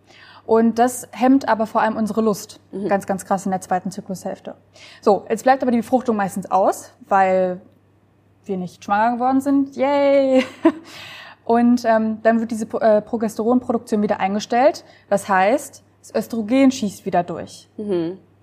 Und 0.46 0.78
das 0.78 1.06
hemmt 1.12 1.48
aber 1.48 1.66
vor 1.66 1.80
allem 1.82 1.96
unsere 1.96 2.22
Lust. 2.22 2.60
Ganz, 2.88 3.06
ganz 3.06 3.24
krass 3.24 3.44
in 3.44 3.52
der 3.52 3.60
zweiten 3.60 3.90
Zyklushälfte. 3.90 4.56
So, 5.00 5.24
jetzt 5.28 5.44
bleibt 5.44 5.62
aber 5.62 5.70
die 5.70 5.78
Befruchtung 5.78 6.16
meistens 6.16 6.50
aus, 6.50 6.92
weil 7.08 7.60
wir 8.44 8.56
nicht 8.56 8.84
schwanger 8.84 9.14
geworden 9.14 9.40
sind. 9.40 9.76
Yay! 9.76 10.44
Und 11.44 11.84
ähm, 11.84 12.18
dann 12.22 12.40
wird 12.40 12.50
diese 12.50 12.66
äh, 12.80 13.00
Progesteronproduktion 13.02 14.02
wieder 14.02 14.20
eingestellt. 14.20 14.84
Das 15.08 15.28
heißt, 15.28 15.82
das 16.00 16.14
Östrogen 16.14 16.70
schießt 16.70 17.06
wieder 17.06 17.22
durch. 17.22 17.68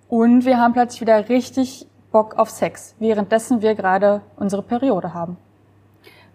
Und 0.08 0.46
wir 0.46 0.60
haben 0.60 0.74
plötzlich 0.74 1.02
wieder 1.02 1.28
richtig 1.30 1.88
Bock 2.12 2.36
auf 2.36 2.50
Sex, 2.50 2.96
währenddessen 3.00 3.62
wir 3.62 3.76
gerade 3.76 4.22
unsere 4.38 4.64
Periode 4.64 5.14
haben. 5.14 5.38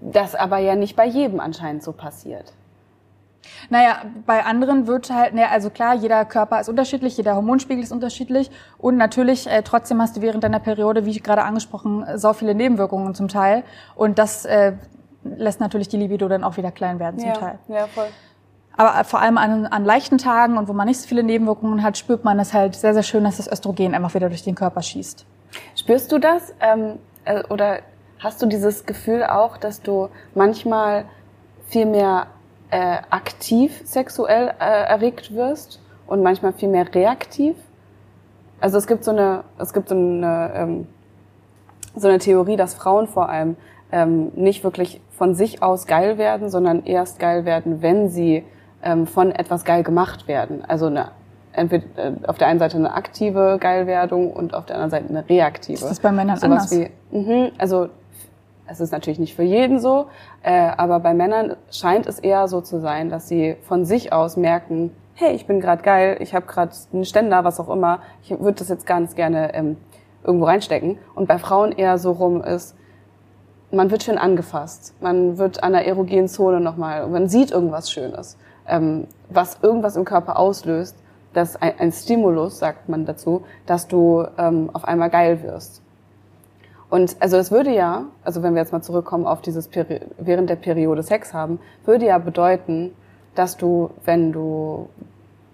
Das 0.02 0.34
aber 0.34 0.58
ja 0.58 0.74
nicht 0.74 0.96
bei 0.96 1.06
jedem 1.06 1.40
anscheinend 1.40 1.82
so 1.82 1.92
passiert. 1.92 2.52
Naja, 3.70 4.02
bei 4.26 4.44
anderen 4.44 4.86
wird 4.86 5.10
halt, 5.10 5.34
naja, 5.34 5.48
also 5.50 5.70
klar, 5.70 5.94
jeder 5.94 6.24
Körper 6.24 6.60
ist 6.60 6.68
unterschiedlich, 6.68 7.16
jeder 7.16 7.34
Hormonspiegel 7.36 7.82
ist 7.82 7.92
unterschiedlich 7.92 8.50
und 8.78 8.96
natürlich 8.96 9.48
äh, 9.48 9.62
trotzdem 9.62 10.00
hast 10.00 10.16
du 10.16 10.20
während 10.20 10.44
deiner 10.44 10.60
Periode, 10.60 11.06
wie 11.06 11.18
gerade 11.18 11.42
angesprochen, 11.42 12.04
äh, 12.04 12.18
so 12.18 12.32
viele 12.32 12.54
Nebenwirkungen 12.54 13.14
zum 13.14 13.28
Teil 13.28 13.64
und 13.94 14.18
das 14.18 14.44
äh, 14.44 14.74
lässt 15.24 15.60
natürlich 15.60 15.88
die 15.88 15.96
Libido 15.96 16.28
dann 16.28 16.44
auch 16.44 16.56
wieder 16.56 16.70
klein 16.70 16.98
werden 16.98 17.18
zum 17.18 17.32
Teil. 17.34 17.58
ja, 17.68 17.86
voll. 17.86 18.06
Aber 18.76 18.98
äh, 18.98 19.04
vor 19.04 19.20
allem 19.20 19.38
an, 19.38 19.66
an 19.66 19.84
leichten 19.84 20.18
Tagen 20.18 20.56
und 20.56 20.68
wo 20.68 20.72
man 20.72 20.86
nicht 20.86 21.00
so 21.00 21.08
viele 21.08 21.22
Nebenwirkungen 21.22 21.82
hat, 21.82 21.98
spürt 21.98 22.24
man 22.24 22.38
es 22.38 22.54
halt 22.54 22.74
sehr, 22.74 22.94
sehr 22.94 23.02
schön, 23.02 23.24
dass 23.24 23.36
das 23.36 23.50
Östrogen 23.50 23.94
einfach 23.94 24.14
wieder 24.14 24.28
durch 24.28 24.44
den 24.44 24.54
Körper 24.54 24.82
schießt. 24.82 25.26
Spürst 25.76 26.10
du 26.10 26.18
das? 26.18 26.54
Ähm, 26.60 26.98
äh, 27.24 27.42
oder 27.48 27.80
hast 28.22 28.40
du 28.40 28.46
dieses 28.46 28.86
Gefühl 28.86 29.24
auch, 29.24 29.56
dass 29.56 29.82
du 29.82 30.08
manchmal 30.34 31.04
viel 31.66 31.86
mehr 31.86 32.26
äh, 32.70 32.98
aktiv 33.10 33.82
sexuell 33.84 34.54
äh, 34.60 34.84
erregt 34.84 35.34
wirst 35.34 35.80
und 36.06 36.22
manchmal 36.22 36.52
viel 36.52 36.68
mehr 36.68 36.86
reaktiv? 36.94 37.56
Also 38.60 38.78
es 38.78 38.86
gibt 38.86 39.04
so 39.04 39.10
eine, 39.10 39.42
es 39.58 39.72
gibt 39.72 39.88
so 39.88 39.96
eine, 39.96 40.52
ähm, 40.54 40.86
so 41.96 42.08
eine 42.08 42.18
Theorie, 42.18 42.56
dass 42.56 42.74
Frauen 42.74 43.08
vor 43.08 43.28
allem 43.28 43.56
ähm, 43.90 44.30
nicht 44.36 44.62
wirklich 44.62 45.00
von 45.10 45.34
sich 45.34 45.62
aus 45.62 45.86
geil 45.86 46.16
werden, 46.16 46.48
sondern 46.48 46.84
erst 46.84 47.18
geil 47.18 47.44
werden, 47.44 47.82
wenn 47.82 48.08
sie 48.08 48.44
ähm, 48.82 49.06
von 49.06 49.32
etwas 49.32 49.64
geil 49.64 49.82
gemacht 49.82 50.28
werden. 50.28 50.64
Also 50.66 50.86
eine, 50.86 51.10
entweder 51.52 51.84
äh, 51.96 52.12
auf 52.26 52.38
der 52.38 52.46
einen 52.46 52.60
Seite 52.60 52.76
eine 52.76 52.94
aktive 52.94 53.58
Geilwerdung 53.60 54.32
und 54.32 54.54
auf 54.54 54.66
der 54.66 54.76
anderen 54.76 54.90
Seite 54.90 55.08
eine 55.08 55.28
reaktive. 55.28 55.74
Ist 55.74 55.90
das 55.90 56.00
bei 56.00 56.12
Männern 56.12 56.36
Sowas 56.36 56.72
anders? 56.72 56.88
Wie, 57.10 57.18
mhm, 57.18 57.50
also 57.58 57.88
es 58.72 58.80
ist 58.80 58.90
natürlich 58.90 59.18
nicht 59.18 59.36
für 59.36 59.42
jeden 59.42 59.78
so, 59.78 60.06
äh, 60.42 60.70
aber 60.76 60.98
bei 61.00 61.12
Männern 61.12 61.56
scheint 61.70 62.06
es 62.06 62.18
eher 62.18 62.48
so 62.48 62.62
zu 62.62 62.80
sein, 62.80 63.10
dass 63.10 63.28
sie 63.28 63.56
von 63.62 63.84
sich 63.84 64.12
aus 64.12 64.36
merken, 64.36 64.90
hey, 65.14 65.34
ich 65.34 65.46
bin 65.46 65.60
gerade 65.60 65.82
geil, 65.82 66.16
ich 66.20 66.34
habe 66.34 66.46
gerade 66.46 66.72
einen 66.92 67.04
Ständer, 67.04 67.44
was 67.44 67.60
auch 67.60 67.68
immer, 67.68 68.00
ich 68.22 68.30
würde 68.30 68.58
das 68.58 68.70
jetzt 68.70 68.86
ganz 68.86 69.14
gerne 69.14 69.54
ähm, 69.54 69.76
irgendwo 70.24 70.46
reinstecken. 70.46 70.98
Und 71.14 71.28
bei 71.28 71.38
Frauen 71.38 71.72
eher 71.72 71.98
so 71.98 72.12
rum 72.12 72.42
ist, 72.42 72.74
man 73.70 73.90
wird 73.90 74.02
schön 74.02 74.18
angefasst, 74.18 74.94
man 75.00 75.36
wird 75.36 75.62
an 75.62 75.72
der 75.72 75.86
erogenen 75.86 76.28
Zone 76.28 76.60
nochmal, 76.60 77.06
man 77.08 77.28
sieht 77.28 77.50
irgendwas 77.50 77.90
Schönes, 77.90 78.38
ähm, 78.66 79.06
was 79.28 79.58
irgendwas 79.62 79.96
im 79.96 80.06
Körper 80.06 80.38
auslöst, 80.38 80.96
das 81.34 81.60
ein, 81.60 81.74
ein 81.78 81.92
Stimulus, 81.92 82.58
sagt 82.58 82.88
man 82.88 83.04
dazu, 83.04 83.44
dass 83.66 83.86
du 83.86 84.24
ähm, 84.38 84.70
auf 84.72 84.86
einmal 84.86 85.10
geil 85.10 85.42
wirst. 85.42 85.81
Und 86.92 87.16
also 87.20 87.38
es 87.38 87.50
würde 87.50 87.74
ja, 87.74 88.04
also 88.22 88.42
wenn 88.42 88.52
wir 88.52 88.60
jetzt 88.60 88.74
mal 88.74 88.82
zurückkommen 88.82 89.24
auf 89.26 89.40
dieses 89.40 89.66
Peri 89.66 90.02
während 90.18 90.50
der 90.50 90.56
Periode 90.56 91.02
Sex 91.02 91.32
haben, 91.32 91.58
würde 91.86 92.04
ja 92.04 92.18
bedeuten, 92.18 92.92
dass 93.34 93.56
du, 93.56 93.88
wenn 94.04 94.30
du 94.30 94.90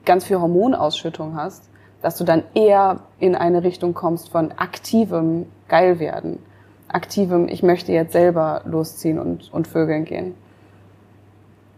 ganz 0.05 0.24
viel 0.24 0.40
Hormonausschüttung 0.40 1.37
hast, 1.37 1.70
dass 2.03 2.18
du 2.18 2.24
dann 2.24 2.42
eher 2.55 3.03
in 3.20 3.37
eine 3.37 3.62
Richtung 3.62 3.94
kommst 3.94 4.31
von 4.31 4.51
aktivem 4.51 5.46
Geilwerden, 5.68 6.40
aktivem, 6.88 7.46
ich 7.46 7.62
möchte 7.62 7.92
jetzt 7.92 8.14
selber 8.14 8.62
losziehen 8.64 9.20
und, 9.20 9.53
und 9.53 9.68
vögeln 9.68 10.07
gehen. 10.07 10.35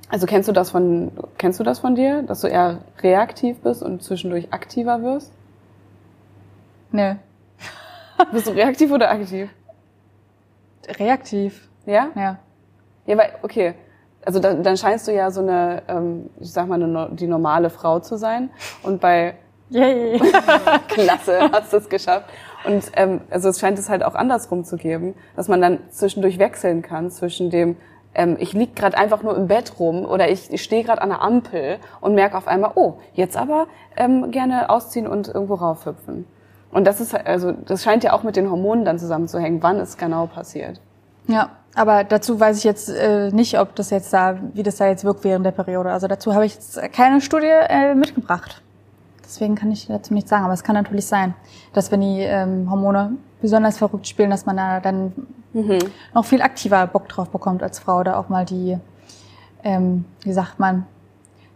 Also 0.08 0.26
kennst 0.26 0.48
du 0.48 0.52
das 0.52 0.70
von, 0.70 1.12
kennst 1.36 1.60
du 1.60 1.64
das 1.64 1.80
von 1.80 1.94
dir, 1.94 2.22
dass 2.22 2.40
du 2.40 2.46
eher 2.46 2.78
reaktiv 3.02 3.60
bist 3.60 3.82
und 3.82 4.02
zwischendurch 4.02 4.54
aktiver 4.54 5.02
wirst? 5.02 5.30
Nö. 6.92 7.16
Bist 8.32 8.46
du 8.46 8.52
reaktiv 8.52 8.90
oder 8.92 9.10
aktiv? 9.10 9.50
Reaktiv. 10.98 11.68
Ja? 11.86 12.08
Ja. 12.14 12.38
Ja, 13.06 13.18
weil, 13.18 13.32
okay. 13.42 13.74
Also 14.24 14.38
dann, 14.38 14.62
dann 14.62 14.76
scheinst 14.76 15.08
du 15.08 15.12
ja 15.12 15.30
so 15.30 15.40
eine, 15.40 15.82
ähm, 15.88 16.30
ich 16.40 16.52
sag 16.52 16.68
mal, 16.68 16.82
eine, 16.82 17.08
die 17.12 17.26
normale 17.26 17.70
Frau 17.70 18.00
zu 18.00 18.16
sein. 18.16 18.50
Und 18.82 19.00
bei 19.00 19.34
Yay. 19.70 20.18
Klasse 20.88 21.50
hast 21.52 21.72
du 21.72 21.76
es 21.78 21.88
geschafft. 21.88 22.28
Und 22.64 22.90
ähm, 22.96 23.20
also 23.30 23.48
es 23.48 23.60
scheint 23.60 23.78
es 23.78 23.88
halt 23.88 24.02
auch 24.02 24.14
andersrum 24.14 24.64
zu 24.64 24.76
geben, 24.76 25.14
dass 25.36 25.48
man 25.48 25.60
dann 25.60 25.78
zwischendurch 25.90 26.38
wechseln 26.38 26.82
kann 26.82 27.10
zwischen 27.10 27.50
dem, 27.50 27.76
ähm, 28.14 28.36
ich 28.40 28.52
lieg 28.52 28.74
gerade 28.74 28.98
einfach 28.98 29.22
nur 29.22 29.36
im 29.36 29.46
Bett 29.46 29.78
rum 29.78 30.04
oder 30.04 30.28
ich, 30.28 30.52
ich 30.52 30.62
stehe 30.62 30.82
gerade 30.82 31.00
an 31.00 31.10
der 31.10 31.22
Ampel 31.22 31.78
und 32.00 32.14
merke 32.14 32.36
auf 32.36 32.48
einmal, 32.48 32.72
oh, 32.74 32.94
jetzt 33.14 33.36
aber 33.36 33.68
ähm, 33.96 34.32
gerne 34.32 34.68
ausziehen 34.68 35.06
und 35.06 35.28
irgendwo 35.28 35.54
raufhüpfen. 35.54 36.26
Und 36.72 36.86
das 36.86 37.00
ist, 37.00 37.14
also, 37.14 37.52
das 37.52 37.82
scheint 37.82 38.04
ja 38.04 38.12
auch 38.12 38.22
mit 38.22 38.36
den 38.36 38.50
Hormonen 38.50 38.84
dann 38.84 38.98
zusammenzuhängen, 38.98 39.62
wann 39.62 39.78
es 39.80 39.96
genau 39.96 40.26
passiert. 40.26 40.80
Ja, 41.26 41.50
aber 41.74 42.04
dazu 42.04 42.38
weiß 42.38 42.58
ich 42.58 42.64
jetzt 42.64 42.88
äh, 42.88 43.30
nicht, 43.30 43.58
ob 43.58 43.74
das 43.76 43.90
jetzt 43.90 44.12
da, 44.12 44.38
wie 44.54 44.62
das 44.62 44.76
da 44.76 44.86
jetzt 44.86 45.04
wirkt 45.04 45.24
während 45.24 45.46
der 45.46 45.52
Periode. 45.52 45.90
Also 45.90 46.06
dazu 46.06 46.34
habe 46.34 46.46
ich 46.46 46.54
jetzt 46.54 46.80
keine 46.92 47.20
Studie 47.20 47.46
äh, 47.46 47.94
mitgebracht. 47.94 48.62
Deswegen 49.24 49.54
kann 49.54 49.70
ich 49.70 49.86
dazu 49.86 50.12
nichts 50.12 50.30
sagen. 50.30 50.44
Aber 50.44 50.54
es 50.54 50.64
kann 50.64 50.74
natürlich 50.74 51.06
sein, 51.06 51.34
dass 51.72 51.92
wenn 51.92 52.00
die 52.00 52.20
ähm, 52.20 52.68
Hormone 52.70 53.12
besonders 53.40 53.78
verrückt 53.78 54.08
spielen, 54.08 54.30
dass 54.30 54.46
man 54.46 54.56
da 54.56 54.80
dann 54.80 55.12
mhm. 55.52 55.78
noch 56.14 56.24
viel 56.24 56.42
aktiver 56.42 56.86
Bock 56.88 57.08
drauf 57.08 57.30
bekommt 57.30 57.62
als 57.62 57.78
Frau, 57.78 58.02
da 58.02 58.16
auch 58.18 58.28
mal 58.28 58.44
die, 58.44 58.76
ähm, 59.62 60.04
wie 60.22 60.32
sagt 60.32 60.58
man, 60.58 60.86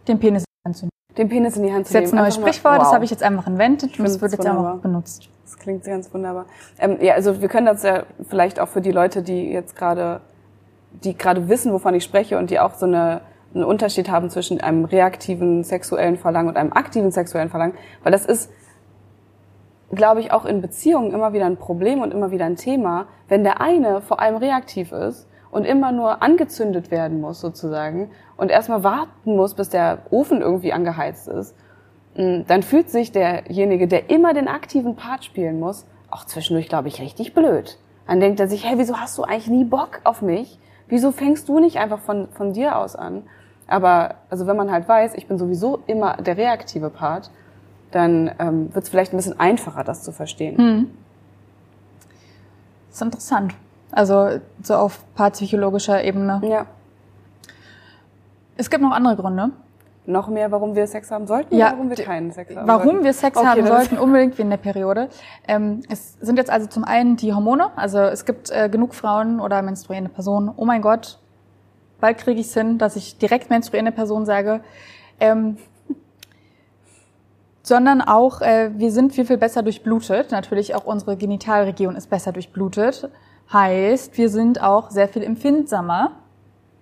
den 0.07 0.19
Penis 0.19 0.45
in 0.65 0.89
Den 1.17 1.29
Penis 1.29 1.57
in 1.57 1.63
die 1.63 1.73
Hand 1.73 1.87
zu 1.87 1.93
nehmen. 1.93 2.03
Das 2.03 2.09
ist 2.09 2.11
jetzt 2.11 2.13
ein 2.13 2.23
neues 2.23 2.35
Sprichwort, 2.35 2.77
wow. 2.77 2.83
das 2.83 2.93
habe 2.93 3.05
ich 3.05 3.11
jetzt 3.11 3.23
einfach 3.23 3.47
inventet 3.47 3.97
und 3.97 4.05
das 4.05 4.21
wird 4.21 4.31
jetzt 4.31 4.39
wunderbar. 4.39 4.73
einfach 4.73 4.81
benutzt. 4.81 5.29
Das 5.43 5.57
klingt 5.57 5.83
ganz 5.83 6.13
wunderbar. 6.13 6.45
Ähm, 6.79 6.97
ja, 7.01 7.13
also 7.13 7.41
wir 7.41 7.47
können 7.47 7.65
das 7.65 7.83
ja 7.83 8.03
vielleicht 8.27 8.59
auch 8.59 8.67
für 8.67 8.81
die 8.81 8.91
Leute, 8.91 9.21
die 9.21 9.51
jetzt 9.51 9.75
gerade, 9.75 10.21
die 11.03 11.17
gerade 11.17 11.47
wissen, 11.47 11.71
wovon 11.71 11.93
ich 11.93 12.03
spreche 12.03 12.37
und 12.37 12.49
die 12.49 12.59
auch 12.59 12.73
so 12.73 12.85
eine 12.85 13.21
einen 13.55 13.63
Unterschied 13.63 14.09
haben 14.09 14.29
zwischen 14.29 14.59
einem 14.61 14.85
reaktiven 14.85 15.63
sexuellen 15.63 16.17
Verlangen 16.17 16.49
und 16.49 16.57
einem 16.57 16.73
aktiven 16.73 17.11
sexuellen 17.11 17.49
Verlangen, 17.49 17.73
weil 18.03 18.11
das 18.11 18.25
ist, 18.25 18.51
glaube 19.91 20.19
ich, 20.19 20.31
auch 20.31 20.45
in 20.45 20.61
Beziehungen 20.61 21.11
immer 21.11 21.33
wieder 21.33 21.45
ein 21.45 21.57
Problem 21.57 22.01
und 22.01 22.13
immer 22.13 22.31
wieder 22.31 22.45
ein 22.45 22.57
Thema, 22.57 23.07
wenn 23.29 23.43
der 23.43 23.61
eine 23.61 24.01
vor 24.01 24.19
allem 24.19 24.35
reaktiv 24.35 24.91
ist 24.91 25.27
und 25.55 25.65
immer 25.65 25.91
nur 25.91 26.21
angezündet 26.21 26.91
werden 26.91 27.21
muss 27.21 27.41
sozusagen 27.41 28.11
und 28.37 28.51
erstmal 28.51 28.83
warten 28.83 29.35
muss, 29.35 29.55
bis 29.55 29.69
der 29.69 29.99
Ofen 30.11 30.41
irgendwie 30.41 30.73
angeheizt 30.73 31.27
ist 31.27 31.55
Mm, 32.15 32.41
dann 32.47 32.63
fühlt 32.63 32.89
sich 32.89 33.11
derjenige, 33.11 33.87
der 33.87 34.09
immer 34.09 34.33
den 34.33 34.47
aktiven 34.47 34.95
Part 34.95 35.25
spielen 35.25 35.59
muss, 35.59 35.85
auch 36.09 36.25
zwischendurch, 36.25 36.69
glaube 36.69 36.87
ich, 36.87 37.01
richtig 37.01 37.33
blöd. 37.33 37.77
Dann 38.07 38.19
denkt 38.19 38.39
er 38.39 38.47
sich, 38.47 38.65
hey, 38.65 38.77
wieso 38.77 38.97
hast 38.97 39.17
du 39.17 39.23
eigentlich 39.23 39.47
nie 39.47 39.65
Bock 39.65 39.99
auf 40.03 40.21
mich? 40.21 40.59
Wieso 40.87 41.11
fängst 41.11 41.49
du 41.49 41.59
nicht 41.59 41.77
einfach 41.77 41.99
von, 41.99 42.29
von 42.29 42.53
dir 42.53 42.77
aus 42.77 42.95
an? 42.95 43.23
Aber 43.67 44.15
also 44.29 44.45
wenn 44.47 44.55
man 44.55 44.71
halt 44.71 44.87
weiß, 44.87 45.15
ich 45.15 45.27
bin 45.27 45.37
sowieso 45.37 45.79
immer 45.87 46.17
der 46.17 46.37
reaktive 46.37 46.89
Part, 46.89 47.31
dann 47.91 48.31
ähm, 48.39 48.73
wird 48.73 48.83
es 48.83 48.89
vielleicht 48.89 49.13
ein 49.13 49.17
bisschen 49.17 49.39
einfacher, 49.39 49.83
das 49.83 50.03
zu 50.03 50.11
verstehen. 50.11 50.57
Hm. 50.57 50.91
Das 52.89 52.97
ist 52.97 53.01
interessant. 53.01 53.55
Also 53.95 54.41
so 54.61 54.75
auf 54.75 55.03
paarpsychologischer 55.15 56.03
Ebene. 56.03 56.41
Ja. 56.43 56.65
Es 58.57 58.69
gibt 58.69 58.83
noch 58.83 58.91
andere 58.91 59.15
Gründe, 59.15 59.51
noch 60.05 60.27
mehr, 60.27 60.51
warum 60.51 60.75
wir 60.75 60.85
Sex 60.85 61.09
haben 61.11 61.27
sollten 61.27 61.55
ja, 61.55 61.67
oder 61.67 61.77
warum 61.77 61.89
wir 61.89 61.95
keinen 62.03 62.31
Sex 62.31 62.55
haben 62.55 62.67
Warum 62.67 62.83
sollten? 62.83 63.03
wir 63.05 63.13
Sex 63.13 63.37
okay, 63.37 63.47
haben 63.47 63.65
sollten, 63.65 63.97
unbedingt 63.97 64.37
in 64.37 64.49
der 64.49 64.57
Periode. 64.57 65.09
Ähm, 65.47 65.81
es 65.89 66.17
sind 66.19 66.37
jetzt 66.37 66.49
also 66.49 66.67
zum 66.67 66.83
einen 66.83 67.15
die 67.15 67.33
Hormone. 67.33 67.71
Also 67.77 67.99
es 67.99 68.25
gibt 68.25 68.51
äh, 68.51 68.69
genug 68.69 68.95
Frauen 68.95 69.39
oder 69.39 69.61
menstruierende 69.61 70.11
Personen. 70.11 70.51
Oh 70.55 70.65
mein 70.65 70.81
Gott, 70.81 71.19
bald 72.01 72.17
kriege 72.17 72.39
ich 72.39 72.47
es 72.47 72.53
hin, 72.53 72.77
dass 72.77 72.97
ich 72.97 73.17
direkt 73.17 73.49
menstruierende 73.49 73.93
Person 73.93 74.25
sage. 74.25 74.59
Ähm, 75.19 75.57
sondern 77.63 78.01
auch, 78.01 78.41
äh, 78.41 78.71
wir 78.75 78.91
sind 78.91 79.13
viel, 79.13 79.25
viel 79.25 79.37
besser 79.37 79.63
durchblutet. 79.63 80.31
Natürlich 80.31 80.75
auch 80.75 80.85
unsere 80.85 81.15
Genitalregion 81.15 81.95
ist 81.95 82.09
besser 82.09 82.33
durchblutet. 82.33 83.09
Heißt, 83.51 84.17
wir 84.17 84.29
sind 84.29 84.61
auch 84.61 84.89
sehr 84.89 85.07
viel 85.07 85.23
empfindsamer 85.23 86.11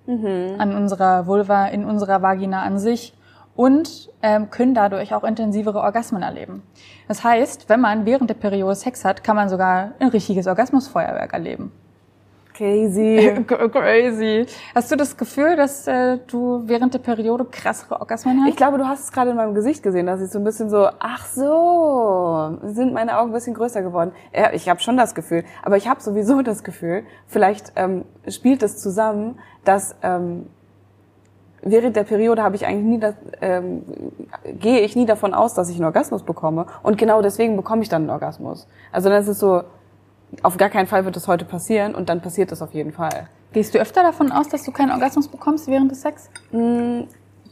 mhm. 0.06 0.56
an 0.58 0.76
unserer 0.76 1.28
Vulva, 1.28 1.68
in 1.68 1.86
unserer 1.86 2.22
Vagina 2.22 2.64
an 2.64 2.80
sich 2.80 3.14
und 3.56 4.10
ähm, 4.22 4.50
können 4.50 4.74
dadurch 4.74 5.14
auch 5.14 5.24
intensivere 5.24 5.80
Orgasmen 5.80 6.24
erleben. 6.24 6.64
Das 7.08 7.24
heißt, 7.24 7.70
wenn 7.70 7.82
man 7.82 8.06
während 8.06 8.30
der 8.30 8.36
Periode 8.36 8.76
Sex 8.76 9.06
hat, 9.06 9.24
kann 9.24 9.36
man 9.36 9.50
sogar 9.50 9.92
ein 10.00 10.08
richtiges 10.08 10.48
Orgasmusfeuerwerk 10.48 11.34
erleben. 11.34 11.72
Crazy. 12.54 13.44
Crazy. 13.48 14.46
Hast 14.76 14.92
du 14.92 14.96
das 14.96 15.18
Gefühl, 15.18 15.56
dass 15.56 15.88
äh, 15.88 16.20
du 16.28 16.62
während 16.66 16.94
der 16.94 17.00
Periode 17.00 17.46
krassere 17.46 18.00
Orgasmen 18.00 18.42
hast? 18.42 18.50
Ich 18.50 18.56
glaube, 18.56 18.78
du 18.78 18.88
hast 18.88 19.06
es 19.06 19.12
gerade 19.12 19.32
in 19.32 19.38
meinem 19.38 19.56
Gesicht 19.56 19.82
gesehen, 19.82 20.06
dass 20.06 20.22
ich 20.22 20.30
so 20.30 20.38
ein 20.38 20.44
bisschen 20.44 20.70
so, 20.70 20.88
ach 21.00 21.26
so, 21.26 22.58
sind 22.64 22.94
meine 22.94 23.18
Augen 23.18 23.32
ein 23.32 23.34
bisschen 23.34 23.56
größer 23.56 23.82
geworden. 23.82 24.12
Ja, 24.36 24.54
ich 24.54 24.70
habe 24.70 24.80
schon 24.82 24.98
das 24.98 25.16
Gefühl, 25.16 25.44
aber 25.64 25.78
ich 25.78 25.88
habe 25.88 26.02
sowieso 26.02 26.42
das 26.44 26.64
Gefühl, 26.64 27.04
vielleicht 27.28 27.74
ähm, 27.76 28.06
spielt 28.28 28.62
es 28.62 28.78
zusammen, 28.78 29.40
dass 29.66 29.96
ähm, 30.04 30.46
während 31.64 31.96
der 31.96 32.04
Periode 32.04 32.44
habe 32.44 32.56
ich 32.56 32.68
eigentlich 32.68 32.86
nie 32.86 33.00
das, 33.00 33.16
ähm, 33.42 33.84
gehe 34.60 34.82
ich 34.82 34.96
nie 34.96 35.06
davon 35.06 35.34
aus, 35.34 35.56
dass 35.56 35.70
ich 35.70 35.76
einen 35.78 35.86
Orgasmus 35.86 36.24
bekomme 36.24 36.68
und 36.84 36.98
genau 36.98 37.22
deswegen 37.22 37.56
bekomme 37.56 37.82
ich 37.82 37.90
dann 37.90 38.04
einen 38.04 38.12
Orgasmus. 38.12 38.68
Also 38.92 39.10
dann 39.10 39.22
ist 39.22 39.28
es 39.28 39.40
so, 39.40 39.64
auf 40.42 40.58
gar 40.58 40.70
keinen 40.70 40.88
Fall 40.88 41.06
wird 41.06 41.16
das 41.16 41.28
heute 41.28 41.46
passieren 41.46 41.96
und 41.96 42.10
dann 42.10 42.22
passiert 42.22 42.52
das 42.52 42.62
auf 42.62 42.74
jeden 42.74 42.92
Fall. 42.92 43.28
Gehst 43.52 43.76
du 43.76 43.80
öfter 43.80 44.02
davon 44.02 44.32
aus, 44.32 44.50
dass 44.50 44.64
du 44.64 44.72
keinen 44.72 44.92
Orgasmus 44.92 45.28
bekommst 45.28 45.68
während 45.68 45.92
des 45.92 46.02
Sex? 46.02 46.30
Mm, 46.52 47.02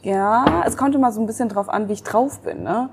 ja, 0.02 0.64
es 0.66 0.76
kommt 0.76 0.94
immer 0.94 1.12
so 1.12 1.20
ein 1.20 1.26
bisschen 1.26 1.48
drauf 1.48 1.68
an, 1.68 1.88
wie 1.88 1.92
ich 1.92 2.02
drauf 2.02 2.40
bin. 2.40 2.64
Ne? 2.64 2.90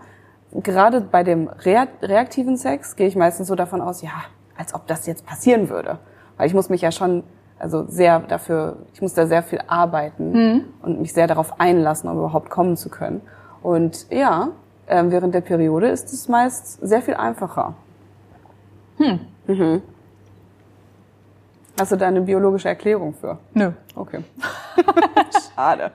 Gerade 0.52 1.02
bei 1.02 1.24
dem 1.24 1.48
reaktiven 1.48 2.56
Sex 2.56 2.96
gehe 2.96 3.08
ich 3.08 3.16
meistens 3.16 3.48
so 3.48 3.56
davon 3.56 3.82
aus, 3.82 4.02
ja, 4.02 4.12
als 4.58 4.76
ob 4.76 4.86
das 4.88 5.08
jetzt 5.08 5.26
passieren 5.26 5.70
würde. 5.70 5.98
Weil 6.38 6.48
ich 6.48 6.54
muss 6.54 6.70
mich 6.70 6.82
ja 6.82 6.92
schon, 6.92 7.24
also 7.58 7.86
sehr 7.88 8.20
dafür, 8.20 8.78
ich 8.94 9.02
muss 9.02 9.16
da 9.16 9.26
sehr 9.26 9.42
viel 9.42 9.60
arbeiten 9.68 10.32
mhm. 10.32 10.66
und 10.84 11.02
mich 11.02 11.14
sehr 11.14 11.28
darauf 11.28 11.60
einlassen, 11.60 12.10
um 12.10 12.18
überhaupt 12.18 12.52
kommen 12.52 12.78
zu 12.78 12.90
können. 12.90 13.22
Und 13.64 14.10
ja, 14.12 14.50
ähm, 14.88 15.12
während 15.12 15.34
der 15.34 15.42
Periode 15.42 15.88
ist 15.88 16.14
es 16.14 16.28
meist 16.28 16.80
sehr 16.82 17.02
viel 17.02 17.16
einfacher. 17.16 17.74
Hm. 18.98 19.20
Mhm. 19.50 19.82
Hast 21.80 21.92
du 21.92 21.96
da 21.96 22.08
eine 22.08 22.22
biologische 22.22 22.68
Erklärung 22.68 23.14
für? 23.14 23.38
Nö. 23.54 23.72
Okay. 23.96 24.20
Schade. 25.56 25.92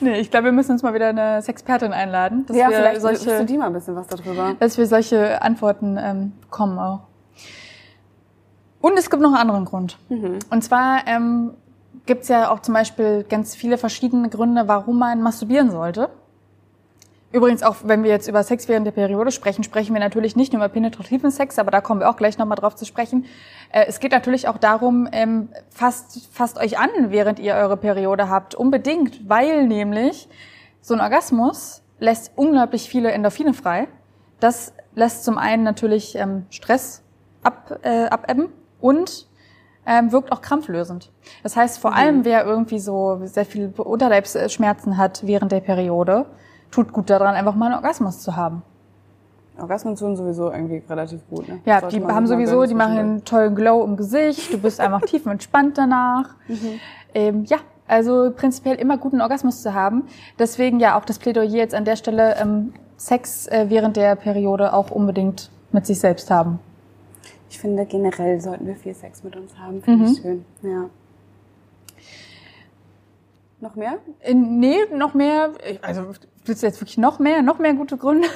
Nee, 0.00 0.20
ich 0.20 0.30
glaube, 0.30 0.46
wir 0.46 0.52
müssen 0.52 0.72
uns 0.72 0.82
mal 0.82 0.92
wieder 0.92 1.08
eine 1.08 1.40
Sexpertin 1.40 1.92
einladen. 1.92 2.44
Dass 2.46 2.56
ja, 2.56 2.68
wir 2.68 2.76
vielleicht 2.76 3.00
solche, 3.00 3.38
du 3.38 3.46
die 3.46 3.56
mal 3.56 3.66
ein 3.66 3.72
bisschen 3.72 3.94
was 3.94 4.08
darüber. 4.08 4.54
Dass 4.58 4.76
wir 4.76 4.86
solche 4.86 5.40
Antworten 5.40 5.96
ähm, 5.98 6.32
bekommen 6.42 6.78
auch. 6.78 7.00
Und 8.80 8.98
es 8.98 9.08
gibt 9.08 9.22
noch 9.22 9.30
einen 9.30 9.38
anderen 9.38 9.64
Grund. 9.64 9.96
Mhm. 10.08 10.40
Und 10.50 10.62
zwar 10.64 11.06
ähm, 11.06 11.52
gibt 12.04 12.22
es 12.22 12.28
ja 12.28 12.50
auch 12.50 12.60
zum 12.60 12.74
Beispiel 12.74 13.24
ganz 13.28 13.54
viele 13.54 13.78
verschiedene 13.78 14.28
Gründe, 14.28 14.66
warum 14.66 14.98
man 14.98 15.22
masturbieren 15.22 15.70
sollte. 15.70 16.10
Übrigens 17.32 17.62
auch, 17.62 17.76
wenn 17.84 18.02
wir 18.02 18.10
jetzt 18.10 18.28
über 18.28 18.42
Sex 18.42 18.68
während 18.68 18.86
der 18.86 18.92
Periode 18.92 19.30
sprechen, 19.30 19.64
sprechen 19.64 19.94
wir 19.94 20.00
natürlich 20.00 20.36
nicht 20.36 20.52
nur 20.52 20.62
über 20.62 20.68
penetrativen 20.68 21.30
Sex, 21.30 21.58
aber 21.58 21.70
da 21.70 21.80
kommen 21.80 22.00
wir 22.00 22.10
auch 22.10 22.16
gleich 22.16 22.36
nochmal 22.36 22.56
drauf 22.56 22.76
zu 22.76 22.84
sprechen. 22.84 23.24
Äh, 23.70 23.86
es 23.88 24.00
geht 24.00 24.12
natürlich 24.12 24.48
auch 24.48 24.58
darum, 24.58 25.08
ähm, 25.12 25.48
fasst, 25.70 26.28
fasst 26.30 26.58
euch 26.58 26.78
an, 26.78 26.90
während 27.08 27.38
ihr 27.38 27.54
eure 27.54 27.78
Periode 27.78 28.28
habt. 28.28 28.54
Unbedingt, 28.54 29.28
weil 29.28 29.66
nämlich 29.66 30.28
so 30.82 30.92
ein 30.92 31.00
Orgasmus 31.00 31.82
lässt 32.00 32.32
unglaublich 32.36 32.88
viele 32.88 33.10
Endorphine 33.12 33.54
frei. 33.54 33.88
Das 34.38 34.74
lässt 34.94 35.24
zum 35.24 35.38
einen 35.38 35.62
natürlich 35.62 36.16
ähm, 36.16 36.44
Stress 36.50 37.02
ab, 37.42 37.78
äh, 37.82 38.06
abebben 38.06 38.48
und 38.80 39.26
ähm, 39.86 40.12
wirkt 40.12 40.32
auch 40.32 40.42
krampflösend. 40.42 41.10
Das 41.42 41.56
heißt, 41.56 41.78
vor 41.78 41.92
mhm. 41.92 41.96
allem 41.96 42.24
wer 42.24 42.44
irgendwie 42.44 42.78
so 42.78 43.20
sehr 43.24 43.46
viel 43.46 43.72
Unterleibsschmerzen 43.76 44.98
hat 44.98 45.26
während 45.26 45.50
der 45.50 45.60
Periode, 45.60 46.26
tut 46.72 46.92
gut 46.92 47.08
daran, 47.08 47.36
einfach 47.36 47.54
mal 47.54 47.66
einen 47.66 47.76
Orgasmus 47.76 48.18
zu 48.18 48.34
haben. 48.34 48.62
Orgasmen 49.58 49.94
tun 49.94 50.16
sowieso 50.16 50.50
irgendwie 50.50 50.82
relativ 50.88 51.20
gut. 51.28 51.46
Ne? 51.46 51.60
Ja, 51.64 51.80
die 51.82 52.02
haben 52.02 52.26
sowieso, 52.26 52.64
die 52.64 52.74
machen 52.74 52.98
einen 52.98 53.24
tollen 53.24 53.54
Glow 53.54 53.84
im 53.84 53.96
Gesicht. 53.96 54.52
Du 54.52 54.58
bist 54.58 54.80
einfach 54.80 55.02
tief 55.06 55.26
entspannt 55.26 55.78
danach. 55.78 56.34
Mhm. 56.48 56.80
Ähm, 57.14 57.44
ja, 57.44 57.58
also 57.86 58.32
prinzipiell 58.34 58.76
immer 58.76 58.96
guten 58.96 59.20
Orgasmus 59.20 59.62
zu 59.62 59.74
haben. 59.74 60.04
Deswegen 60.38 60.80
ja 60.80 60.98
auch 60.98 61.04
das 61.04 61.18
Plädoyer 61.18 61.44
jetzt 61.44 61.74
an 61.74 61.84
der 61.84 61.96
Stelle, 61.96 62.36
ähm, 62.40 62.72
Sex 62.96 63.46
äh, 63.48 63.66
während 63.68 63.96
der 63.96 64.16
Periode 64.16 64.72
auch 64.72 64.90
unbedingt 64.90 65.50
mit 65.72 65.86
sich 65.86 65.98
selbst 65.98 66.30
haben. 66.30 66.58
Ich 67.50 67.58
finde 67.58 67.84
generell 67.84 68.40
sollten 68.40 68.66
wir 68.66 68.76
viel 68.76 68.94
Sex 68.94 69.22
mit 69.22 69.36
uns 69.36 69.58
haben. 69.58 69.82
Finde 69.82 70.06
mhm. 70.06 70.12
ich 70.12 70.22
schön. 70.22 70.44
Ja. 70.62 70.88
Noch 73.62 73.76
mehr? 73.76 73.98
Äh, 74.18 74.34
nee, 74.34 74.86
noch 74.92 75.14
mehr. 75.14 75.52
Also 75.82 76.08
willst 76.44 76.62
du 76.62 76.66
jetzt 76.66 76.80
wirklich 76.80 76.98
noch 76.98 77.20
mehr, 77.20 77.42
noch 77.42 77.60
mehr 77.60 77.74
gute 77.74 77.96
Gründe? 77.96 78.26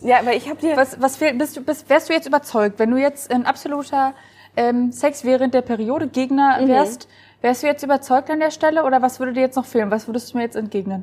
Ja, 0.00 0.20
aber 0.20 0.34
ich 0.34 0.48
habe 0.48 0.60
dir. 0.60 0.76
Was, 0.76 1.00
was 1.00 1.16
fehlt, 1.16 1.38
bist 1.38 1.56
du, 1.56 1.60
bist, 1.60 1.90
wärst 1.90 2.08
du 2.08 2.12
jetzt 2.12 2.26
überzeugt, 2.26 2.78
wenn 2.78 2.90
du 2.90 2.96
jetzt 2.96 3.32
ein 3.32 3.46
absoluter 3.46 4.14
ähm, 4.56 4.92
Sex 4.92 5.24
während 5.24 5.54
der 5.54 5.62
Periode 5.62 6.06
Gegner 6.06 6.60
mhm. 6.60 6.68
wärst, 6.68 7.08
mhm. 7.08 7.42
wärst 7.42 7.62
du 7.64 7.66
jetzt 7.66 7.82
überzeugt 7.82 8.30
an 8.30 8.38
der 8.38 8.52
Stelle 8.52 8.84
oder 8.84 9.02
was 9.02 9.18
würde 9.18 9.32
dir 9.32 9.40
jetzt 9.40 9.56
noch 9.56 9.64
fehlen? 9.64 9.90
Was 9.90 10.06
würdest 10.06 10.32
du 10.32 10.36
mir 10.36 10.44
jetzt 10.44 10.56
entgegnen? 10.56 11.02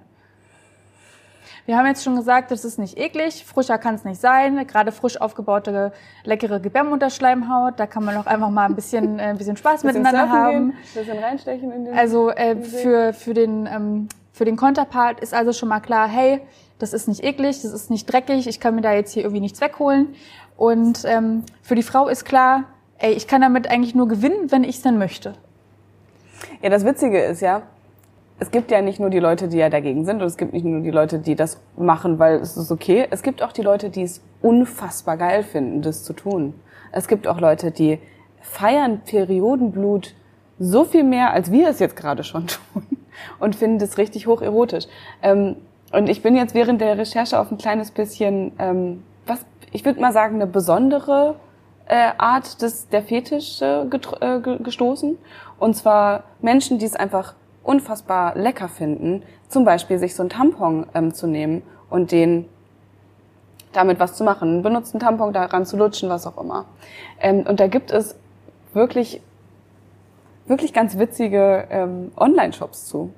Wir 1.65 1.77
haben 1.77 1.85
jetzt 1.85 2.03
schon 2.03 2.15
gesagt, 2.15 2.51
das 2.51 2.65
ist 2.65 2.79
nicht 2.79 2.97
eklig, 2.97 3.45
frischer 3.45 3.77
kann 3.77 3.95
es 3.95 4.03
nicht 4.03 4.19
sein. 4.19 4.65
Gerade 4.67 4.91
frisch 4.91 5.19
aufgebaute, 5.19 5.91
leckere 6.23 6.59
Gebärmutterschleimhaut, 6.59 7.79
da 7.79 7.87
kann 7.87 8.03
man 8.03 8.17
auch 8.17 8.25
einfach 8.25 8.49
mal 8.49 8.65
ein 8.65 8.75
bisschen, 8.75 9.19
äh, 9.19 9.23
ein 9.23 9.37
bisschen 9.37 9.57
Spaß 9.57 9.83
bisschen 9.83 10.01
miteinander 10.01 10.29
haben. 10.31 10.71
Gehen, 10.71 11.05
bisschen 11.05 11.19
reinstechen 11.19 11.71
in 11.71 11.85
den 11.85 11.97
Also 11.97 12.29
äh, 12.29 12.55
für, 12.55 13.13
für 13.13 13.33
den 13.33 13.67
ähm, 13.67 14.07
für 14.33 14.45
den 14.45 14.55
Konterpart 14.55 15.19
ist 15.19 15.33
also 15.33 15.53
schon 15.53 15.69
mal 15.69 15.81
klar, 15.81 16.07
hey, 16.07 16.41
das 16.79 16.93
ist 16.93 17.07
nicht 17.07 17.23
eklig, 17.23 17.61
das 17.61 17.73
ist 17.73 17.91
nicht 17.91 18.11
dreckig, 18.11 18.47
ich 18.47 18.59
kann 18.59 18.75
mir 18.75 18.81
da 18.81 18.93
jetzt 18.93 19.11
hier 19.11 19.23
irgendwie 19.23 19.41
nichts 19.41 19.61
wegholen. 19.61 20.15
Und 20.57 21.03
ähm, 21.05 21.43
für 21.61 21.75
die 21.75 21.83
Frau 21.83 22.07
ist 22.07 22.25
klar, 22.25 22.63
ey, 22.97 23.13
ich 23.13 23.27
kann 23.27 23.41
damit 23.41 23.69
eigentlich 23.69 23.93
nur 23.93 24.07
gewinnen, 24.07 24.51
wenn 24.51 24.63
ich 24.63 24.77
es 24.77 24.81
dann 24.81 24.97
möchte. 24.97 25.33
Ja, 26.61 26.69
das 26.69 26.85
Witzige 26.85 27.19
ist 27.19 27.41
ja, 27.41 27.63
es 28.41 28.49
gibt 28.49 28.71
ja 28.71 28.81
nicht 28.81 28.99
nur 28.99 29.11
die 29.11 29.19
Leute, 29.19 29.47
die 29.47 29.57
ja 29.57 29.69
dagegen 29.69 30.03
sind 30.03 30.19
und 30.19 30.27
es 30.27 30.35
gibt 30.35 30.51
nicht 30.51 30.65
nur 30.65 30.81
die 30.81 30.89
Leute, 30.89 31.19
die 31.19 31.35
das 31.35 31.61
machen, 31.77 32.17
weil 32.17 32.37
es 32.37 32.57
ist 32.57 32.71
okay. 32.71 33.05
Es 33.11 33.21
gibt 33.21 33.43
auch 33.43 33.51
die 33.51 33.61
Leute, 33.61 33.91
die 33.91 34.01
es 34.01 34.19
unfassbar 34.41 35.15
geil 35.15 35.43
finden, 35.43 35.83
das 35.83 36.03
zu 36.03 36.13
tun. 36.13 36.55
Es 36.91 37.07
gibt 37.07 37.27
auch 37.27 37.39
Leute, 37.39 37.69
die 37.69 37.99
feiern 38.41 39.01
Periodenblut 39.05 40.15
so 40.57 40.85
viel 40.85 41.03
mehr, 41.03 41.33
als 41.33 41.51
wir 41.51 41.69
es 41.69 41.77
jetzt 41.77 41.95
gerade 41.95 42.23
schon 42.23 42.47
tun 42.73 42.83
und 43.37 43.55
finden 43.55 43.77
das 43.77 43.99
richtig 43.99 44.25
hocherotisch. 44.25 44.87
Ähm, 45.21 45.57
und 45.93 46.09
ich 46.09 46.23
bin 46.23 46.35
jetzt 46.35 46.55
während 46.55 46.81
der 46.81 46.97
Recherche 46.97 47.39
auf 47.39 47.51
ein 47.51 47.59
kleines 47.59 47.91
bisschen, 47.91 48.53
ähm, 48.57 49.03
was 49.27 49.45
ich 49.71 49.85
würde 49.85 50.01
mal 50.01 50.13
sagen, 50.13 50.37
eine 50.37 50.47
besondere 50.47 51.35
äh, 51.85 52.09
Art 52.17 52.59
des 52.63 52.89
der 52.89 53.03
Fetisch 53.03 53.61
äh, 53.61 53.83
äh, 53.83 54.39
gestoßen. 54.39 55.19
Und 55.59 55.75
zwar 55.75 56.23
Menschen, 56.41 56.79
die 56.79 56.87
es 56.87 56.95
einfach 56.95 57.35
unfassbar 57.63 58.35
lecker 58.35 58.67
finden, 58.67 59.23
zum 59.47 59.65
Beispiel 59.65 59.99
sich 59.99 60.15
so 60.15 60.23
ein 60.23 60.29
Tampon 60.29 60.87
ähm, 60.93 61.13
zu 61.13 61.27
nehmen 61.27 61.61
und 61.89 62.11
den 62.11 62.45
damit 63.73 63.99
was 63.99 64.15
zu 64.15 64.23
machen, 64.23 64.49
einen 64.49 64.61
benutzten 64.63 64.99
Tampon 64.99 65.33
daran 65.33 65.65
zu 65.65 65.77
lutschen, 65.77 66.09
was 66.09 66.27
auch 66.27 66.37
immer. 66.41 66.65
Ähm, 67.19 67.45
und 67.47 67.59
da 67.59 67.67
gibt 67.67 67.91
es 67.91 68.15
wirklich, 68.73 69.21
wirklich 70.45 70.73
ganz 70.73 70.97
witzige 70.97 71.67
ähm, 71.69 72.11
Online-Shops 72.17 72.87
zu. 72.87 73.13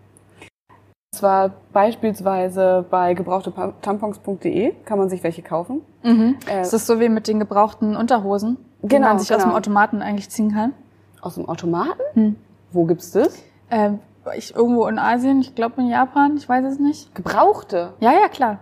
Und 1.14 1.18
zwar 1.18 1.52
beispielsweise 1.72 2.86
bei 2.90 3.14
gebrauchtetampons.de 3.14 4.74
kann 4.86 4.98
man 4.98 5.10
sich 5.10 5.24
welche 5.24 5.42
kaufen. 5.42 5.82
Mhm. 6.04 6.38
Äh, 6.48 6.62
ist 6.62 6.74
das 6.74 6.86
so 6.86 7.00
wie 7.00 7.10
mit 7.10 7.28
den 7.28 7.40
gebrauchten 7.40 7.96
Unterhosen, 7.96 8.58
die 8.82 8.90
genau, 8.90 9.10
man 9.10 9.20
sich 9.20 9.30
genau. 9.30 9.38
aus 9.38 9.44
dem 9.44 9.50
genau. 9.50 9.58
Automaten 9.58 10.02
eigentlich 10.02 10.30
ziehen 10.30 10.52
kann? 10.52 10.74
Aus 11.22 11.36
dem 11.36 11.48
Automaten? 11.48 12.02
Hm. 12.16 12.36
Wo 12.72 12.86
gibt's 12.86 13.12
das? 13.12 13.42
Äh, 13.70 13.92
ich 14.36 14.56
irgendwo 14.56 14.88
in 14.88 15.00
Asien, 15.00 15.42
ich 15.42 15.56
glaube 15.56 15.82
in 15.82 15.90
Japan, 15.90 16.38
ich 16.38 16.48
weiß 16.48 16.66
es 16.66 16.80
nicht. 16.80 17.14
Gebrauchte? 17.16 17.94
Ja, 18.00 18.12
ja, 18.12 18.28
klar. 18.30 18.60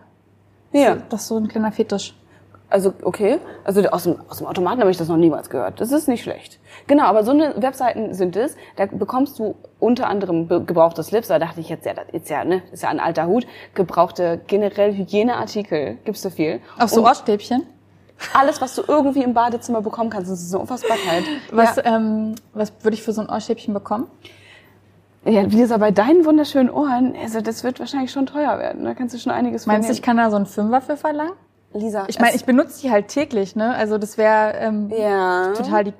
Ja. 0.71 0.97
Das 1.09 1.21
ist 1.21 1.27
so 1.27 1.37
ein 1.37 1.47
kleiner 1.47 1.71
Fetisch. 1.71 2.15
Also, 2.69 2.93
okay. 3.03 3.39
Also 3.65 3.81
aus 3.89 4.03
dem, 4.03 4.15
aus 4.29 4.37
dem 4.37 4.47
Automaten 4.47 4.79
habe 4.79 4.89
ich 4.89 4.97
das 4.97 5.09
noch 5.09 5.17
niemals 5.17 5.49
gehört. 5.49 5.81
Das 5.81 5.91
ist 5.91 6.07
nicht 6.07 6.23
schlecht. 6.23 6.57
Genau, 6.87 7.03
aber 7.03 7.25
so 7.25 7.31
eine 7.31 7.61
Webseiten 7.61 8.13
sind 8.13 8.37
es. 8.37 8.55
Da 8.77 8.85
bekommst 8.85 9.39
du 9.39 9.55
unter 9.79 10.07
anderem 10.07 10.47
gebrauchte 10.47 11.03
Slips. 11.03 11.27
Da 11.27 11.37
dachte 11.37 11.59
ich 11.59 11.67
jetzt, 11.67 11.85
ja, 11.85 11.93
das 11.93 12.05
ist 12.13 12.29
ja, 12.29 12.45
ne, 12.45 12.63
ist 12.71 12.83
ja 12.83 12.89
ein 12.89 13.01
alter 13.01 13.27
Hut. 13.27 13.45
Gebrauchte 13.75 14.39
generell 14.47 14.95
Hygieneartikel. 14.95 15.97
Gibst 16.05 16.23
du 16.23 16.31
viel. 16.31 16.61
Auch 16.79 16.87
so 16.87 17.05
Ohrstäbchen? 17.05 17.67
Alles, 18.33 18.61
was 18.61 18.75
du 18.75 18.83
irgendwie 18.87 19.23
im 19.23 19.33
Badezimmer 19.33 19.81
bekommen 19.81 20.09
kannst. 20.09 20.31
Das 20.31 20.41
ist 20.41 20.53
eine 20.53 20.61
Unfassbarkeit. 20.61 21.23
Was, 21.51 21.75
ja. 21.75 21.83
ähm, 21.83 22.35
was 22.53 22.71
würde 22.83 22.95
ich 22.95 23.03
für 23.03 23.11
so 23.11 23.19
ein 23.19 23.29
Ohrstäbchen 23.29 23.73
bekommen? 23.73 24.07
Ja, 25.23 25.51
wie 25.51 25.57
gesagt, 25.57 25.79
bei 25.79 25.91
deinen 25.91 26.25
wunderschönen 26.25 26.69
Ohren, 26.69 27.15
also 27.21 27.41
das 27.41 27.63
wird 27.63 27.79
wahrscheinlich 27.79 28.11
schon 28.11 28.25
teuer 28.25 28.57
werden. 28.57 28.83
Da 28.83 28.95
kannst 28.95 29.13
du 29.13 29.19
schon 29.19 29.31
einiges 29.31 29.67
Meinst 29.67 29.87
du, 29.87 29.93
ich 29.93 30.01
kann 30.01 30.17
da 30.17 30.31
so 30.31 30.35
einen 30.35 30.47
Fünfer 30.47 30.81
für 30.81 30.97
verlangen? 30.97 31.33
Lisa. 31.73 32.05
Ich 32.07 32.19
meine, 32.19 32.35
ich 32.35 32.45
benutze 32.45 32.81
die 32.81 32.91
halt 32.91 33.07
täglich, 33.07 33.55
ne? 33.55 33.73
Also 33.75 33.97
das 33.97 34.17
wäre 34.17 34.55
ähm, 34.57 34.91
ja. 34.95 35.53
total 35.53 35.85
die 35.85 35.93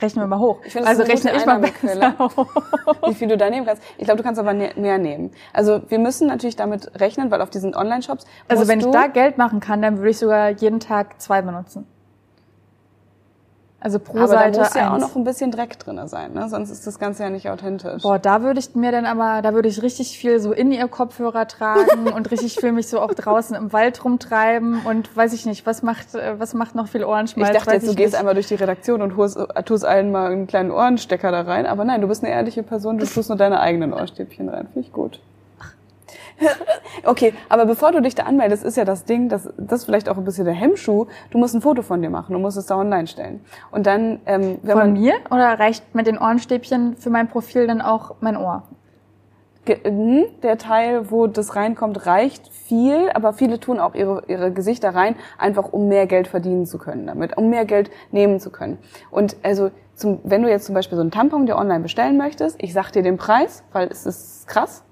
rechnen 0.00 0.22
wir 0.22 0.26
mal 0.26 0.38
hoch. 0.38 0.60
Ich 0.64 0.72
find, 0.72 0.86
also 0.86 1.02
rechne 1.02 1.34
ich 1.36 1.44
mal 1.44 1.58
besser 1.58 2.14
Wie 3.08 3.14
viel 3.14 3.28
du 3.28 3.36
da 3.36 3.50
nehmen 3.50 3.66
kannst. 3.66 3.82
Ich 3.98 4.04
glaube, 4.04 4.18
du 4.18 4.22
kannst 4.22 4.40
aber 4.40 4.54
mehr 4.54 4.98
nehmen. 4.98 5.32
Also 5.52 5.82
wir 5.88 5.98
müssen 5.98 6.28
natürlich 6.28 6.56
damit 6.56 6.98
rechnen, 7.00 7.30
weil 7.30 7.42
auf 7.42 7.50
diesen 7.50 7.74
Online-Shops. 7.74 8.24
Also 8.48 8.68
wenn 8.68 8.80
ich 8.80 8.86
da 8.86 9.08
Geld 9.08 9.38
machen 9.38 9.60
kann, 9.60 9.82
dann 9.82 9.98
würde 9.98 10.10
ich 10.10 10.18
sogar 10.18 10.50
jeden 10.50 10.80
Tag 10.80 11.20
zwei 11.20 11.42
benutzen. 11.42 11.86
Also 13.82 13.98
pro 13.98 14.18
aber 14.18 14.28
Seite 14.28 14.58
da 14.58 14.64
muss 14.64 14.74
ja 14.74 14.92
eins. 14.92 15.02
auch 15.02 15.08
noch 15.08 15.16
ein 15.16 15.24
bisschen 15.24 15.50
Dreck 15.50 15.76
drinne 15.78 16.06
sein, 16.06 16.32
ne? 16.34 16.48
sonst 16.48 16.70
ist 16.70 16.86
das 16.86 17.00
Ganze 17.00 17.24
ja 17.24 17.30
nicht 17.30 17.50
authentisch. 17.50 18.02
Boah, 18.02 18.18
da 18.18 18.42
würde 18.42 18.60
ich 18.60 18.74
mir 18.76 18.92
dann 18.92 19.06
aber, 19.06 19.42
da 19.42 19.54
würde 19.54 19.68
ich 19.68 19.82
richtig 19.82 20.16
viel 20.18 20.38
so 20.38 20.52
in 20.52 20.70
ihr 20.70 20.86
Kopfhörer 20.86 21.48
tragen 21.48 22.12
und 22.14 22.30
richtig 22.30 22.54
viel 22.54 22.70
mich 22.70 22.86
so 22.86 23.00
auch 23.00 23.12
draußen 23.12 23.56
im 23.56 23.72
Wald 23.72 24.04
rumtreiben 24.04 24.82
und 24.84 25.14
weiß 25.16 25.32
ich 25.32 25.46
nicht, 25.46 25.66
was 25.66 25.82
macht, 25.82 26.14
äh, 26.14 26.38
was 26.38 26.54
macht 26.54 26.76
noch 26.76 26.86
viel 26.86 27.04
Ohrenschmalz? 27.04 27.50
Ich 27.50 27.56
dachte 27.56 27.74
jetzt, 27.74 27.88
du 27.88 27.94
gehst 27.94 28.14
einmal 28.14 28.34
durch 28.34 28.46
die 28.46 28.54
Redaktion 28.54 29.02
und 29.02 29.10
tust, 29.10 29.36
tust 29.64 29.84
allen 29.84 30.12
mal 30.12 30.30
einen 30.30 30.46
kleinen 30.46 30.70
Ohrenstecker 30.70 31.32
da 31.32 31.40
rein, 31.42 31.66
aber 31.66 31.84
nein, 31.84 32.00
du 32.00 32.06
bist 32.06 32.22
eine 32.22 32.32
ehrliche 32.32 32.62
Person, 32.62 32.98
du 32.98 33.06
tust 33.06 33.30
nur 33.30 33.38
deine 33.38 33.58
eigenen 33.58 33.92
Ohrstäbchen 33.92 34.48
rein, 34.48 34.68
finde 34.72 34.86
ich 34.86 34.92
gut. 34.92 35.18
okay, 37.04 37.34
aber 37.48 37.66
bevor 37.66 37.92
du 37.92 38.00
dich 38.00 38.14
da 38.14 38.24
anmeldest, 38.24 38.64
ist 38.64 38.76
ja 38.76 38.84
das 38.84 39.04
Ding, 39.04 39.28
das, 39.28 39.48
das 39.56 39.80
ist 39.80 39.84
vielleicht 39.84 40.08
auch 40.08 40.16
ein 40.16 40.24
bisschen 40.24 40.44
der 40.44 40.54
Hemmschuh. 40.54 41.06
Du 41.30 41.38
musst 41.38 41.54
ein 41.54 41.60
Foto 41.60 41.82
von 41.82 42.02
dir 42.02 42.10
machen 42.10 42.34
und 42.34 42.42
musst 42.42 42.56
es 42.56 42.66
da 42.66 42.76
online 42.76 43.06
stellen. 43.06 43.44
Und 43.70 43.86
dann, 43.86 44.20
ähm, 44.26 44.58
wenn 44.62 44.72
von 44.72 44.78
man, 44.78 44.92
mir 44.94 45.14
oder 45.30 45.58
reicht 45.58 45.94
mit 45.94 46.06
den 46.06 46.18
Ohrenstäbchen 46.18 46.96
für 46.96 47.10
mein 47.10 47.28
Profil 47.28 47.66
dann 47.66 47.80
auch 47.80 48.16
mein 48.20 48.36
Ohr? 48.36 48.64
Hm, 49.66 50.24
der 50.42 50.58
Teil, 50.58 51.10
wo 51.12 51.28
das 51.28 51.54
reinkommt, 51.54 52.04
reicht 52.06 52.48
viel, 52.48 53.10
aber 53.14 53.32
viele 53.32 53.60
tun 53.60 53.78
auch 53.78 53.94
ihre, 53.94 54.24
ihre 54.26 54.52
Gesichter 54.52 54.92
rein, 54.92 55.14
einfach 55.38 55.72
um 55.72 55.86
mehr 55.86 56.06
Geld 56.06 56.26
verdienen 56.26 56.66
zu 56.66 56.78
können 56.78 57.06
damit, 57.06 57.36
um 57.36 57.48
mehr 57.48 57.64
Geld 57.64 57.90
nehmen 58.10 58.40
zu 58.40 58.50
können. 58.50 58.78
Und 59.12 59.36
also, 59.44 59.70
zum, 59.94 60.18
wenn 60.24 60.42
du 60.42 60.48
jetzt 60.48 60.64
zum 60.64 60.74
Beispiel 60.74 60.96
so 60.96 61.02
einen 61.02 61.12
Tampon 61.12 61.46
dir 61.46 61.56
online 61.56 61.80
bestellen 61.80 62.16
möchtest, 62.16 62.60
ich 62.60 62.72
sag 62.72 62.90
dir 62.90 63.02
den 63.02 63.18
Preis, 63.18 63.62
weil 63.72 63.86
es 63.88 64.04
ist 64.04 64.48
krass. 64.48 64.82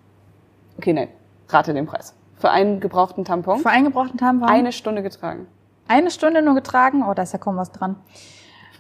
Okay, 0.79 0.93
nein, 0.93 1.09
Rate 1.53 1.75
den 1.75 1.87
Preis. 1.87 2.15
Für 2.37 2.51
einen 2.51 2.81
gebrauchten 2.81 3.25
Tampon. 3.25 3.59
Für 3.59 3.71
einen 3.71 3.85
gebrauchten 3.85 4.19
Tampon? 4.19 4.49
Eine 4.49 4.73
Stunde 4.73 5.03
getragen. 5.03 5.47
Eine 5.89 6.11
Stunde 6.11 6.41
nur 6.43 6.55
getragen? 6.55 7.05
Oh, 7.07 7.13
da 7.15 7.23
ist 7.23 7.33
ja 7.33 7.39
kaum 7.39 7.57
was 7.57 7.73
dran. 7.73 7.97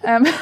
Ähm 0.02 0.26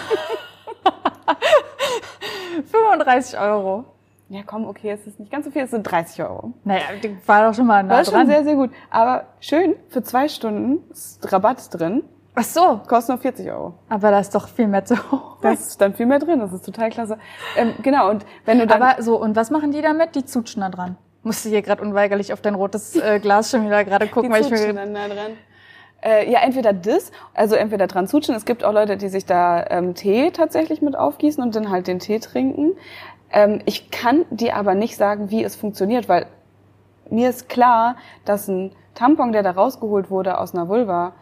35 2.71 3.39
Euro. 3.41 3.85
Ja, 4.29 4.43
komm, 4.45 4.67
okay, 4.67 4.91
es 4.91 5.07
ist 5.07 5.19
nicht 5.19 5.33
ganz 5.33 5.47
so 5.47 5.51
viel, 5.51 5.63
es 5.63 5.71
sind 5.71 5.85
30 5.85 6.23
Euro. 6.23 6.53
Naja, 6.65 6.83
war 7.25 7.49
doch 7.49 7.55
schon 7.55 7.67
mal 7.67 7.83
nah 7.83 7.95
War 7.95 8.05
schon 8.05 8.27
sehr, 8.27 8.45
sehr 8.45 8.57
gut. 8.57 8.71
Aber 8.91 9.25
schön, 9.41 9.75
für 9.89 10.03
zwei 10.03 10.29
Stunden 10.29 10.89
ist 10.91 11.33
Rabatt 11.33 11.73
drin. 11.73 12.05
Ach 12.35 12.45
so. 12.45 12.81
Kostet 12.87 13.09
nur 13.09 13.19
40 13.19 13.51
Euro. 13.51 13.75
Aber 13.89 14.11
da 14.11 14.21
ist 14.21 14.35
doch 14.35 14.49
viel 14.49 14.69
mehr 14.69 14.85
zu 14.85 14.97
hoch. 15.11 15.39
Da 15.41 15.51
ist 15.53 15.81
dann 15.81 15.95
viel 15.95 16.07
mehr 16.07 16.19
drin, 16.19 16.41
das 16.41 16.53
ist 16.53 16.65
total 16.65 16.91
klasse. 16.91 17.19
Ähm, 17.57 17.75
genau, 17.83 18.11
und 18.11 18.27
wenn 18.45 18.59
du 18.59 18.67
dann... 18.67 18.83
Aber 18.83 19.03
so, 19.03 19.19
und 19.21 19.35
was 19.35 19.51
machen 19.51 19.73
die 19.73 19.81
damit? 19.81 20.15
Die 20.15 20.25
zutschen 20.25 20.61
da 20.61 20.69
dran 20.69 20.99
musste 21.29 21.49
hier 21.49 21.63
gerade 21.63 21.83
unweigerlich 21.83 22.33
auf 22.33 22.41
dein 22.41 22.55
rotes 22.55 22.97
äh, 22.97 23.21
Glas 23.21 23.51
schon 23.51 23.65
wieder 23.65 23.85
gerade 23.85 24.09
gucken, 24.09 24.33
weil 24.33 24.43
ich 24.43 24.51
mir 24.51 24.73
dann 24.73 24.95
da 24.95 25.07
dran. 25.07 25.33
Äh, 26.01 26.31
ja, 26.31 26.41
entweder 26.41 26.73
das, 26.73 27.13
also 27.35 27.55
entweder 27.55 27.87
dran 27.87 28.07
zutschen. 28.07 28.35
Es 28.35 28.45
gibt 28.45 28.65
auch 28.65 28.73
Leute, 28.73 28.97
die 28.97 29.09
sich 29.09 29.27
da 29.27 29.65
ähm, 29.69 29.95
Tee 29.95 30.31
tatsächlich 30.31 30.81
mit 30.81 30.97
aufgießen 30.97 31.43
und 31.43 31.55
dann 31.55 31.71
halt 31.71 31.87
den 31.87 31.99
Tee 31.99 32.19
trinken. 32.19 32.73
Ähm, 33.31 33.61
ich 33.67 33.91
kann 33.91 34.25
dir 34.31 34.57
aber 34.57 34.75
nicht 34.75 34.97
sagen, 34.97 35.31
wie 35.31 35.45
es 35.45 35.55
funktioniert, 35.55 36.09
weil 36.09 36.27
mir 37.11 37.29
ist 37.29 37.49
klar, 37.49 37.97
dass 38.25 38.49
ein 38.49 38.73
Tampon, 38.95 39.33
der 39.33 39.43
da 39.43 39.51
rausgeholt 39.51 40.11
wurde 40.11 40.39
aus 40.39 40.55
einer 40.55 40.69
Vulva, 40.69 41.13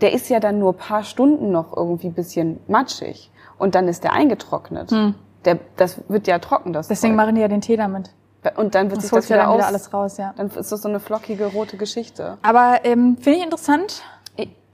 der 0.00 0.12
ist 0.12 0.28
ja 0.28 0.38
dann 0.38 0.58
nur 0.58 0.74
paar 0.74 1.02
Stunden 1.02 1.50
noch 1.50 1.76
irgendwie 1.76 2.10
bisschen 2.10 2.60
matschig 2.68 3.30
und 3.58 3.74
dann 3.74 3.88
ist 3.88 4.04
der 4.04 4.12
eingetrocknet. 4.12 4.90
Hm. 4.90 5.14
Der, 5.44 5.58
das 5.76 6.00
wird 6.08 6.26
ja 6.26 6.38
trocken, 6.38 6.72
das 6.72 6.88
Deswegen 6.88 7.14
Zeug. 7.14 7.24
machen 7.24 7.34
die 7.36 7.40
ja 7.40 7.48
den 7.48 7.60
Tee 7.60 7.76
damit. 7.76 8.10
Und 8.56 8.74
dann 8.74 8.90
wird 8.90 8.98
das 8.98 9.04
sich 9.04 9.12
das 9.12 9.28
wieder, 9.28 9.38
dann 9.38 9.54
wieder 9.54 9.66
alles 9.66 9.92
raus, 9.92 10.16
ja. 10.16 10.32
Dann 10.36 10.46
ist 10.48 10.70
das 10.70 10.82
so 10.82 10.88
eine 10.88 11.00
flockige 11.00 11.46
rote 11.46 11.76
Geschichte. 11.76 12.38
Aber 12.42 12.80
ähm, 12.84 13.16
finde 13.18 13.38
ich 13.38 13.44
interessant. 13.44 14.02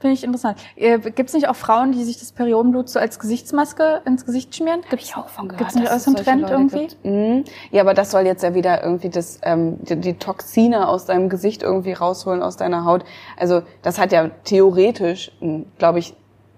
Finde 0.04 0.18
ich 0.18 0.24
interessant. 0.24 0.58
Äh, 0.76 0.98
Gibt 0.98 1.30
es 1.30 1.32
nicht 1.32 1.48
auch 1.48 1.56
Frauen, 1.56 1.92
die 1.92 2.04
sich 2.04 2.18
das 2.18 2.30
Periodenblut 2.30 2.90
so 2.90 2.98
als 2.98 3.18
Gesichtsmaske 3.18 4.02
ins 4.04 4.26
Gesicht 4.26 4.54
schmieren? 4.54 4.82
Gibt 4.90 5.02
es 5.02 5.16
auch 5.16 5.28
von 5.28 5.48
gehört. 5.48 5.60
Gibt 5.60 5.70
es 5.70 5.76
nicht 5.76 5.90
auch 5.90 5.98
so 5.98 6.14
einen 6.14 6.22
Trend 6.22 6.42
Leute 6.42 6.52
irgendwie? 6.52 6.88
Mhm. 7.08 7.44
Ja, 7.70 7.80
aber 7.80 7.94
das 7.94 8.10
soll 8.10 8.26
jetzt 8.26 8.42
ja 8.42 8.54
wieder 8.54 8.84
irgendwie 8.84 9.08
das, 9.08 9.38
ähm, 9.44 9.78
die, 9.82 9.96
die 9.96 10.18
Toxine 10.18 10.88
aus 10.88 11.06
deinem 11.06 11.30
Gesicht 11.30 11.62
irgendwie 11.62 11.94
rausholen, 11.94 12.42
aus 12.42 12.58
deiner 12.58 12.84
Haut. 12.84 13.02
Also 13.38 13.62
das 13.80 13.98
hat 13.98 14.12
ja 14.12 14.28
theoretisch, 14.44 15.32
hm, 15.40 15.64
glaube 15.78 16.00
ich, 16.00 16.14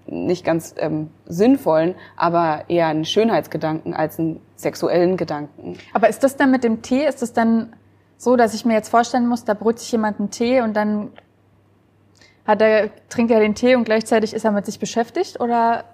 nicht 0.06 0.44
ganz 0.44 0.74
ähm, 0.78 1.10
sinnvollen, 1.26 1.94
aber 2.16 2.64
eher 2.68 2.86
einen 2.86 3.04
Schönheitsgedanken 3.04 3.94
als 3.94 4.18
einen 4.18 4.40
sexuellen 4.56 5.16
Gedanken. 5.16 5.78
Aber 5.92 6.08
ist 6.08 6.22
das 6.22 6.36
dann 6.36 6.50
mit 6.50 6.64
dem 6.64 6.82
Tee, 6.82 7.04
ist 7.06 7.22
das 7.22 7.32
dann 7.32 7.74
so, 8.16 8.36
dass 8.36 8.54
ich 8.54 8.64
mir 8.64 8.74
jetzt 8.74 8.88
vorstellen 8.88 9.26
muss, 9.26 9.44
da 9.44 9.54
brüht 9.54 9.78
sich 9.78 9.92
jemand 9.92 10.18
einen 10.18 10.30
Tee 10.30 10.60
und 10.60 10.74
dann 10.74 11.10
hat 12.46 12.62
er, 12.62 12.90
trinkt 13.08 13.32
er 13.32 13.40
den 13.40 13.54
Tee 13.54 13.74
und 13.74 13.84
gleichzeitig 13.84 14.32
ist 14.32 14.44
er 14.44 14.52
mit 14.52 14.64
sich 14.64 14.78
beschäftigt 14.78 15.40
oder? 15.40 15.84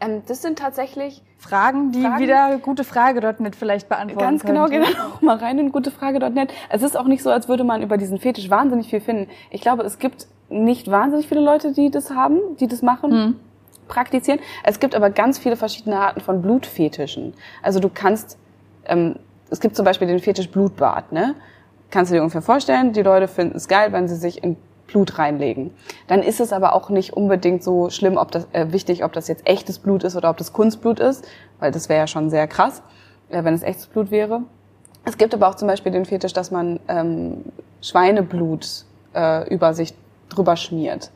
Ähm, 0.00 0.22
das 0.26 0.42
sind 0.42 0.58
tatsächlich 0.58 1.22
Fragen, 1.38 1.92
die 1.92 2.02
Fragen, 2.02 2.18
wieder 2.18 2.58
gutefrage.net 2.58 3.56
vielleicht 3.56 3.88
beantworten 3.88 4.18
Ganz 4.18 4.42
genau, 4.44 4.66
genau. 4.66 4.86
Mal 5.20 5.36
rein 5.36 5.58
in 5.58 5.72
gutefrage.net. 5.72 6.52
Es 6.68 6.82
ist 6.82 6.96
auch 6.96 7.06
nicht 7.06 7.22
so, 7.22 7.30
als 7.30 7.48
würde 7.48 7.64
man 7.64 7.82
über 7.82 7.96
diesen 7.96 8.18
Fetisch 8.18 8.50
wahnsinnig 8.50 8.88
viel 8.88 9.00
finden. 9.00 9.30
Ich 9.50 9.60
glaube, 9.60 9.82
es 9.82 9.98
gibt 9.98 10.26
nicht 10.50 10.90
wahnsinnig 10.90 11.28
viele 11.28 11.40
Leute, 11.40 11.72
die 11.72 11.90
das 11.90 12.10
haben, 12.10 12.38
die 12.58 12.66
das 12.66 12.82
machen. 12.82 13.10
Hm. 13.10 13.36
praktizieren. 13.88 14.38
Es 14.62 14.78
gibt 14.78 14.94
aber 14.94 15.10
ganz 15.10 15.38
viele 15.38 15.56
verschiedene 15.56 15.98
Arten 15.98 16.20
von 16.20 16.42
Blutfetischen. 16.42 17.34
Also 17.60 17.80
du 17.80 17.90
kannst, 17.92 18.38
ähm, 18.84 19.16
es 19.50 19.58
gibt 19.58 19.74
zum 19.74 19.84
Beispiel 19.84 20.06
den 20.06 20.20
Fetisch 20.20 20.48
Blutbad, 20.48 21.10
ne? 21.10 21.34
Kannst 21.90 22.12
du 22.12 22.14
dir 22.14 22.22
ungefähr 22.22 22.42
vorstellen, 22.42 22.92
die 22.92 23.02
Leute 23.02 23.26
finden 23.26 23.56
es 23.56 23.66
geil, 23.66 23.92
wenn 23.92 24.06
sie 24.06 24.14
sich 24.14 24.44
in 24.44 24.56
Blut 24.86 25.18
reinlegen. 25.18 25.72
Dann 26.06 26.22
ist 26.22 26.40
es 26.40 26.52
aber 26.52 26.74
auch 26.74 26.90
nicht 26.90 27.12
unbedingt 27.12 27.62
so 27.62 27.90
schlimm, 27.90 28.16
ob 28.16 28.30
das 28.30 28.46
äh, 28.52 28.72
wichtig, 28.72 29.04
ob 29.04 29.12
das 29.12 29.28
jetzt 29.28 29.46
echtes 29.46 29.78
Blut 29.78 30.04
ist 30.04 30.16
oder 30.16 30.30
ob 30.30 30.36
das 30.36 30.52
Kunstblut 30.52 31.00
ist, 31.00 31.26
weil 31.58 31.72
das 31.72 31.88
wäre 31.88 32.00
ja 32.00 32.06
schon 32.06 32.30
sehr 32.30 32.46
krass, 32.46 32.82
äh, 33.28 33.42
wenn 33.44 33.54
es 33.54 33.62
echtes 33.62 33.86
Blut 33.86 34.10
wäre. 34.10 34.42
Es 35.04 35.16
gibt 35.16 35.34
aber 35.34 35.48
auch 35.48 35.54
zum 35.54 35.68
Beispiel 35.68 35.92
den 35.92 36.04
Fetisch, 36.04 36.32
dass 36.32 36.50
man 36.50 36.78
ähm, 36.88 37.44
Schweineblut 37.80 38.84
äh, 39.14 39.52
über 39.52 39.74
sich 39.74 39.94
drüber 40.30 40.56
schmiert. 40.56 41.10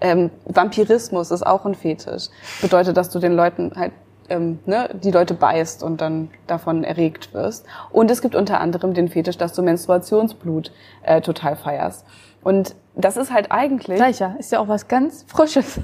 Ähm, 0.00 0.30
Vampirismus 0.44 1.30
ist 1.30 1.44
auch 1.44 1.64
ein 1.64 1.74
Fetisch. 1.74 2.28
Bedeutet, 2.62 2.96
dass 2.96 3.10
du 3.10 3.18
den 3.18 3.34
Leuten 3.34 3.72
halt 3.74 3.92
ähm, 4.28 4.58
ne, 4.66 4.90
die 4.92 5.10
Leute 5.10 5.34
beißt 5.34 5.82
und 5.82 6.00
dann 6.00 6.30
davon 6.46 6.84
erregt 6.84 7.34
wirst. 7.34 7.66
Und 7.90 8.10
es 8.10 8.22
gibt 8.22 8.34
unter 8.34 8.60
anderem 8.60 8.94
den 8.94 9.08
Fetisch, 9.08 9.38
dass 9.38 9.52
du 9.52 9.62
Menstruationsblut 9.62 10.72
äh, 11.02 11.20
total 11.20 11.56
feierst. 11.56 12.04
Und 12.42 12.74
das 12.94 13.16
ist 13.16 13.32
halt 13.32 13.50
eigentlich. 13.50 13.96
Gleicher, 13.96 14.36
ist 14.38 14.52
ja 14.52 14.60
auch 14.60 14.68
was 14.68 14.88
ganz 14.88 15.24
Frisches. 15.26 15.80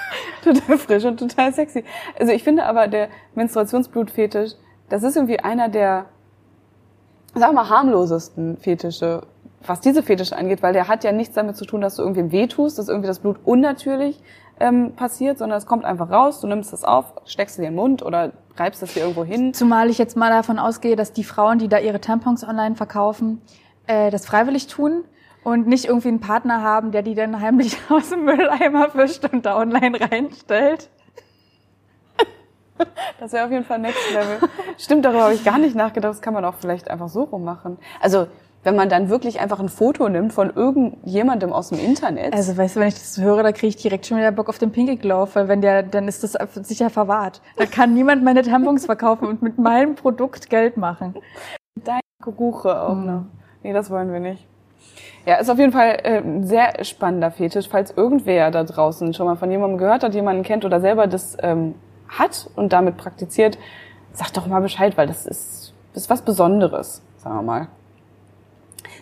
total 0.42 0.78
frisch 0.78 1.04
und 1.04 1.18
total 1.18 1.52
sexy. 1.52 1.84
Also 2.18 2.32
ich 2.32 2.42
finde 2.42 2.64
aber 2.64 2.88
der 2.88 3.08
Menstruationsblutfetisch, 3.34 4.52
das 4.88 5.02
ist 5.02 5.16
irgendwie 5.16 5.40
einer 5.40 5.68
der, 5.68 6.06
sagen 7.34 7.54
wir 7.54 7.64
mal, 7.64 7.68
harmlosesten 7.68 8.56
Fetische, 8.56 9.22
was 9.66 9.80
diese 9.80 10.02
Fetische 10.02 10.36
angeht, 10.36 10.62
weil 10.62 10.72
der 10.72 10.88
hat 10.88 11.04
ja 11.04 11.12
nichts 11.12 11.34
damit 11.34 11.56
zu 11.56 11.64
tun, 11.64 11.80
dass 11.80 11.96
du 11.96 12.02
irgendwie 12.02 12.30
weh 12.32 12.46
tust, 12.46 12.78
dass 12.78 12.88
irgendwie 12.88 13.08
das 13.08 13.18
Blut 13.18 13.38
unnatürlich 13.44 14.20
ähm, 14.60 14.94
passiert, 14.94 15.38
sondern 15.38 15.58
es 15.58 15.66
kommt 15.66 15.84
einfach 15.84 16.10
raus, 16.10 16.40
du 16.40 16.46
nimmst 16.46 16.72
es 16.72 16.84
auf, 16.84 17.12
steckst 17.24 17.54
es 17.54 17.58
in 17.58 17.64
den 17.64 17.74
Mund 17.74 18.02
oder 18.02 18.32
reibst 18.56 18.82
es 18.82 18.94
dir 18.94 19.00
irgendwo 19.00 19.24
hin. 19.24 19.54
Zumal 19.54 19.90
ich 19.90 19.98
jetzt 19.98 20.16
mal 20.16 20.30
davon 20.30 20.58
ausgehe, 20.58 20.96
dass 20.96 21.12
die 21.12 21.24
Frauen, 21.24 21.58
die 21.58 21.68
da 21.68 21.78
ihre 21.78 22.00
Tampons 22.00 22.46
online 22.46 22.74
verkaufen, 22.74 23.40
äh, 23.86 24.10
das 24.10 24.26
freiwillig 24.26 24.66
tun 24.66 25.04
und 25.44 25.66
nicht 25.66 25.86
irgendwie 25.86 26.08
einen 26.08 26.20
Partner 26.20 26.62
haben, 26.62 26.90
der 26.92 27.02
die 27.02 27.14
dann 27.14 27.40
heimlich 27.40 27.76
aus 27.88 28.10
dem 28.10 28.24
Mülleimer 28.24 28.90
fischt 28.90 29.24
und 29.32 29.46
da 29.46 29.56
online 29.56 30.00
reinstellt. 30.00 30.90
Das 33.18 33.32
wäre 33.32 33.44
auf 33.44 33.50
jeden 33.50 33.64
Fall 33.64 33.80
Next 33.80 34.12
Level. 34.12 34.48
Stimmt, 34.76 35.04
darüber 35.04 35.24
habe 35.24 35.34
ich 35.34 35.44
gar 35.44 35.58
nicht 35.58 35.74
nachgedacht. 35.74 36.12
Das 36.12 36.22
kann 36.22 36.32
man 36.32 36.44
auch 36.44 36.54
vielleicht 36.54 36.88
einfach 36.88 37.08
so 37.08 37.24
rummachen. 37.24 37.76
Also 38.00 38.28
wenn 38.64 38.76
man 38.76 38.88
dann 38.88 39.08
wirklich 39.08 39.40
einfach 39.40 39.60
ein 39.60 39.68
Foto 39.68 40.08
nimmt 40.08 40.32
von 40.32 40.50
irgendjemandem 40.54 41.52
aus 41.52 41.68
dem 41.68 41.78
Internet. 41.78 42.34
Also 42.34 42.56
weißt 42.56 42.76
du, 42.76 42.80
wenn 42.80 42.88
ich 42.88 42.94
das 42.94 43.18
höre, 43.18 43.42
da 43.42 43.52
kriege 43.52 43.68
ich 43.68 43.76
direkt 43.76 44.06
schon 44.06 44.18
wieder 44.18 44.32
Bock 44.32 44.48
auf 44.48 44.58
den 44.58 44.72
Pinkelglauf, 44.72 45.36
weil 45.36 45.48
wenn 45.48 45.60
der, 45.60 45.82
dann 45.82 46.08
ist 46.08 46.24
das 46.24 46.36
sicher 46.66 46.90
verwahrt. 46.90 47.40
Da 47.56 47.66
kann 47.66 47.94
niemand 47.94 48.24
meine 48.24 48.42
Tampons 48.42 48.86
verkaufen 48.86 49.26
und 49.26 49.42
mit 49.42 49.58
meinem 49.58 49.94
Produkt 49.94 50.50
Geld 50.50 50.76
machen. 50.76 51.14
Deine 51.76 52.00
Kuche 52.22 52.80
auch 52.82 52.96
noch. 52.96 53.24
Nee, 53.62 53.72
das 53.72 53.90
wollen 53.90 54.12
wir 54.12 54.20
nicht. 54.20 54.46
Ja, 55.26 55.36
ist 55.36 55.50
auf 55.50 55.58
jeden 55.58 55.72
Fall 55.72 55.98
äh, 56.02 56.18
ein 56.18 56.44
sehr 56.44 56.84
spannender 56.84 57.30
Fetisch. 57.30 57.68
Falls 57.68 57.90
irgendwer 57.90 58.50
da 58.50 58.64
draußen 58.64 59.12
schon 59.14 59.26
mal 59.26 59.36
von 59.36 59.50
jemandem 59.50 59.78
gehört 59.78 60.02
hat, 60.02 60.14
jemanden 60.14 60.42
kennt 60.42 60.64
oder 60.64 60.80
selber 60.80 61.06
das 61.06 61.36
ähm, 61.42 61.74
hat 62.08 62.48
und 62.56 62.72
damit 62.72 62.96
praktiziert, 62.96 63.58
sagt 64.12 64.36
doch 64.36 64.46
mal 64.46 64.60
Bescheid, 64.60 64.96
weil 64.96 65.06
das 65.06 65.26
ist, 65.26 65.74
ist 65.94 66.10
was 66.10 66.22
Besonderes, 66.22 67.02
sagen 67.18 67.36
wir 67.36 67.42
mal. 67.42 67.68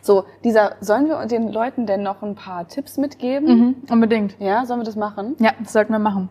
So, 0.07 0.24
dieser, 0.44 0.76
sollen 0.80 1.09
wir 1.09 1.26
den 1.26 1.52
Leuten 1.52 1.84
denn 1.84 2.04
noch 2.04 2.22
ein 2.22 2.36
paar 2.36 2.68
Tipps 2.68 2.96
mitgeben? 2.96 3.48
Mhm, 3.48 3.74
unbedingt. 3.90 4.36
Ja, 4.38 4.64
sollen 4.64 4.78
wir 4.78 4.84
das 4.84 4.94
machen? 4.94 5.34
Ja, 5.40 5.50
das 5.59 5.72
sollten 5.72 5.92
wir 5.92 5.98
machen. 5.98 6.28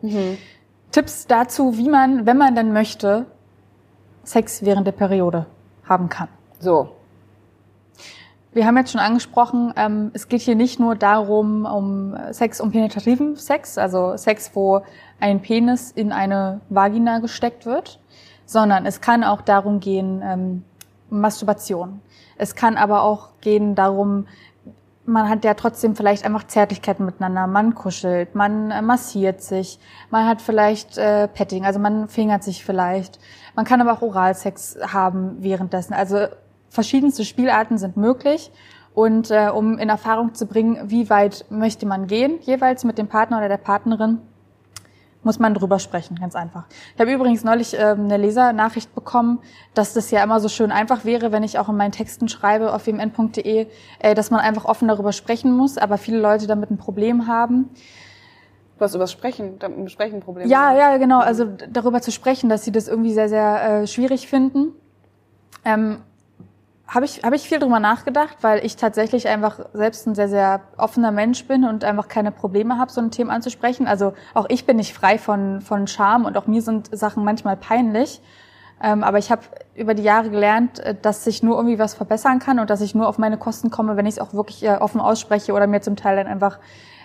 Tipps 0.92 1.28
dazu, 1.28 1.78
wie 1.78 1.90
man, 1.90 2.26
wenn 2.26 2.38
man 2.38 2.56
dann 2.56 2.72
möchte, 2.72 3.26
Sex 4.24 4.64
während 4.64 4.88
der 4.88 4.94
Periode 4.94 5.46
haben 5.84 6.08
kann. 6.08 6.30
So, 6.60 6.90
Wir 8.56 8.66
haben 8.66 8.78
jetzt 8.78 8.94
schon 8.94 9.02
angesprochen, 9.02 9.74
ähm, 9.76 10.12
es 10.14 10.30
geht 10.30 10.40
hier 10.40 10.56
nicht 10.56 10.80
nur 10.80 10.96
darum, 10.96 11.66
um 11.66 12.16
Sex, 12.32 12.62
um 12.62 12.72
penetrativen 12.72 13.36
Sex, 13.36 13.78
also 13.78 14.16
Sex, 14.16 14.52
wo 14.54 14.82
ein 15.20 15.42
Penis 15.42 15.92
in 15.92 16.14
eine 16.14 16.62
Vagina 16.70 17.20
gesteckt 17.20 17.66
wird, 17.66 18.00
sondern 18.46 18.86
es 18.86 19.02
kann 19.02 19.26
auch 19.26 19.42
darum 19.42 19.82
gehen, 19.82 20.22
ähm, 20.24 20.64
Masturbation. 21.10 22.00
Es 22.38 22.56
kann 22.56 22.78
aber 22.78 23.04
auch 23.04 23.30
gehen 23.42 23.76
darum, 23.76 24.28
man 25.06 25.30
hat 25.30 25.46
ja 25.46 25.54
trotzdem 25.54 25.96
vielleicht 25.96 26.26
einfach 26.26 26.48
Zärtlichkeiten 26.48 27.06
miteinander. 27.06 27.48
Man 27.48 27.76
kuschelt, 27.76 28.36
man 28.36 28.72
äh, 28.72 28.82
massiert 28.82 29.42
sich, 29.42 29.80
man 30.10 30.28
hat 30.28 30.42
vielleicht 30.42 30.98
äh, 30.98 31.28
Petting, 31.28 31.66
also 31.66 31.80
man 31.80 32.08
fingert 32.08 32.44
sich 32.44 32.66
vielleicht. 32.66 33.20
Man 33.56 33.66
kann 33.66 33.82
aber 33.82 33.94
auch 33.94 34.02
Oralsex 34.02 34.78
haben 34.82 35.38
währenddessen. 35.40 35.94
Also 35.94 36.28
verschiedenste 36.70 37.24
Spielarten 37.24 37.78
sind 37.78 37.98
möglich. 37.98 38.52
Und 38.94 39.30
äh, 39.30 39.50
um 39.50 39.78
in 39.78 39.90
Erfahrung 39.90 40.36
zu 40.36 40.46
bringen, 40.46 40.90
wie 40.90 41.10
weit 41.10 41.46
möchte 41.50 41.86
man 41.86 42.08
gehen, 42.08 42.40
jeweils 42.42 42.86
mit 42.86 42.98
dem 42.98 43.08
Partner 43.08 43.40
oder 43.40 43.50
der 43.50 43.58
Partnerin, 43.58 44.20
muss 45.26 45.40
man 45.40 45.54
drüber 45.54 45.80
sprechen, 45.80 46.16
ganz 46.16 46.36
einfach. 46.36 46.66
Ich 46.94 47.02
habe 47.02 47.12
übrigens 47.12 47.44
neulich 47.44 47.76
ähm, 47.78 48.06
eine 48.06 48.18
Lesernachricht 48.18 48.94
bekommen, 48.96 49.40
dass 49.74 49.94
das 49.94 50.12
ja 50.12 50.24
immer 50.24 50.40
so 50.40 50.48
schön 50.48 50.72
einfach 50.72 51.04
wäre, 51.04 51.32
wenn 51.32 51.44
ich 51.44 51.60
auch 51.60 51.68
in 51.68 51.76
meinen 51.76 51.92
Texten 51.92 52.30
schreibe 52.30 52.74
auf 52.74 52.86
wmn.de, 52.86 53.68
äh, 54.00 54.16
dass 54.16 54.32
man 54.32 54.40
einfach 54.40 54.66
offen 54.66 54.88
darüber 54.88 55.12
sprechen 55.12 55.52
muss, 55.52 55.78
aber 55.78 55.98
viele 55.98 56.20
Leute 56.20 56.48
damit 56.48 56.72
ein 56.72 56.78
Problem 56.78 57.28
haben. 57.28 57.70
du 58.78 58.86
hast 58.86 58.94
über 58.94 59.04
das 59.04 59.12
Sprechen, 59.12 59.58
ein 59.62 60.22
Problem. 60.22 60.48
Ja, 60.48 60.74
ja, 60.76 60.98
genau, 60.98 61.20
also 61.20 61.46
darüber 61.46 62.02
zu 62.02 62.12
sprechen, 62.12 62.50
dass 62.50 62.64
sie 62.64 62.72
das 62.72 62.88
irgendwie 62.88 63.14
sehr, 63.14 63.28
sehr 63.28 63.82
äh, 63.82 63.88
schwierig 63.88 64.28
finden. 64.28 64.74
Ähm, 65.66 65.98
habe 66.88 67.06
ich, 67.06 67.24
hab 67.24 67.34
ich 67.34 67.48
viel 67.48 67.60
drüber 67.60 67.80
nachgedacht, 67.80 68.38
weil 68.42 68.64
ich 68.64 68.76
tatsächlich 68.76 69.28
einfach 69.28 69.60
selbst 69.74 70.06
ein 70.08 70.16
sehr, 70.16 70.30
sehr 70.30 70.62
offener 70.78 71.12
Mensch 71.12 71.46
bin 71.48 71.66
und 71.66 71.84
einfach 71.84 72.08
keine 72.08 72.32
Probleme 72.32 72.78
habe, 72.78 72.92
so 72.92 73.02
ein 73.02 73.12
Thema 73.12 73.34
anzusprechen. 73.34 73.88
Also 73.88 74.14
auch 74.34 74.46
ich 74.50 74.66
bin 74.66 74.78
nicht 74.78 74.94
frei 74.94 75.18
von, 75.18 75.62
von 75.62 75.88
Scham 75.88 76.26
und 76.26 76.38
auch 76.38 76.48
mir 76.48 76.62
sind 76.62 76.96
Sachen 76.96 77.24
manchmal 77.24 77.58
peinlich. 77.58 78.22
Ähm, 78.82 79.04
aber 79.04 79.18
ich 79.18 79.32
habe 79.32 79.42
über 79.74 79.94
die 79.94 80.04
Jahre 80.04 80.30
gelernt, 80.30 80.80
äh, 80.80 80.96
dass 81.02 81.26
ich 81.26 81.42
nur 81.42 81.56
irgendwie 81.56 81.80
was 81.80 81.94
verbessern 81.94 82.40
kann 82.40 82.60
und 82.60 82.70
dass 82.70 82.82
ich 82.82 82.94
nur 82.94 83.08
auf 83.08 83.18
meine 83.18 83.38
Kosten 83.38 83.72
komme, 83.72 83.98
wenn 83.98 84.06
ich 84.06 84.16
es 84.16 84.20
auch 84.20 84.34
wirklich 84.34 84.64
äh, 84.64 84.76
offen 84.76 85.02
ausspreche 85.02 85.54
oder 85.54 85.66
mir 85.66 85.82
zum 85.82 85.96
Teil 85.96 86.18
dann 86.18 86.28
einfach 86.28 86.60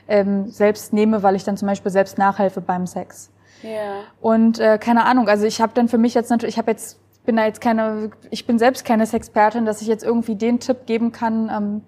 ähm, 0.09 0.51
selbst 0.51 0.93
nehme, 0.93 1.23
weil 1.23 1.37
ich 1.37 1.45
dann 1.45 1.57
zum 1.57 1.69
Beispiel 1.69 1.93
selbst 1.93 2.19
nachhelfe 2.19 2.61
beim 2.61 2.87
Sex. 2.87 3.31
Ja. 3.63 4.03
Und 4.21 4.59
äh, 4.59 4.79
keine 4.79 5.05
Ahnung, 5.05 5.29
also 5.29 5.45
ich 5.45 5.61
habe 5.61 5.73
dann 5.75 5.89
für 5.89 5.99
mich 5.99 6.15
jetzt 6.15 6.31
natürlich, 6.31 6.55
ich 6.55 6.59
habe 6.59 6.71
jetzt 6.71 7.00
bin 7.25 7.37
da 7.37 7.45
jetzt 7.45 7.61
keine, 7.61 8.11
ich 8.31 8.47
bin 8.47 8.59
selbst 8.59 8.85
keine 8.85 9.07
Sexpertin, 9.07 9.65
dass 9.65 9.83
ich 9.83 9.89
jetzt 9.89 10.05
irgendwie 10.05 10.35
den 10.35 10.61
Tipp 10.61 10.87
geben 10.87 11.13
kann, 11.13 11.51
ähm, 11.55 11.83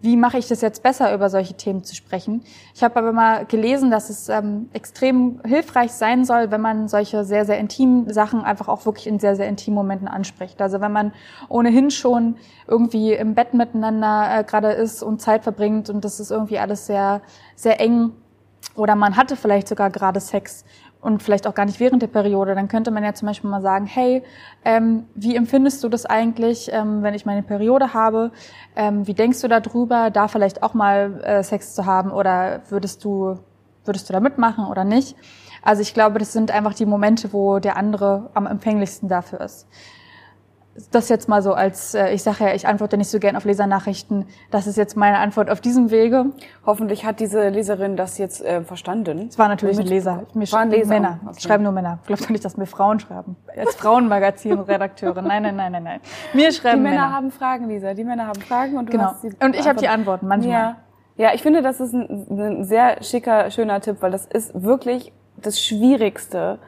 wie 0.00 0.16
mache 0.16 0.38
ich 0.38 0.46
das 0.46 0.60
jetzt 0.60 0.82
besser, 0.82 1.12
über 1.12 1.28
solche 1.28 1.54
Themen 1.54 1.82
zu 1.82 1.94
sprechen. 1.96 2.42
Ich 2.74 2.84
habe 2.84 2.96
aber 2.96 3.12
mal 3.12 3.46
gelesen, 3.46 3.90
dass 3.90 4.10
es 4.10 4.28
ähm, 4.28 4.68
extrem 4.72 5.40
hilfreich 5.44 5.92
sein 5.92 6.24
soll, 6.24 6.52
wenn 6.52 6.60
man 6.60 6.86
solche 6.86 7.24
sehr, 7.24 7.44
sehr 7.44 7.58
intimen 7.58 8.12
Sachen 8.12 8.42
einfach 8.44 8.68
auch 8.68 8.86
wirklich 8.86 9.08
in 9.08 9.18
sehr, 9.18 9.34
sehr 9.34 9.48
intimen 9.48 9.74
Momenten 9.74 10.06
anspricht. 10.06 10.62
Also 10.62 10.80
wenn 10.80 10.92
man 10.92 11.12
ohnehin 11.48 11.90
schon 11.90 12.36
irgendwie 12.68 13.12
im 13.12 13.34
Bett 13.34 13.54
miteinander 13.54 14.38
äh, 14.38 14.44
gerade 14.44 14.70
ist 14.70 15.02
und 15.02 15.20
Zeit 15.20 15.42
verbringt 15.42 15.90
und 15.90 16.04
das 16.04 16.20
ist 16.20 16.30
irgendwie 16.30 16.60
alles 16.60 16.86
sehr, 16.86 17.20
sehr 17.56 17.80
eng 17.80 18.12
oder 18.74 18.94
man 18.94 19.16
hatte 19.16 19.36
vielleicht 19.36 19.68
sogar 19.68 19.90
gerade 19.90 20.20
Sex 20.20 20.64
und 21.08 21.22
vielleicht 21.22 21.46
auch 21.46 21.54
gar 21.54 21.64
nicht 21.64 21.80
während 21.80 22.02
der 22.02 22.08
Periode, 22.08 22.54
dann 22.54 22.68
könnte 22.68 22.90
man 22.90 23.02
ja 23.02 23.14
zum 23.14 23.26
Beispiel 23.26 23.50
mal 23.50 23.62
sagen, 23.62 23.86
hey, 23.86 24.22
ähm, 24.64 25.06
wie 25.14 25.34
empfindest 25.34 25.82
du 25.82 25.88
das 25.88 26.04
eigentlich, 26.06 26.70
ähm, 26.72 27.02
wenn 27.02 27.14
ich 27.14 27.24
meine 27.24 27.42
Periode 27.42 27.94
habe? 27.94 28.30
Ähm, 28.76 29.06
wie 29.06 29.14
denkst 29.14 29.40
du 29.40 29.48
darüber, 29.48 30.10
da 30.10 30.28
vielleicht 30.28 30.62
auch 30.62 30.74
mal 30.74 31.20
äh, 31.24 31.42
Sex 31.42 31.74
zu 31.74 31.86
haben 31.86 32.10
oder 32.10 32.60
würdest 32.68 33.04
du, 33.04 33.38
würdest 33.84 34.08
du 34.08 34.12
da 34.12 34.20
mitmachen 34.20 34.66
oder 34.66 34.84
nicht? 34.84 35.16
Also 35.62 35.82
ich 35.82 35.94
glaube, 35.94 36.18
das 36.18 36.32
sind 36.32 36.50
einfach 36.50 36.74
die 36.74 36.86
Momente, 36.86 37.32
wo 37.32 37.58
der 37.58 37.76
andere 37.76 38.30
am 38.34 38.46
empfänglichsten 38.46 39.08
dafür 39.08 39.40
ist. 39.40 39.66
Das 40.92 41.08
jetzt 41.08 41.28
mal 41.28 41.42
so 41.42 41.54
als, 41.54 41.94
äh, 41.94 42.10
ich 42.12 42.22
sage 42.22 42.44
ja, 42.44 42.54
ich 42.54 42.66
antworte 42.66 42.96
nicht 42.96 43.08
so 43.10 43.18
gern 43.18 43.36
auf 43.36 43.44
Lesernachrichten. 43.44 44.26
Das 44.50 44.66
ist 44.66 44.76
jetzt 44.76 44.96
meine 44.96 45.18
Antwort 45.18 45.50
auf 45.50 45.60
diesem 45.60 45.90
Wege. 45.90 46.26
Hoffentlich 46.66 47.04
hat 47.04 47.20
diese 47.20 47.48
Leserin 47.48 47.96
das 47.96 48.18
jetzt 48.18 48.44
äh, 48.44 48.62
verstanden. 48.62 49.26
Es 49.28 49.38
war 49.38 49.48
natürlich 49.48 49.78
ein 49.78 49.86
Leser. 49.86 50.24
Mir 50.34 50.50
War 50.52 50.60
ein 50.60 50.70
Leser. 50.70 50.88
Männer. 50.88 51.20
Okay. 51.26 51.40
Schreiben 51.40 51.62
nur 51.64 51.72
Männer. 51.72 51.98
Glaubt 52.06 52.22
doch 52.24 52.30
nicht, 52.30 52.44
dass 52.44 52.56
mir 52.56 52.66
Frauen 52.66 53.00
schreiben. 53.00 53.36
Als 53.56 53.74
Frauenmagazin-Redakteurin. 53.76 55.26
Nein, 55.26 55.42
nein, 55.42 55.56
nein, 55.56 55.72
nein, 55.72 55.82
nein. 55.82 56.00
Mir 56.32 56.48
Die 56.50 56.54
schreiben 56.54 56.82
Männer, 56.82 57.02
Männer. 57.02 57.12
haben 57.14 57.30
Fragen, 57.30 57.68
Lisa. 57.68 57.94
Die 57.94 58.04
Männer 58.04 58.26
haben 58.26 58.40
Fragen 58.40 58.76
und 58.76 58.86
du 58.86 58.92
Genau. 58.92 59.04
hast 59.04 59.22
die 59.22 59.28
Und 59.42 59.54
ich 59.56 59.66
habe 59.68 59.78
die 59.78 59.88
Antwort. 59.88 59.98
Antworten 59.98 60.28
manchmal. 60.28 60.52
Ja. 60.52 60.76
ja, 61.16 61.34
ich 61.34 61.42
finde, 61.42 61.60
das 61.60 61.80
ist 61.80 61.92
ein, 61.92 62.26
ein 62.30 62.64
sehr 62.64 63.02
schicker, 63.02 63.50
schöner 63.50 63.80
Tipp, 63.80 63.96
weil 64.00 64.10
das 64.12 64.26
ist 64.26 64.62
wirklich 64.62 65.12
das 65.36 65.60
Schwierigste, 65.60 66.58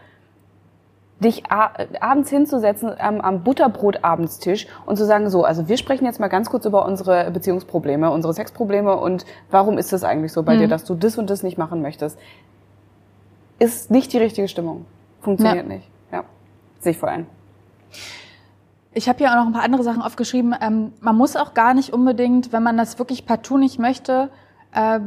dich 1.20 1.42
abends 1.50 2.30
hinzusetzen 2.30 2.92
am, 2.98 3.20
am 3.20 3.42
Butterbrot-Abendstisch 3.44 4.66
und 4.86 4.96
zu 4.96 5.04
sagen, 5.04 5.28
so, 5.30 5.44
also 5.44 5.68
wir 5.68 5.76
sprechen 5.76 6.04
jetzt 6.06 6.18
mal 6.18 6.28
ganz 6.28 6.48
kurz 6.50 6.64
über 6.64 6.86
unsere 6.86 7.30
Beziehungsprobleme, 7.30 8.10
unsere 8.10 8.32
Sexprobleme 8.34 8.96
und 8.96 9.26
warum 9.50 9.76
ist 9.78 9.92
das 9.92 10.02
eigentlich 10.02 10.32
so 10.32 10.42
bei 10.42 10.54
Mhm. 10.56 10.60
dir, 10.60 10.68
dass 10.68 10.84
du 10.84 10.94
das 10.94 11.18
und 11.18 11.28
das 11.30 11.42
nicht 11.42 11.58
machen 11.58 11.82
möchtest. 11.82 12.18
Ist 13.58 13.90
nicht 13.90 14.12
die 14.12 14.18
richtige 14.18 14.48
Stimmung. 14.48 14.86
Funktioniert 15.20 15.66
Ja. 15.68 15.74
nicht. 15.74 15.88
Ja. 16.10 16.24
Sehe 16.78 16.92
ich 16.92 16.98
voll 16.98 17.10
ein. 17.10 17.26
Ich 18.92 19.08
habe 19.08 19.18
hier 19.18 19.30
auch 19.30 19.36
noch 19.36 19.46
ein 19.46 19.52
paar 19.52 19.62
andere 19.62 19.82
Sachen 19.84 20.02
aufgeschrieben. 20.02 20.54
Ähm, 20.60 20.92
man 21.00 21.16
muss 21.16 21.36
auch 21.36 21.54
gar 21.54 21.74
nicht 21.74 21.92
unbedingt, 21.92 22.52
wenn 22.52 22.62
man 22.62 22.76
das 22.76 22.98
wirklich 22.98 23.26
partout 23.26 23.58
nicht 23.58 23.78
möchte, 23.78 24.30
äh, 24.74 25.00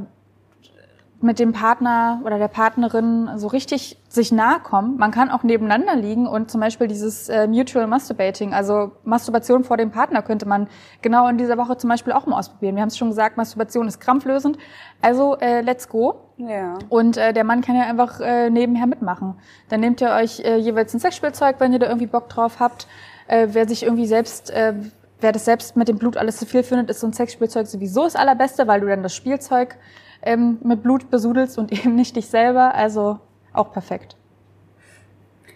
mit 1.23 1.39
dem 1.39 1.53
Partner 1.53 2.21
oder 2.25 2.37
der 2.37 2.49
Partnerin 2.49 3.29
so 3.37 3.47
richtig 3.47 3.97
sich 4.09 4.31
nahe 4.31 4.59
kommen. 4.59 4.97
Man 4.97 5.11
kann 5.11 5.31
auch 5.31 5.43
nebeneinander 5.43 5.95
liegen 5.95 6.27
und 6.27 6.51
zum 6.51 6.59
Beispiel 6.59 6.87
dieses 6.87 7.29
äh, 7.29 7.47
Mutual 7.47 7.87
Masturbating, 7.87 8.53
also 8.53 8.91
Masturbation 9.03 9.63
vor 9.63 9.77
dem 9.77 9.89
Partner, 9.89 10.21
könnte 10.21 10.45
man 10.45 10.67
genau 11.01 11.27
in 11.27 11.37
dieser 11.37 11.57
Woche 11.57 11.77
zum 11.77 11.89
Beispiel 11.89 12.13
auch 12.13 12.25
mal 12.25 12.37
ausprobieren. 12.37 12.75
Wir 12.75 12.81
haben 12.81 12.89
es 12.89 12.97
schon 12.97 13.09
gesagt, 13.09 13.37
Masturbation 13.37 13.87
ist 13.87 13.99
krampflösend. 13.99 14.57
Also 15.01 15.37
äh, 15.37 15.61
let's 15.61 15.87
go. 15.87 16.15
Ja. 16.37 16.77
Und 16.89 17.17
äh, 17.17 17.31
der 17.33 17.45
Mann 17.45 17.61
kann 17.61 17.75
ja 17.75 17.83
einfach 17.83 18.19
äh, 18.19 18.49
nebenher 18.49 18.85
mitmachen. 18.85 19.35
Dann 19.69 19.79
nehmt 19.79 20.01
ihr 20.01 20.09
euch 20.11 20.41
äh, 20.41 20.57
jeweils 20.57 20.93
ein 20.93 20.99
Sexspielzeug, 20.99 21.55
wenn 21.59 21.71
ihr 21.71 21.79
da 21.79 21.87
irgendwie 21.87 22.07
Bock 22.07 22.27
drauf 22.27 22.59
habt. 22.59 22.87
Äh, 23.27 23.47
wer 23.51 23.67
sich 23.67 23.83
irgendwie 23.83 24.07
selbst, 24.07 24.51
äh, 24.51 24.73
wer 25.21 25.31
das 25.31 25.45
selbst 25.45 25.77
mit 25.77 25.87
dem 25.87 25.97
Blut 25.97 26.17
alles 26.17 26.37
zu 26.37 26.45
viel 26.45 26.63
findet, 26.63 26.89
ist 26.89 26.99
so 26.99 27.07
ein 27.07 27.13
Sexspielzeug 27.13 27.65
sowieso 27.65 28.03
das 28.03 28.17
allerbeste, 28.17 28.67
weil 28.67 28.81
du 28.81 28.87
dann 28.87 29.03
das 29.03 29.15
Spielzeug 29.15 29.77
ähm, 30.23 30.57
mit 30.63 30.81
Blut 30.83 31.09
besudelst 31.11 31.57
und 31.57 31.71
eben 31.85 31.95
nicht 31.95 32.15
dich 32.15 32.27
selber. 32.27 32.73
Also 32.75 33.19
auch 33.53 33.71
perfekt. 33.71 34.15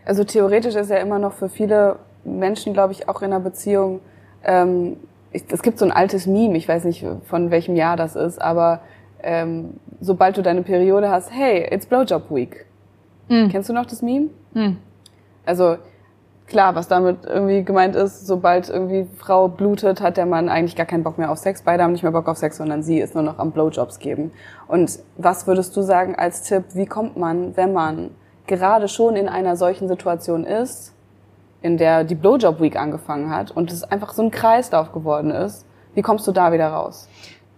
Also 0.05 0.23
theoretisch 0.23 0.75
ist 0.75 0.89
ja 0.89 0.97
immer 0.97 1.19
noch 1.19 1.33
für 1.33 1.49
viele 1.49 1.97
Menschen, 2.23 2.73
glaube 2.73 2.93
ich, 2.93 3.09
auch 3.09 3.21
in 3.21 3.33
einer 3.33 3.39
Beziehung, 3.39 3.99
ähm, 4.43 4.97
ich, 5.31 5.43
es 5.49 5.61
gibt 5.61 5.79
so 5.79 5.85
ein 5.85 5.91
altes 5.91 6.27
Meme, 6.27 6.55
ich 6.57 6.67
weiß 6.67 6.85
nicht 6.85 7.05
von 7.25 7.51
welchem 7.51 7.75
Jahr 7.75 7.97
das 7.97 8.15
ist, 8.15 8.41
aber 8.41 8.81
ähm, 9.21 9.73
sobald 9.99 10.37
du 10.37 10.41
deine 10.41 10.61
Periode 10.61 11.09
hast, 11.09 11.31
hey, 11.33 11.67
it's 11.71 11.85
Blowjob 11.85 12.31
Week. 12.31 12.65
Mhm. 13.27 13.49
Kennst 13.49 13.69
du 13.69 13.73
noch 13.73 13.85
das 13.85 14.01
Meme? 14.01 14.29
Hm. 14.53 14.77
Also 15.45 15.77
klar, 16.47 16.75
was 16.75 16.87
damit 16.87 17.25
irgendwie 17.25 17.63
gemeint 17.63 17.95
ist, 17.95 18.25
sobald 18.25 18.69
irgendwie 18.69 19.07
Frau 19.17 19.47
blutet, 19.47 20.01
hat 20.01 20.17
der 20.17 20.25
Mann 20.25 20.49
eigentlich 20.49 20.75
gar 20.75 20.85
keinen 20.85 21.03
Bock 21.03 21.17
mehr 21.17 21.31
auf 21.31 21.37
Sex. 21.37 21.61
Beide 21.61 21.83
haben 21.83 21.91
nicht 21.91 22.03
mehr 22.03 22.11
Bock 22.11 22.27
auf 22.27 22.37
Sex, 22.37 22.57
sondern 22.57 22.83
sie 22.83 22.99
ist 22.99 23.13
nur 23.13 23.23
noch 23.23 23.37
am 23.37 23.51
Blowjobs 23.51 23.99
geben. 23.99 24.31
Und 24.67 24.99
was 25.17 25.45
würdest 25.45 25.75
du 25.75 25.81
sagen 25.81 26.15
als 26.15 26.43
Tipp, 26.43 26.63
wie 26.73 26.85
kommt 26.85 27.17
man, 27.17 27.55
wenn 27.57 27.73
man 27.73 28.11
gerade 28.47 28.87
schon 28.87 29.15
in 29.15 29.27
einer 29.27 29.57
solchen 29.57 29.87
Situation 29.87 30.45
ist, 30.45 30.93
in 31.61 31.77
der 31.77 32.03
die 32.03 32.15
Blowjob 32.15 32.61
Week 32.61 32.77
angefangen 32.77 33.29
hat 33.29 33.51
und 33.51 33.71
es 33.71 33.83
einfach 33.83 34.13
so 34.13 34.21
ein 34.21 34.31
Kreislauf 34.31 34.93
geworden 34.93 35.31
ist, 35.31 35.65
wie 35.95 36.01
kommst 36.01 36.27
du 36.27 36.31
da 36.31 36.51
wieder 36.51 36.69
raus? 36.69 37.09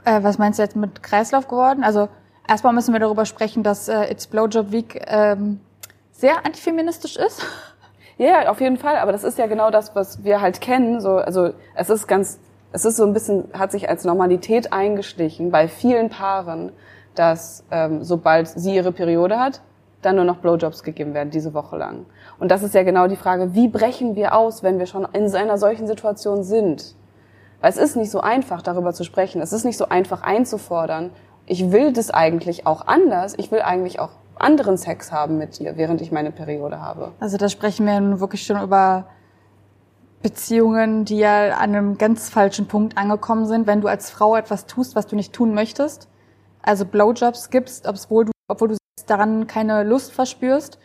Äh, 0.05 0.23
was 0.23 0.37
meinst 0.37 0.57
du 0.57 0.63
jetzt 0.63 0.75
mit 0.75 1.03
Kreislauf 1.03 1.47
geworden? 1.47 1.83
Also 1.83 2.09
erstmal 2.47 2.73
müssen 2.73 2.93
wir 2.93 2.99
darüber 2.99 3.25
sprechen, 3.25 3.63
dass 3.63 3.87
äh, 3.87 4.09
It's 4.11 4.27
Blowjob 4.27 4.71
Week 4.71 5.05
ähm, 5.07 5.59
sehr 6.11 6.45
antifeministisch 6.45 7.17
ist. 7.17 7.45
Ja, 8.19 8.43
ja, 8.43 8.49
auf 8.49 8.59
jeden 8.59 8.77
Fall. 8.77 8.97
Aber 8.97 9.13
das 9.13 9.23
ist 9.23 9.37
ja 9.37 9.47
genau 9.47 9.71
das, 9.71 9.95
was 9.95 10.23
wir 10.25 10.41
halt 10.41 10.59
kennen. 10.59 10.99
So, 10.99 11.15
also 11.15 11.51
es 11.73 11.89
ist 11.89 12.05
ganz, 12.05 12.37
es 12.73 12.83
ist 12.83 12.97
so 12.97 13.05
ein 13.05 13.13
bisschen, 13.13 13.45
hat 13.53 13.71
sich 13.71 13.89
als 13.89 14.03
Normalität 14.03 14.73
eingeschlichen 14.73 15.51
bei 15.51 15.69
vielen 15.69 16.09
Paaren, 16.09 16.73
dass 17.15 17.63
ähm, 17.71 18.03
sobald 18.03 18.49
sie 18.49 18.75
ihre 18.75 18.91
Periode 18.91 19.39
hat, 19.39 19.61
dann 20.01 20.17
nur 20.17 20.25
noch 20.25 20.37
Blowjobs 20.37 20.83
gegeben 20.83 21.13
werden 21.13 21.29
diese 21.29 21.53
Woche 21.53 21.77
lang. 21.77 22.05
Und 22.39 22.51
das 22.51 22.61
ist 22.61 22.75
ja 22.75 22.83
genau 22.83 23.07
die 23.07 23.15
Frage, 23.15 23.55
wie 23.55 23.69
brechen 23.69 24.17
wir 24.17 24.35
aus, 24.35 24.63
wenn 24.63 24.79
wir 24.79 24.85
schon 24.85 25.07
in 25.13 25.33
einer 25.33 25.57
solchen 25.57 25.87
Situation 25.87 26.43
sind? 26.43 26.95
Weil 27.61 27.69
es 27.69 27.77
ist 27.77 27.95
nicht 27.95 28.11
so 28.11 28.19
einfach, 28.19 28.61
darüber 28.61 28.93
zu 28.93 29.05
sprechen. 29.05 29.41
Es 29.41 29.53
ist 29.53 29.63
nicht 29.63 29.77
so 29.77 29.87
einfach 29.87 30.23
einzufordern. 30.23 31.11
Ich 31.45 31.71
will 31.71 31.93
das 31.93 32.11
eigentlich 32.11 32.67
auch 32.67 32.85
anders. 32.85 33.33
Ich 33.37 33.49
will 33.49 33.61
eigentlich 33.61 34.01
auch 34.01 34.11
anderen 34.39 34.77
Sex 34.77 35.11
haben 35.11 35.37
mit 35.37 35.59
dir, 35.59 35.77
während 35.77 36.01
ich 36.01 36.11
meine 36.11 36.31
Periode 36.31 36.79
habe. 36.79 37.11
Also 37.19 37.37
da 37.37 37.49
sprechen 37.49 37.85
wir 37.85 37.99
nun 37.99 38.19
wirklich 38.19 38.43
schon 38.43 38.61
über 38.61 39.07
Beziehungen, 40.21 41.05
die 41.05 41.17
ja 41.17 41.55
an 41.57 41.75
einem 41.75 41.97
ganz 41.97 42.29
falschen 42.29 42.67
Punkt 42.67 42.97
angekommen 42.97 43.45
sind, 43.45 43.67
wenn 43.67 43.81
du 43.81 43.87
als 43.87 44.09
Frau 44.09 44.35
etwas 44.35 44.65
tust, 44.65 44.95
was 44.95 45.07
du 45.07 45.15
nicht 45.15 45.33
tun 45.33 45.53
möchtest. 45.53 46.07
Also 46.61 46.85
Blowjobs 46.85 47.49
gibst, 47.49 47.87
obwohl 47.87 48.25
du, 48.25 48.31
obwohl 48.47 48.69
du 48.69 48.77
daran 49.07 49.47
keine 49.47 49.83
Lust 49.83 50.11
verspürst. 50.11 50.77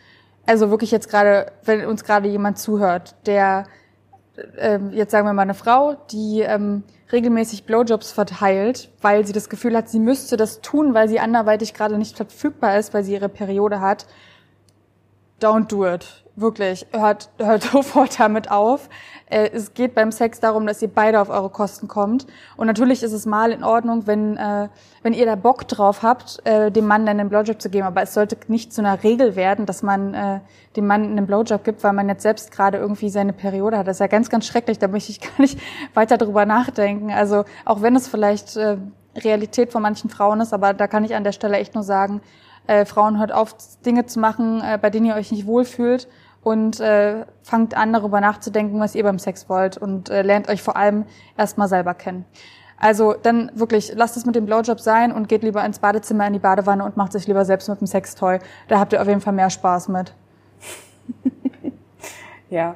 Also 0.45 0.69
wirklich 0.69 0.91
jetzt 0.91 1.09
gerade, 1.09 1.51
wenn 1.63 1.85
uns 1.85 2.03
gerade 2.03 2.27
jemand 2.29 2.57
zuhört, 2.59 3.15
der 3.25 3.65
ähm, 4.57 4.91
jetzt 4.91 5.11
sagen 5.11 5.27
wir 5.27 5.33
mal 5.33 5.43
eine 5.43 5.53
Frau, 5.53 5.95
die 6.11 6.41
ähm, 6.41 6.83
regelmäßig 7.11 7.65
Blowjobs 7.65 8.11
verteilt, 8.11 8.89
weil 9.01 9.25
sie 9.25 9.33
das 9.33 9.49
Gefühl 9.49 9.75
hat, 9.75 9.89
sie 9.89 9.99
müsste 9.99 10.37
das 10.37 10.61
tun, 10.61 10.93
weil 10.93 11.07
sie 11.07 11.19
anderweitig 11.19 11.73
gerade 11.73 11.97
nicht 11.97 12.15
verfügbar 12.17 12.77
ist, 12.77 12.93
weil 12.93 13.03
sie 13.03 13.13
ihre 13.13 13.29
Periode 13.29 13.79
hat. 13.79 14.07
Don't 15.41 15.67
do 15.67 15.85
it. 15.85 16.23
Wirklich. 16.35 16.85
Hört, 16.91 17.29
hört 17.37 17.63
sofort 17.71 18.19
damit 18.19 18.49
auf. 18.49 18.89
Äh, 19.27 19.49
es 19.53 19.73
geht 19.73 19.95
beim 19.95 20.11
Sex 20.11 20.39
darum, 20.39 20.67
dass 20.67 20.81
ihr 20.81 20.87
beide 20.87 21.19
auf 21.19 21.29
eure 21.29 21.49
Kosten 21.49 21.87
kommt. 21.87 22.27
Und 22.57 22.67
natürlich 22.67 23.03
ist 23.03 23.11
es 23.11 23.25
mal 23.25 23.51
in 23.51 23.63
Ordnung, 23.63 24.07
wenn, 24.07 24.37
äh, 24.37 24.69
wenn 25.01 25.13
ihr 25.13 25.25
da 25.25 25.35
Bock 25.35 25.67
drauf 25.67 26.03
habt, 26.03 26.45
äh, 26.45 26.71
dem 26.71 26.85
Mann 26.85 27.05
dann 27.05 27.19
einen 27.19 27.29
Blowjob 27.29 27.61
zu 27.61 27.69
geben. 27.69 27.87
Aber 27.87 28.01
es 28.01 28.13
sollte 28.13 28.37
nicht 28.47 28.73
zu 28.73 28.81
einer 28.81 29.03
Regel 29.03 29.35
werden, 29.35 29.65
dass 29.65 29.81
man 29.81 30.13
äh, 30.13 30.39
dem 30.75 30.87
Mann 30.87 31.03
einen 31.03 31.25
Blowjob 31.25 31.63
gibt, 31.63 31.83
weil 31.83 31.93
man 31.93 32.07
jetzt 32.07 32.23
selbst 32.23 32.51
gerade 32.51 32.77
irgendwie 32.77 33.09
seine 33.09 33.33
Periode 33.33 33.77
hat. 33.77 33.87
Das 33.87 33.97
ist 33.97 34.01
ja 34.01 34.07
ganz, 34.07 34.29
ganz 34.29 34.45
schrecklich. 34.45 34.77
Da 34.77 34.87
möchte 34.87 35.11
ich 35.11 35.21
gar 35.21 35.39
nicht 35.39 35.59
weiter 35.93 36.17
drüber 36.17 36.45
nachdenken. 36.45 37.11
Also 37.11 37.45
auch 37.65 37.81
wenn 37.81 37.95
es 37.95 38.07
vielleicht 38.07 38.55
äh, 38.57 38.77
Realität 39.15 39.71
von 39.71 39.81
manchen 39.81 40.09
Frauen 40.09 40.41
ist, 40.41 40.53
aber 40.53 40.73
da 40.73 40.87
kann 40.87 41.03
ich 41.05 41.15
an 41.15 41.23
der 41.23 41.31
Stelle 41.31 41.57
echt 41.57 41.73
nur 41.73 41.83
sagen, 41.83 42.21
äh, 42.67 42.85
Frauen 42.85 43.19
hört 43.19 43.31
auf, 43.31 43.55
Dinge 43.85 44.05
zu 44.05 44.19
machen, 44.19 44.61
äh, 44.61 44.77
bei 44.81 44.89
denen 44.89 45.05
ihr 45.05 45.15
euch 45.15 45.31
nicht 45.31 45.45
wohlfühlt 45.45 46.07
und 46.45 46.79
äh, 46.79 47.25
fangt 47.41 47.75
an, 47.75 47.91
darüber 47.91 48.21
nachzudenken, 48.21 48.79
was 48.79 48.93
ihr 48.93 49.03
beim 49.03 49.17
Sex 49.17 49.49
wollt 49.49 49.77
und 49.77 50.09
äh, 50.09 50.21
lernt 50.21 50.47
euch 50.47 50.61
vor 50.61 50.77
allem 50.77 51.05
erstmal 51.37 51.67
selber 51.67 51.95
kennen. 51.95 52.23
Also 52.77 53.15
dann 53.19 53.51
wirklich, 53.55 53.93
lasst 53.95 54.15
es 54.15 54.27
mit 54.27 54.35
dem 54.35 54.45
Blowjob 54.45 54.79
sein 54.79 55.11
und 55.11 55.27
geht 55.27 55.41
lieber 55.41 55.65
ins 55.65 55.79
Badezimmer, 55.79 56.27
in 56.27 56.33
die 56.33 56.39
Badewanne 56.39 56.85
und 56.85 56.97
macht 56.97 57.13
sich 57.13 57.25
lieber 57.25 57.45
selbst 57.45 57.67
mit 57.67 57.81
dem 57.81 57.87
Sextoy. 57.87 58.37
Da 58.67 58.79
habt 58.79 58.93
ihr 58.93 59.01
auf 59.01 59.07
jeden 59.07 59.21
Fall 59.21 59.33
mehr 59.33 59.49
Spaß 59.49 59.87
mit. 59.87 60.13
ja, 62.51 62.75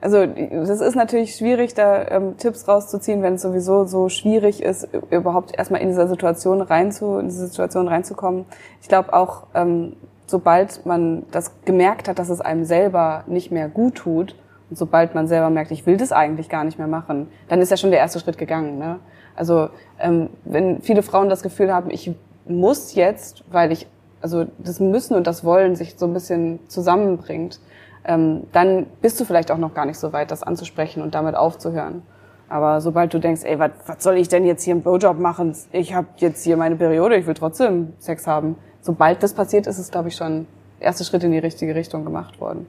also 0.00 0.24
das 0.26 0.80
ist 0.80 0.96
natürlich 0.96 1.36
schwierig, 1.36 1.74
da 1.74 2.08
ähm, 2.08 2.38
Tipps 2.38 2.66
rauszuziehen, 2.66 3.22
wenn 3.22 3.34
es 3.34 3.42
sowieso 3.42 3.84
so 3.84 4.08
schwierig 4.08 4.62
ist, 4.62 4.88
überhaupt 5.10 5.54
erstmal 5.54 5.82
in 5.82 5.88
dieser 5.88 6.08
Situation 6.08 6.62
reinzu, 6.62 7.18
in 7.18 7.28
diese 7.28 7.46
Situation 7.46 7.88
reinzukommen. 7.88 8.46
Ich 8.80 8.88
glaube 8.88 9.12
auch, 9.12 9.48
ähm, 9.52 9.96
sobald 10.32 10.84
man 10.86 11.24
das 11.30 11.52
gemerkt 11.64 12.08
hat, 12.08 12.18
dass 12.18 12.30
es 12.30 12.40
einem 12.40 12.64
selber 12.64 13.22
nicht 13.26 13.52
mehr 13.52 13.68
gut 13.68 13.96
tut 13.96 14.34
und 14.70 14.76
sobald 14.76 15.14
man 15.14 15.28
selber 15.28 15.50
merkt, 15.50 15.70
ich 15.70 15.86
will 15.86 15.98
das 15.98 16.10
eigentlich 16.10 16.48
gar 16.48 16.64
nicht 16.64 16.78
mehr 16.78 16.88
machen, 16.88 17.28
dann 17.48 17.60
ist 17.60 17.70
ja 17.70 17.76
schon 17.76 17.90
der 17.90 18.00
erste 18.00 18.18
Schritt 18.18 18.38
gegangen. 18.38 18.78
Ne? 18.78 18.98
Also 19.36 19.68
ähm, 20.00 20.30
wenn 20.44 20.80
viele 20.80 21.02
Frauen 21.02 21.28
das 21.28 21.42
Gefühl 21.42 21.72
haben, 21.72 21.90
ich 21.90 22.10
muss 22.46 22.94
jetzt, 22.94 23.44
weil 23.52 23.70
ich, 23.70 23.86
also 24.22 24.46
das 24.58 24.80
Müssen 24.80 25.14
und 25.14 25.26
das 25.26 25.44
Wollen 25.44 25.76
sich 25.76 25.96
so 25.98 26.06
ein 26.06 26.14
bisschen 26.14 26.58
zusammenbringt, 26.66 27.60
ähm, 28.04 28.44
dann 28.52 28.86
bist 29.02 29.20
du 29.20 29.26
vielleicht 29.26 29.50
auch 29.50 29.58
noch 29.58 29.74
gar 29.74 29.84
nicht 29.84 29.98
so 29.98 30.14
weit, 30.14 30.30
das 30.30 30.42
anzusprechen 30.42 31.02
und 31.02 31.14
damit 31.14 31.36
aufzuhören. 31.36 32.02
Aber 32.48 32.80
sobald 32.80 33.12
du 33.12 33.18
denkst, 33.18 33.42
ey, 33.44 33.58
was 33.58 33.70
soll 33.98 34.16
ich 34.16 34.28
denn 34.28 34.46
jetzt 34.46 34.62
hier 34.62 34.72
im 34.72 34.82
Blowjob 34.82 35.18
machen? 35.18 35.54
Ich 35.72 35.94
habe 35.94 36.06
jetzt 36.16 36.42
hier 36.42 36.56
meine 36.56 36.76
Periode, 36.76 37.16
ich 37.16 37.26
will 37.26 37.34
trotzdem 37.34 37.92
Sex 37.98 38.26
haben, 38.26 38.56
sobald 38.82 39.22
das 39.22 39.32
passiert 39.32 39.66
ist, 39.66 39.78
ist, 39.78 39.92
glaube 39.92 40.08
ich, 40.08 40.16
schon 40.16 40.46
der 40.78 40.88
erste 40.88 41.04
Schritt 41.04 41.24
in 41.24 41.32
die 41.32 41.38
richtige 41.38 41.74
Richtung 41.74 42.04
gemacht 42.04 42.40
worden. 42.40 42.66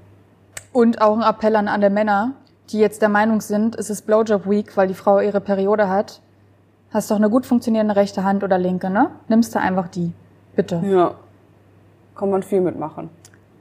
Und 0.71 1.01
auch 1.01 1.17
ein 1.17 1.23
Appell 1.23 1.55
an 1.55 1.67
alle 1.67 1.89
Männer, 1.89 2.33
die 2.69 2.79
jetzt 2.79 3.01
der 3.01 3.09
Meinung 3.09 3.41
sind, 3.41 3.75
es 3.75 3.89
ist 3.89 4.05
Blowjob 4.05 4.49
Week, 4.49 4.77
weil 4.77 4.87
die 4.87 4.93
Frau 4.93 5.19
ihre 5.19 5.41
Periode 5.41 5.89
hat. 5.89 6.21
Hast 6.91 7.11
doch 7.11 7.15
eine 7.15 7.29
gut 7.29 7.45
funktionierende 7.45 7.95
rechte 7.95 8.23
Hand 8.23 8.43
oder 8.43 8.57
linke, 8.57 8.89
ne? 8.89 9.09
Nimmst 9.27 9.53
du 9.53 9.59
einfach 9.59 9.87
die. 9.87 10.13
Bitte. 10.55 10.81
Ja. 10.85 11.15
Kann 12.15 12.29
man 12.29 12.43
viel 12.43 12.61
mitmachen. 12.61 13.09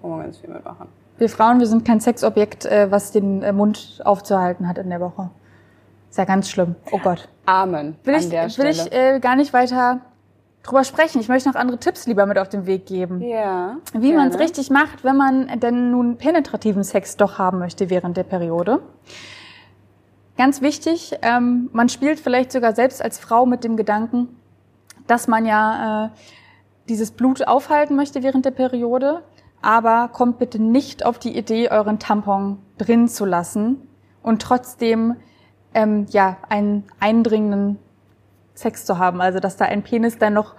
Kann 0.00 0.10
man 0.10 0.20
ganz 0.20 0.36
viel 0.36 0.50
mitmachen. 0.50 0.88
Wir 1.16 1.28
Frauen, 1.28 1.58
wir 1.58 1.66
sind 1.66 1.84
kein 1.84 2.00
Sexobjekt, 2.00 2.66
äh, 2.66 2.90
was 2.90 3.12
den 3.12 3.42
äh, 3.42 3.52
Mund 3.52 4.00
aufzuhalten 4.04 4.68
hat 4.68 4.76
in 4.78 4.90
der 4.90 5.00
Woche. 5.00 5.30
Ist 6.10 6.18
ja 6.18 6.24
ganz 6.24 6.50
schlimm. 6.50 6.74
Oh 6.90 6.98
Gott. 7.02 7.28
Amen. 7.46 7.96
Will 8.04 8.16
ich, 8.16 8.30
will 8.30 8.66
ich 8.66 8.92
äh, 8.92 9.18
gar 9.18 9.36
nicht 9.36 9.54
weiter 9.54 10.00
drüber 10.62 10.84
sprechen. 10.84 11.20
Ich 11.20 11.28
möchte 11.28 11.48
noch 11.48 11.56
andere 11.56 11.78
Tipps 11.78 12.06
lieber 12.06 12.26
mit 12.26 12.38
auf 12.38 12.48
den 12.48 12.66
Weg 12.66 12.86
geben. 12.86 13.20
Ja. 13.20 13.76
Wie 13.92 14.12
man 14.12 14.28
es 14.28 14.38
richtig 14.38 14.70
macht, 14.70 15.04
wenn 15.04 15.16
man 15.16 15.60
denn 15.60 15.90
nun 15.90 16.16
penetrativen 16.18 16.84
Sex 16.84 17.16
doch 17.16 17.38
haben 17.38 17.58
möchte 17.58 17.90
während 17.90 18.16
der 18.16 18.24
Periode. 18.24 18.80
Ganz 20.36 20.62
wichtig, 20.62 21.18
ähm, 21.22 21.68
man 21.72 21.88
spielt 21.88 22.18
vielleicht 22.18 22.52
sogar 22.52 22.74
selbst 22.74 23.02
als 23.02 23.18
Frau 23.18 23.44
mit 23.44 23.64
dem 23.64 23.76
Gedanken, 23.76 24.28
dass 25.06 25.28
man 25.28 25.44
ja 25.44 26.06
äh, 26.06 26.08
dieses 26.88 27.10
Blut 27.10 27.46
aufhalten 27.46 27.96
möchte 27.96 28.22
während 28.22 28.44
der 28.44 28.50
Periode, 28.50 29.22
aber 29.60 30.08
kommt 30.08 30.38
bitte 30.38 30.60
nicht 30.60 31.04
auf 31.04 31.18
die 31.18 31.36
Idee, 31.36 31.70
euren 31.70 31.98
Tampon 31.98 32.58
drin 32.78 33.08
zu 33.08 33.24
lassen 33.24 33.88
und 34.22 34.40
trotzdem 34.40 35.16
ähm, 35.74 36.06
ja 36.10 36.38
einen 36.48 36.84
eindringenden 36.98 37.78
Sex 38.54 38.84
zu 38.84 38.98
haben. 38.98 39.20
Also 39.20 39.40
dass 39.40 39.56
da 39.56 39.64
ein 39.64 39.82
Penis 39.82 40.18
dann 40.18 40.34
noch 40.34 40.54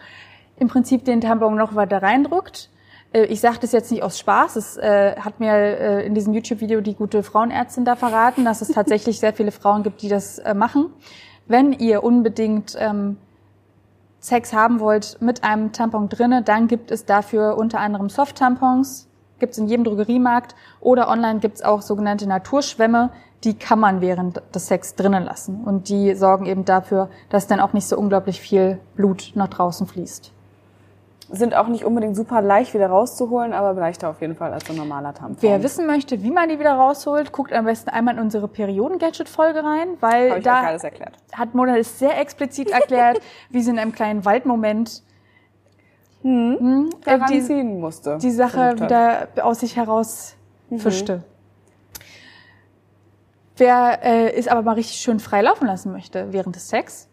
im 0.57 0.67
Prinzip 0.67 1.05
den 1.05 1.21
Tampon 1.21 1.55
noch 1.55 1.75
weiter 1.75 2.01
reindrückt. 2.01 2.69
Äh, 3.13 3.25
ich 3.25 3.39
sage 3.39 3.59
das 3.61 3.71
jetzt 3.71 3.91
nicht 3.91 4.03
aus 4.03 4.19
Spaß. 4.19 4.55
Es 4.55 4.77
äh, 4.77 5.15
hat 5.17 5.39
mir 5.39 5.53
äh, 5.53 6.05
in 6.05 6.15
diesem 6.15 6.33
YouTube-Video 6.33 6.81
die 6.81 6.95
gute 6.95 7.23
Frauenärztin 7.23 7.85
da 7.85 7.95
verraten, 7.95 8.45
dass 8.45 8.61
es 8.61 8.67
tatsächlich 8.73 9.19
sehr 9.19 9.33
viele 9.33 9.51
Frauen 9.51 9.83
gibt, 9.83 10.01
die 10.01 10.09
das 10.09 10.39
äh, 10.39 10.53
machen. 10.53 10.89
Wenn 11.47 11.73
ihr 11.73 12.03
unbedingt 12.03 12.75
ähm, 12.79 13.17
Sex 14.19 14.53
haben 14.53 14.79
wollt 14.79 15.17
mit 15.21 15.43
einem 15.43 15.73
Tampon 15.73 16.07
drinne, 16.07 16.41
dann 16.41 16.67
gibt 16.67 16.91
es 16.91 17.05
dafür 17.05 17.57
unter 17.57 17.79
anderem 17.79 18.09
Soft-Tampons, 18.09 19.09
gibt 19.39 19.51
es 19.51 19.59
in 19.59 19.67
jedem 19.67 19.83
Drogeriemarkt 19.83 20.55
oder 20.79 21.09
online 21.09 21.39
gibt 21.39 21.57
es 21.57 21.63
auch 21.63 21.81
sogenannte 21.81 22.25
Naturschwämme, 22.25 23.11
die 23.43 23.57
kann 23.57 23.79
man 23.79 24.01
während 24.01 24.41
des 24.53 24.67
Sex 24.67 24.95
drinnen 24.95 25.23
lassen 25.23 25.63
und 25.63 25.89
die 25.89 26.15
sorgen 26.15 26.45
eben 26.45 26.65
dafür, 26.65 27.09
dass 27.29 27.47
dann 27.47 27.59
auch 27.59 27.73
nicht 27.73 27.87
so 27.87 27.97
unglaublich 27.97 28.39
viel 28.39 28.79
Blut 28.95 29.31
nach 29.35 29.49
draußen 29.49 29.85
fließt. 29.85 30.31
Sind 31.29 31.55
auch 31.55 31.67
nicht 31.67 31.83
unbedingt 31.83 32.15
super 32.15 32.41
leicht 32.41 32.73
wieder 32.73 32.87
rauszuholen, 32.87 33.53
aber 33.53 33.73
leichter 33.73 34.09
auf 34.09 34.21
jeden 34.21 34.35
Fall 34.35 34.53
als 34.53 34.69
ein 34.69 34.75
normaler 34.75 35.13
Tampon. 35.13 35.37
Wer 35.41 35.63
wissen 35.63 35.87
möchte, 35.87 36.21
wie 36.21 36.31
man 36.31 36.47
die 36.47 36.59
wieder 36.59 36.73
rausholt, 36.73 37.31
guckt 37.31 37.51
am 37.53 37.65
besten 37.65 37.89
einmal 37.89 38.15
in 38.15 38.21
unsere 38.21 38.47
Perioden-Gadget-Folge 38.47 39.63
rein, 39.63 39.87
weil 39.99 40.41
da 40.41 40.77
hat 41.33 41.55
Mona 41.55 41.77
es 41.77 41.97
sehr 41.97 42.19
explizit 42.19 42.69
erklärt, 42.69 43.19
wie 43.49 43.61
sie 43.61 43.71
in 43.71 43.79
einem 43.79 43.93
kleinen 43.93 44.25
Waldmoment 44.25 45.01
hm, 46.21 46.89
äh, 47.05 47.09
daran 47.09 47.31
die, 47.31 47.63
musste. 47.63 48.17
die 48.21 48.31
Sache 48.31 48.75
wieder 48.79 49.27
aus 49.41 49.61
sich 49.61 49.75
heraus 49.75 50.35
fischte. 50.77 51.23
Wer 53.57 54.03
äh, 54.03 54.33
es 54.33 54.47
aber 54.47 54.61
mal 54.63 54.73
richtig 54.75 54.97
schön 54.97 55.19
frei 55.19 55.41
laufen 55.41 55.67
lassen 55.67 55.91
möchte 55.91 56.33
während 56.33 56.55
des 56.55 56.69
Sex, 56.69 57.07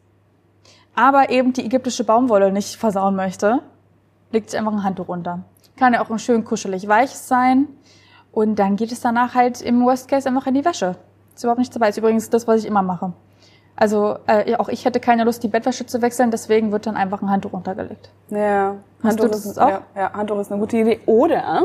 aber 0.95 1.31
eben 1.31 1.53
die 1.53 1.65
ägyptische 1.65 2.05
Baumwolle 2.05 2.51
nicht 2.53 2.77
versauen 2.77 3.15
möchte, 3.15 3.61
legt 4.33 4.51
sich 4.51 4.59
einfach 4.59 4.73
ein 4.73 4.85
Handtuch 4.85 5.09
runter. 5.09 5.41
Kann 5.77 5.95
ja 5.95 6.03
auch 6.03 6.19
schön 6.19 6.45
kuschelig 6.45 6.89
weich 6.89 7.11
sein. 7.11 7.69
Und 8.33 8.59
dann 8.59 8.77
geht 8.77 8.93
es 8.93 9.01
danach 9.01 9.35
halt 9.35 9.61
im 9.61 9.85
Worst 9.85 10.09
Case 10.09 10.29
einfach 10.29 10.47
in 10.47 10.55
die 10.55 10.65
Wäsche. 10.65 10.97
Ist 11.35 11.43
überhaupt 11.43 11.59
nichts 11.59 11.75
dabei. 11.75 11.89
Ist 11.89 11.99
übrigens 11.99 12.31
das, 12.31 12.47
was 12.47 12.61
ich 12.61 12.67
immer 12.67 12.83
mache. 12.83 13.13
Also 13.77 14.19
äh, 14.27 14.55
auch 14.57 14.69
ich 14.69 14.85
hätte 14.85 15.01
keine 15.01 15.25
Lust, 15.25 15.43
die 15.43 15.49
Bettwäsche 15.49 15.87
zu 15.87 16.03
wechseln, 16.03 16.31
deswegen 16.31 16.71
wird 16.71 16.87
dann 16.87 16.97
einfach 16.97 17.23
ein 17.23 17.31
Handtuch 17.31 17.55
runtergelegt. 17.55 18.11
Ja, 18.29 18.77
Handtuch 19.03 19.29
das 19.29 19.47
ist, 19.47 19.59
auch? 19.59 19.69
Ja, 19.69 19.83
ja, 19.97 20.13
Handtuch 20.13 20.39
ist 20.41 20.53
eine 20.53 20.61
gute 20.61 20.77
Idee. 20.77 21.01
Oder, 21.07 21.63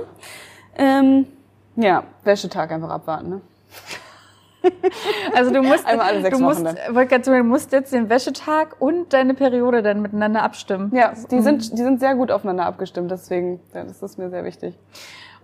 ähm, 0.78 1.28
ja, 1.76 2.04
Wäschetag 2.24 2.72
einfach 2.72 2.90
abwarten. 2.90 3.30
Ne? 3.30 3.42
Also 5.34 5.52
du 5.52 5.62
musst, 5.62 5.86
Einmal 5.86 6.08
alle 6.08 6.22
sechs 6.22 6.38
du 6.38 6.44
musst, 6.44 6.64
wollte 6.64 7.08
gerade 7.08 7.22
du 7.24 7.44
musst 7.44 7.72
jetzt 7.72 7.94
den 7.94 8.10
Wäschetag 8.10 8.76
und 8.80 9.14
deine 9.14 9.34
Periode 9.34 9.82
dann 9.82 10.02
miteinander 10.02 10.44
abstimmen. 10.44 10.92
Ja, 10.96 11.14
die 11.32 11.42
sind, 11.42 11.74
die 11.74 11.82
sind 11.84 12.00
sehr 12.00 12.16
gut 12.16 12.32
aufeinander 12.32 12.66
abgestimmt, 12.66 13.12
deswegen, 13.12 13.60
ja, 13.74 13.84
das 13.84 14.02
ist 14.02 14.18
mir 14.18 14.30
sehr 14.30 14.44
wichtig. 14.44 14.76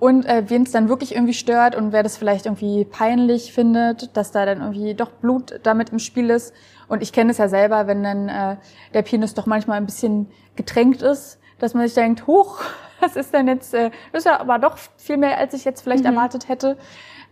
Und 0.02 0.26
äh, 0.26 0.44
wen 0.48 0.64
es 0.64 0.72
dann 0.72 0.90
wirklich 0.90 1.14
irgendwie 1.14 1.36
stört 1.36 1.76
und 1.76 1.92
wer 1.92 2.02
das 2.02 2.18
vielleicht 2.18 2.48
irgendwie 2.48 2.86
peinlich 2.86 3.54
findet, 3.54 4.18
dass 4.18 4.32
da 4.32 4.48
dann 4.48 4.60
irgendwie 4.60 4.96
doch 4.96 5.12
Blut 5.12 5.60
damit 5.62 5.92
im 5.92 6.00
Spiel 6.00 6.32
ist. 6.32 6.56
Und 6.88 7.04
ich 7.04 7.14
kenne 7.14 7.30
es 7.30 7.38
ja 7.38 7.48
selber, 7.48 7.86
wenn 7.86 8.02
dann 8.02 8.28
äh, 8.28 8.56
der 8.96 9.04
Penis 9.04 9.36
doch 9.36 9.46
manchmal 9.46 9.78
ein 9.78 9.86
bisschen 9.86 10.32
getränkt 10.56 11.04
ist, 11.04 11.40
dass 11.60 11.76
man 11.76 11.86
sich 11.86 11.94
denkt, 11.94 12.26
hoch, 12.26 12.62
was 13.00 13.16
ist 13.16 13.32
denn 13.32 13.48
jetzt, 13.48 13.76
äh, 13.76 13.92
das 14.12 14.22
ist 14.22 14.26
ja 14.26 14.40
aber 14.40 14.58
doch 14.58 14.80
viel 14.98 15.18
mehr, 15.18 15.38
als 15.38 15.54
ich 15.54 15.66
jetzt 15.66 15.82
vielleicht 15.82 16.04
erwartet 16.04 16.50
hätte. 16.50 16.78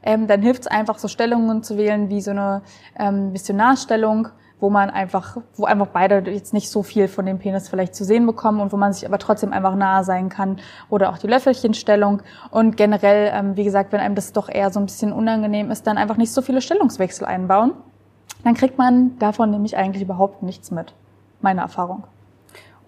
Ähm, 0.03 0.27
dann 0.27 0.41
hilft 0.41 0.61
es 0.61 0.67
einfach, 0.67 0.97
so 0.97 1.07
Stellungen 1.07 1.63
zu 1.63 1.77
wählen, 1.77 2.09
wie 2.09 2.21
so 2.21 2.31
eine 2.31 2.61
ähm, 2.97 3.31
Missionarstellung, 3.31 4.29
wo 4.59 4.69
man 4.69 4.89
einfach, 4.89 5.37
wo 5.55 5.65
einfach 5.65 5.87
beide 5.87 6.29
jetzt 6.31 6.53
nicht 6.53 6.69
so 6.69 6.83
viel 6.83 7.07
von 7.07 7.25
dem 7.25 7.39
Penis 7.39 7.69
vielleicht 7.69 7.95
zu 7.95 8.03
sehen 8.03 8.25
bekommen 8.25 8.59
und 8.59 8.73
wo 8.73 8.77
man 8.77 8.93
sich 8.93 9.05
aber 9.05 9.17
trotzdem 9.17 9.53
einfach 9.53 9.75
nahe 9.75 10.03
sein 10.03 10.29
kann. 10.29 10.59
Oder 10.89 11.09
auch 11.09 11.17
die 11.17 11.27
Löffelchenstellung. 11.27 12.21
Und 12.51 12.77
generell, 12.77 13.31
ähm, 13.33 13.55
wie 13.55 13.63
gesagt, 13.63 13.91
wenn 13.91 13.99
einem 13.99 14.15
das 14.15 14.33
doch 14.33 14.49
eher 14.49 14.71
so 14.71 14.79
ein 14.79 14.85
bisschen 14.85 15.13
unangenehm 15.13 15.71
ist, 15.71 15.87
dann 15.87 15.97
einfach 15.97 16.17
nicht 16.17 16.33
so 16.33 16.41
viele 16.41 16.61
Stellungswechsel 16.61 17.25
einbauen. 17.25 17.73
Dann 18.43 18.53
kriegt 18.53 18.77
man 18.77 19.17
davon 19.19 19.49
nämlich 19.49 19.75
eigentlich 19.77 20.03
überhaupt 20.03 20.43
nichts 20.43 20.71
mit. 20.71 20.93
Meine 21.41 21.61
Erfahrung. 21.61 22.03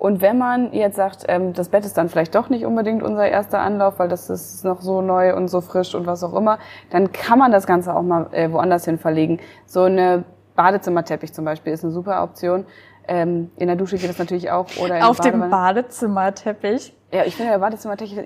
Und 0.02 0.24
wenn 0.24 0.40
man 0.40 0.74
jetzt 0.74 0.96
sagt, 0.96 1.26
ähm, 1.28 1.54
das 1.54 1.70
Bett 1.70 1.86
ist 1.86 1.96
dann 1.96 2.10
vielleicht 2.10 2.34
doch 2.34 2.50
nicht 2.50 2.66
unbedingt 2.66 3.04
unser 3.04 3.30
erster 3.30 3.60
Anlauf, 3.60 4.00
weil 4.00 4.08
das 4.08 4.32
ist 4.32 4.66
noch 4.66 4.82
so 4.82 5.04
neu 5.04 5.36
und 5.36 5.48
so 5.48 5.62
frisch 5.62 5.94
und 5.94 6.08
was 6.08 6.24
auch 6.24 6.34
immer, 6.34 6.58
dann 6.90 7.12
kann 7.12 7.38
man 7.38 7.52
das 7.52 7.68
Ganze 7.68 7.96
auch 7.96 8.02
mal 8.02 8.28
äh, 8.32 8.52
woanders 8.52 8.86
hin 8.86 8.98
verlegen. 8.98 9.40
So 9.68 9.84
eine 9.84 10.24
Badezimmerteppich 10.56 11.34
zum 11.34 11.46
Beispiel 11.46 11.72
ist 11.72 11.84
eine 11.84 11.94
super 11.94 12.24
Option. 12.24 12.66
Ähm, 13.08 13.52
in 13.58 13.68
der 13.68 13.76
Dusche 13.76 13.98
geht 13.98 14.10
das 14.10 14.18
natürlich 14.18 14.50
auch. 14.50 14.66
Oder 14.84 15.08
Auf 15.08 15.20
der 15.20 15.34
dem 15.34 15.42
Badewanne. 15.42 15.52
Badezimmerteppich. 15.52 16.98
Ja, 17.14 17.24
ich 17.26 17.36
finde 17.36 17.52
der 17.52 17.60
Badezimmerteppich 17.60 18.26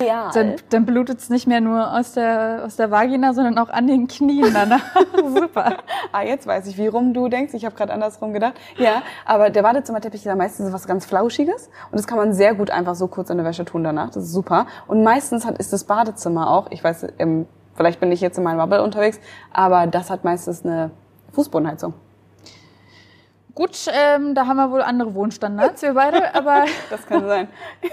ideal. 0.00 0.30
Dann, 0.34 0.56
dann 0.70 0.86
blutet 0.86 1.18
es 1.18 1.30
nicht 1.30 1.46
mehr 1.46 1.60
nur 1.60 1.92
aus 1.92 2.12
der, 2.12 2.62
aus 2.64 2.76
der 2.76 2.90
Vagina, 2.90 3.32
sondern 3.32 3.58
auch 3.58 3.68
an 3.68 3.86
den 3.86 4.08
Knien 4.08 4.52
danach. 4.52 4.82
Super. 5.16 5.78
Ah, 6.12 6.22
jetzt 6.22 6.46
weiß 6.46 6.66
ich, 6.66 6.78
wie 6.78 6.86
rum 6.86 7.14
du 7.14 7.28
denkst. 7.28 7.54
Ich 7.54 7.64
habe 7.64 7.74
gerade 7.74 7.92
andersrum 7.92 8.32
gedacht. 8.32 8.54
Ja, 8.76 9.02
aber 9.24 9.50
der 9.50 9.62
Badezimmerteppich 9.62 10.20
ist 10.20 10.26
ja 10.26 10.36
meistens 10.36 10.72
was 10.72 10.86
ganz 10.86 11.06
Flauschiges 11.06 11.68
und 11.90 11.98
das 11.98 12.06
kann 12.06 12.18
man 12.18 12.32
sehr 12.32 12.54
gut 12.54 12.70
einfach 12.70 12.94
so 12.94 13.08
kurz 13.08 13.30
in 13.30 13.36
der 13.36 13.46
Wäsche 13.46 13.64
tun 13.64 13.84
danach. 13.84 14.10
Das 14.10 14.24
ist 14.24 14.32
super. 14.32 14.66
Und 14.86 15.02
meistens 15.02 15.46
hat, 15.46 15.58
ist 15.58 15.72
das 15.72 15.84
Badezimmer 15.84 16.50
auch, 16.50 16.70
ich 16.70 16.82
weiß, 16.82 17.06
ähm, 17.18 17.46
vielleicht 17.74 18.00
bin 18.00 18.12
ich 18.12 18.20
jetzt 18.20 18.38
in 18.38 18.44
meinem 18.44 18.58
Bubble 18.58 18.82
unterwegs, 18.82 19.20
aber 19.52 19.86
das 19.86 20.10
hat 20.10 20.24
meistens 20.24 20.64
eine 20.64 20.90
Fußbodenheizung. 21.32 21.94
Gut, 23.54 23.86
ähm, 23.92 24.34
da 24.34 24.46
haben 24.46 24.56
wir 24.56 24.70
wohl 24.70 24.82
andere 24.82 25.14
Wohnstandards, 25.14 25.82
wir 25.82 25.94
beide, 25.94 26.34
aber 26.34 26.64
Das 26.90 27.06
kann 27.06 27.26
sein. 27.26 27.48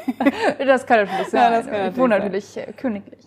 das 0.65 0.85
kann 0.85 1.05
natürlich 1.05 1.27
sein. 1.27 1.41
Ja, 1.41 1.49
das 1.57 1.67
kann 1.67 1.89
ich 1.89 1.97
wohne 1.97 2.17
natürlich 2.17 2.57
äh, 2.57 2.73
königlich. 2.73 3.25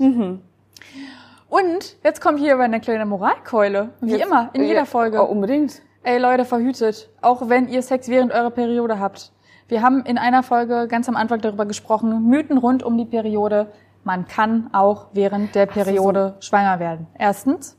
Und 1.48 1.96
jetzt 2.02 2.20
kommt 2.20 2.40
hier 2.40 2.58
eine 2.58 2.80
kleine 2.80 3.06
Moralkeule. 3.06 3.90
Wie 4.00 4.12
Jetzt- 4.12 4.26
immer, 4.26 4.50
in 4.54 4.64
jeder 4.64 4.80
ja, 4.80 4.84
Folge. 4.84 5.22
Oh, 5.22 5.26
unbedingt. 5.26 5.82
Ey 6.02 6.18
Leute, 6.18 6.44
verhütet. 6.44 7.08
Auch 7.22 7.48
wenn 7.48 7.68
ihr 7.68 7.80
Sex 7.82 8.08
während 8.08 8.32
eurer 8.32 8.50
Periode 8.50 8.98
habt. 8.98 9.32
Wir 9.68 9.80
haben 9.80 10.04
in 10.04 10.18
einer 10.18 10.42
Folge 10.42 10.88
ganz 10.88 11.08
am 11.08 11.16
Anfang 11.16 11.40
darüber 11.40 11.64
gesprochen, 11.64 12.28
Mythen 12.28 12.58
rund 12.58 12.82
um 12.82 12.98
die 12.98 13.06
Periode. 13.06 13.72
Man 14.02 14.26
kann 14.26 14.68
auch 14.74 15.06
während 15.12 15.54
der 15.54 15.66
Periode 15.66 16.34
schwanger 16.40 16.78
werden. 16.80 17.06
Erstens, 17.18 17.78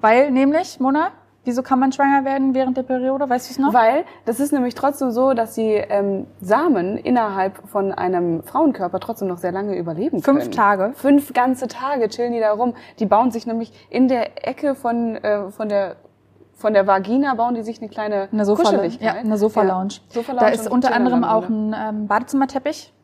weil 0.00 0.32
nämlich, 0.32 0.80
Mona, 0.80 1.12
wieso 1.46 1.62
kann 1.62 1.78
man 1.78 1.92
schwanger 1.92 2.24
werden 2.24 2.54
während 2.54 2.76
der 2.76 2.82
Periode? 2.82 3.28
Weißt 3.28 3.48
du 3.48 3.52
es 3.52 3.58
noch? 3.58 3.72
Weil 3.72 4.04
das 4.24 4.40
ist 4.40 4.52
nämlich 4.52 4.74
trotzdem 4.74 5.10
so, 5.10 5.32
dass 5.32 5.54
die 5.54 5.72
ähm, 5.72 6.26
Samen 6.40 6.98
innerhalb 6.98 7.66
von 7.68 7.92
einem 7.92 8.42
Frauenkörper 8.42 9.00
trotzdem 9.00 9.28
noch 9.28 9.38
sehr 9.38 9.52
lange 9.52 9.76
überleben 9.76 10.22
Fünf 10.22 10.40
können. 10.40 10.52
Tage. 10.52 10.92
Fünf 10.94 11.32
ganze 11.32 11.68
Tage 11.68 12.08
chillen 12.08 12.32
die 12.32 12.40
da 12.40 12.52
rum. 12.52 12.74
Die 12.98 13.06
bauen 13.06 13.30
sich 13.30 13.46
nämlich 13.46 13.72
in 13.88 14.08
der 14.08 14.46
Ecke 14.46 14.74
von, 14.74 15.16
äh, 15.16 15.50
von 15.50 15.68
der 15.68 15.96
von 16.54 16.72
der 16.72 16.86
Vagina 16.86 17.34
bauen 17.34 17.54
die 17.54 17.62
sich 17.62 17.80
eine 17.80 17.90
kleine 17.90 18.28
Eine 18.32 18.46
Sofa, 18.46 18.62
Kuscheligkeit. 18.62 19.02
ja, 19.02 19.12
eine 19.12 19.36
Sofa-Lounge. 19.36 19.94
Ja, 20.08 20.14
Sofa-Lounge 20.14 20.46
da 20.46 20.48
ist 20.48 20.70
unter 20.70 20.94
anderem 20.94 21.22
auch 21.22 21.48
ein 21.48 21.74
ähm, 21.78 22.06
Badezimmerteppich. 22.06 22.94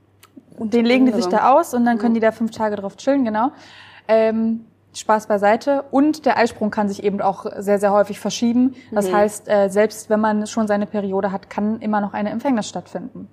Und 0.58 0.72
den 0.74 0.86
legen 0.86 1.06
die 1.06 1.12
sich 1.12 1.26
da 1.26 1.52
aus 1.52 1.74
und 1.74 1.84
dann 1.84 1.98
können 1.98 2.14
die 2.14 2.20
da 2.20 2.32
fünf 2.32 2.50
Tage 2.50 2.76
drauf 2.76 2.96
chillen, 2.96 3.24
genau. 3.24 3.50
Ähm, 4.08 4.64
Spaß 4.94 5.26
beiseite. 5.26 5.84
Und 5.90 6.26
der 6.26 6.36
Eisprung 6.38 6.70
kann 6.70 6.88
sich 6.88 7.02
eben 7.02 7.20
auch 7.20 7.46
sehr, 7.58 7.78
sehr 7.78 7.92
häufig 7.92 8.20
verschieben. 8.20 8.74
Das 8.90 9.08
Mhm. 9.08 9.14
heißt, 9.16 9.48
äh, 9.48 9.68
selbst 9.68 10.10
wenn 10.10 10.20
man 10.20 10.46
schon 10.46 10.66
seine 10.66 10.86
Periode 10.86 11.32
hat, 11.32 11.48
kann 11.50 11.80
immer 11.80 12.00
noch 12.00 12.12
eine 12.12 12.30
Empfängnis 12.30 12.68
stattfinden. 12.68 13.28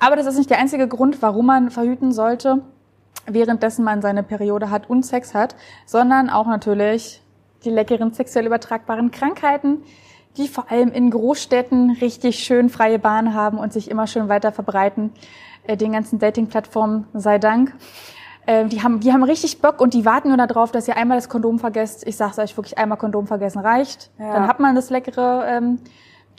Aber 0.00 0.16
das 0.16 0.26
ist 0.26 0.38
nicht 0.38 0.50
der 0.50 0.58
einzige 0.58 0.88
Grund, 0.88 1.22
warum 1.22 1.46
man 1.46 1.70
verhüten 1.70 2.12
sollte, 2.12 2.62
währenddessen 3.26 3.84
man 3.84 4.02
seine 4.02 4.22
Periode 4.22 4.70
hat 4.70 4.88
und 4.90 5.04
Sex 5.04 5.34
hat, 5.34 5.54
sondern 5.86 6.30
auch 6.30 6.46
natürlich 6.46 7.22
die 7.64 7.70
leckeren 7.70 8.12
sexuell 8.12 8.46
übertragbaren 8.46 9.10
Krankheiten, 9.10 9.82
die 10.36 10.48
vor 10.48 10.70
allem 10.70 10.90
in 10.90 11.10
Großstädten 11.10 11.92
richtig 12.00 12.40
schön 12.40 12.68
freie 12.68 12.98
Bahn 12.98 13.34
haben 13.34 13.56
und 13.58 13.72
sich 13.72 13.90
immer 13.90 14.06
schön 14.06 14.28
weiter 14.28 14.52
verbreiten. 14.52 15.12
Äh, 15.66 15.76
Den 15.76 15.92
ganzen 15.92 16.18
Dating-Plattformen 16.18 17.06
sei 17.14 17.38
Dank. 17.38 17.72
Äh, 18.46 18.66
Die 18.66 18.82
haben, 18.82 19.00
die 19.00 19.12
haben 19.12 19.22
richtig 19.22 19.60
Bock 19.60 19.80
und 19.80 19.94
die 19.94 20.04
warten 20.04 20.28
nur 20.28 20.36
darauf, 20.36 20.70
dass 20.72 20.88
ihr 20.88 20.96
einmal 20.96 21.16
das 21.16 21.28
Kondom 21.28 21.58
vergesst. 21.58 22.06
Ich 22.06 22.16
sag's 22.16 22.38
euch 22.38 22.56
wirklich, 22.56 22.78
einmal 22.78 22.98
Kondom 22.98 23.26
vergessen 23.26 23.60
reicht. 23.60 24.10
Ja. 24.18 24.32
Dann 24.32 24.46
hat 24.48 24.60
man 24.60 24.74
das 24.74 24.90
leckere, 24.90 25.44
ähm, 25.48 25.78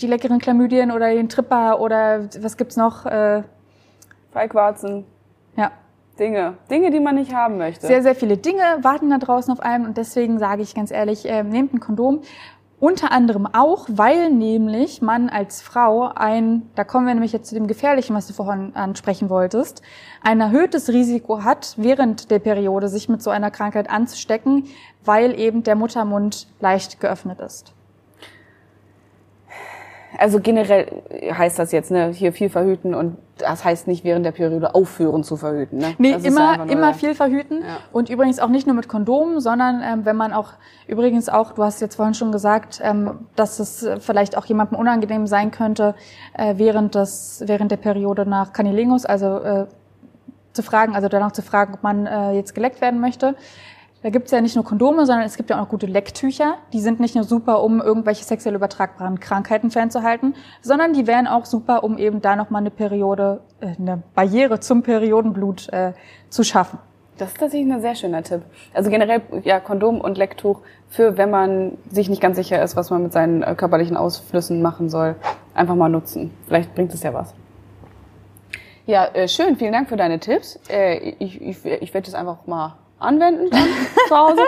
die 0.01 0.08
leckeren 0.08 0.39
Chlamydien 0.39 0.91
oder 0.91 1.10
den 1.14 1.30
Tripper 1.30 1.80
oder 1.80 2.28
was 2.41 2.58
gibt's 2.58 2.76
noch? 2.78 3.06
Äh, 3.06 3.43
Feigwarzen, 4.32 5.06
ja, 5.56 5.72
Dinge. 6.20 6.58
Dinge, 6.70 6.91
die 6.91 6.99
man 6.99 7.16
nicht 7.16 7.34
haben 7.34 7.58
möchte. 7.58 7.88
sehr, 7.88 8.03
sehr 8.03 8.16
viele 8.16 8.38
Dinge 8.38 8.62
warten 8.82 9.10
da 9.10 9.18
draußen 9.18 9.51
auf 9.53 9.62
einen 9.62 9.86
und 9.86 9.97
deswegen 9.97 10.39
sage 10.39 10.62
ich 10.62 10.76
ganz 10.76 10.91
ehrlich, 10.91 11.28
äh, 11.28 11.43
nehmt 11.43 11.74
ein 11.74 11.80
Kondom. 11.80 12.22
Unter 12.86 13.12
anderem 13.12 13.48
auch, 13.52 13.88
weil 13.90 14.30
nämlich 14.30 15.02
man 15.02 15.28
als 15.28 15.60
Frau 15.60 16.04
ein, 16.14 16.70
da 16.76 16.84
kommen 16.84 17.08
wir 17.08 17.16
nämlich 17.16 17.34
jetzt 17.34 17.50
zu 17.50 17.56
dem 17.56 17.66
Gefährlichen, 17.66 18.16
was 18.16 18.28
du 18.28 18.34
vorhin 18.34 18.76
ansprechen 18.76 19.32
wolltest, 19.32 19.82
ein 20.22 20.40
erhöhtes 20.40 20.90
Risiko 20.90 21.44
hat, 21.44 21.74
während 21.78 22.30
der 22.30 22.38
Periode 22.38 22.88
sich 22.88 23.10
mit 23.10 23.24
so 23.24 23.32
einer 23.32 23.50
Krankheit 23.50 23.90
anzustecken, 23.90 24.66
weil 25.04 25.40
eben 25.40 25.64
der 25.64 25.74
Muttermund 25.74 26.48
leicht 26.60 27.00
geöffnet 27.00 27.40
ist. 27.40 27.75
Also 30.18 30.39
generell 30.39 31.03
heißt 31.32 31.59
das 31.59 31.72
jetzt, 31.72 31.91
ne, 31.91 32.09
hier 32.09 32.34
viel 32.34 32.49
verhüten 32.49 32.93
und 32.93 33.18
das 33.38 33.66
heißt 33.66 33.88
nicht 33.88 34.03
während 34.03 34.26
der 34.26 34.32
Periode 34.32 34.76
aufhören 34.76 35.24
zu 35.24 35.36
verhüten. 35.36 35.80
Ne? 35.80 35.93
Nee, 35.97 36.13
das 36.13 36.24
ist 36.24 36.38
ja 36.38 36.53
immer, 36.55 36.72
immer 36.72 36.93
viel 36.93 37.16
verhüten. 37.16 37.61
Ja. 37.61 37.78
Und 37.91 38.09
übrigens 38.09 38.39
auch 38.39 38.47
nicht 38.47 38.66
nur 38.66 38.76
mit 38.76 38.88
Kondomen, 38.88 39.39
sondern 39.41 39.82
ähm, 39.84 40.05
wenn 40.05 40.16
man 40.16 40.32
auch, 40.32 40.53
übrigens 40.88 41.28
auch, 41.28 41.53
du 41.53 41.63
hast 41.63 41.82
jetzt 41.82 41.95
vorhin 41.95 42.13
schon 42.13 42.32
gesagt, 42.32 42.80
ähm, 42.84 43.28
dass 43.36 43.59
es 43.59 43.84
äh, 43.84 43.99
vielleicht 43.99 44.38
auch 44.38 44.45
jemandem 44.45 44.80
unangenehm 44.80 45.28
sein 45.28 45.51
könnte, 45.51 45.95
äh, 46.34 46.53
während, 46.57 46.95
des, 46.95 47.43
während 47.45 47.72
der 47.72 47.78
Periode 47.78 48.26
nach 48.26 48.53
Canilingus, 48.53 49.05
also 49.05 49.39
äh, 49.39 49.66
zu 50.53 50.63
fragen, 50.63 50.95
also 50.95 51.09
danach 51.09 51.34
zu 51.34 51.41
fragen, 51.41 51.74
ob 51.74 51.84
man 51.84 52.05
äh, 52.05 52.32
jetzt 52.32 52.55
geleckt 52.55 52.80
werden 52.80 53.01
möchte. 53.01 53.36
Da 54.06 54.12
gibt's 54.12 54.30
ja 54.30 54.39
nicht 54.39 54.53
nur 54.53 54.64
Kondome, 54.64 55.08
sondern 55.08 55.26
es 55.26 55.36
gibt 55.36 55.49
ja 55.49 55.56
auch 55.56 55.62
noch 55.62 55.70
gute 55.70 55.88
Lecktücher. 55.88 56.60
Die 56.74 56.80
sind 56.80 56.99
nicht 56.99 57.16
nur 57.16 57.24
super, 57.24 57.64
um 57.64 57.82
irgendwelche 57.82 58.24
sexuell 58.24 58.53
übertragbaren 58.53 59.20
Krankheiten 59.20 59.72
fernzuhalten, 59.72 60.36
sondern 60.62 60.93
die 60.93 61.08
wären 61.08 61.26
auch 61.26 61.45
super, 61.45 61.84
um 61.84 61.97
eben 61.97 62.22
da 62.22 62.36
nochmal 62.36 62.62
eine 62.62 62.70
Periode, 62.70 63.41
äh, 63.62 63.70
eine 63.80 64.03
Barriere 64.14 64.60
zum 64.60 64.84
Periodenblut 64.84 65.74
äh, 65.74 65.93
zu 66.30 66.43
schaffen. 66.43 66.78
Das 67.18 67.30
ist 67.30 67.39
tatsächlich 67.39 67.74
ein 67.74 67.82
sehr 67.82 67.95
schöner 67.95 68.22
Tipp. 68.22 68.43
Also 68.76 68.91
generell 68.91 69.24
ja 69.41 69.60
Kondom 69.60 69.99
und 70.01 70.20
Lecktuch 70.20 70.62
für 70.88 71.18
wenn 71.18 71.32
man 71.32 71.76
sich 71.89 72.08
nicht 72.08 72.22
ganz 72.22 72.36
sicher 72.36 72.62
ist, 72.62 72.76
was 72.76 72.91
man 72.91 73.01
mit 73.01 73.12
seinen 73.12 73.41
äh, 73.41 73.56
körperlichen 73.56 73.97
Ausflüssen 73.97 74.62
machen 74.62 74.88
soll, 74.88 75.16
einfach 75.56 75.74
mal 75.74 75.89
nutzen. 75.89 76.30
Vielleicht 76.45 76.76
bringt 76.76 76.93
es 76.93 77.01
ja 77.01 77.12
was. 77.12 77.34
Ja, 78.86 79.06
äh, 79.16 79.28
schön. 79.28 79.56
Vielen 79.56 79.74
Dank 79.74 79.89
für 79.89 79.97
deine 79.97 80.20
Tipps. 80.20 80.60
Äh, 80.70 81.16
ich 81.18 81.41
ich, 81.41 81.66
ich 81.66 81.91
werde 81.95 82.06
das 82.06 82.14
einfach 82.14 82.45
mal 82.45 82.76
anwenden 83.00 83.50
dann 83.50 83.68
zu 84.08 84.18
Hause. 84.18 84.41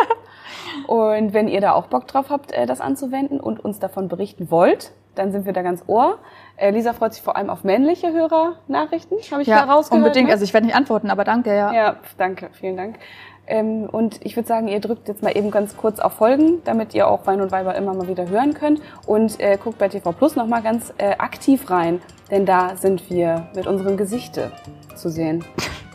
Und 0.87 1.33
wenn 1.33 1.47
ihr 1.47 1.61
da 1.61 1.73
auch 1.73 1.87
Bock 1.87 2.07
drauf 2.07 2.29
habt, 2.29 2.51
äh, 2.51 2.65
das 2.65 2.81
anzuwenden 2.81 3.39
und 3.39 3.63
uns 3.63 3.79
davon 3.79 4.07
berichten 4.07 4.51
wollt, 4.51 4.91
dann 5.15 5.31
sind 5.31 5.45
wir 5.45 5.53
da 5.53 5.63
ganz 5.63 5.83
ohr. 5.87 6.19
Äh, 6.57 6.71
Lisa 6.71 6.93
freut 6.93 7.13
sich 7.13 7.23
vor 7.23 7.35
allem 7.35 7.49
auf 7.49 7.63
männliche 7.63 8.13
Hörernachrichten, 8.13 9.17
habe 9.31 9.41
ich 9.41 9.47
da 9.47 9.63
rausgehört. 9.63 10.05
unbedingt. 10.05 10.27
ne? 10.27 10.33
Also 10.33 10.43
ich 10.43 10.53
werde 10.53 10.67
nicht 10.67 10.75
antworten, 10.75 11.09
aber 11.09 11.23
danke, 11.23 11.55
ja. 11.55 11.73
Ja, 11.73 11.95
danke, 12.17 12.49
vielen 12.53 12.77
Dank. 12.77 12.99
Ähm, 13.47 13.87
und 13.89 14.23
ich 14.25 14.35
würde 14.35 14.47
sagen, 14.47 14.67
ihr 14.67 14.79
drückt 14.79 15.07
jetzt 15.07 15.23
mal 15.23 15.35
eben 15.35 15.51
ganz 15.51 15.75
kurz 15.77 15.99
auf 15.99 16.13
Folgen, 16.13 16.61
damit 16.65 16.93
ihr 16.93 17.07
auch 17.07 17.25
Wein 17.25 17.41
und 17.41 17.51
Weiber 17.51 17.75
immer 17.75 17.93
mal 17.93 18.07
wieder 18.07 18.27
hören 18.29 18.53
könnt. 18.53 18.81
Und 19.05 19.39
äh, 19.39 19.57
guckt 19.61 19.77
bei 19.79 19.87
TV 19.87 20.11
Plus 20.11 20.35
nochmal 20.35 20.61
ganz 20.61 20.93
aktiv 21.17 21.69
rein, 21.69 22.01
denn 22.29 22.45
da 22.45 22.75
sind 22.75 23.09
wir 23.09 23.47
mit 23.55 23.65
unserem 23.65 23.97
Gesichte 23.97 24.51
zu 24.95 25.09
sehen. 25.09 25.43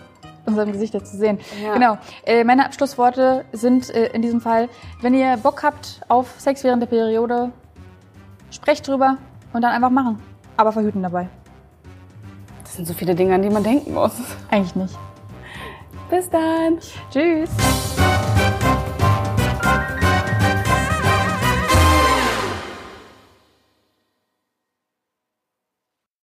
unserem 0.46 0.72
Gesicht 0.72 0.92
zu 0.92 1.16
sehen. 1.16 1.38
Ja. 1.62 1.74
Genau. 1.74 1.98
Äh, 2.24 2.44
meine 2.44 2.64
Abschlussworte 2.64 3.44
sind 3.52 3.90
äh, 3.90 4.06
in 4.12 4.22
diesem 4.22 4.40
Fall, 4.40 4.68
wenn 5.00 5.14
ihr 5.14 5.36
Bock 5.36 5.62
habt 5.62 6.00
auf 6.08 6.34
Sex 6.38 6.64
während 6.64 6.82
der 6.82 6.88
Periode, 6.88 7.50
sprecht 8.50 8.86
drüber 8.86 9.18
und 9.52 9.62
dann 9.62 9.72
einfach 9.72 9.90
machen. 9.90 10.20
Aber 10.56 10.72
verhüten 10.72 11.02
dabei. 11.02 11.28
Das 12.62 12.76
sind 12.76 12.86
so 12.86 12.94
viele 12.94 13.14
Dinge, 13.14 13.34
an 13.34 13.42
die 13.42 13.50
man 13.50 13.62
denken 13.62 13.94
muss. 13.94 14.12
Eigentlich 14.50 14.74
nicht. 14.74 14.98
Bis 16.10 16.28
dann. 16.28 16.78
Tschüss. 17.10 17.50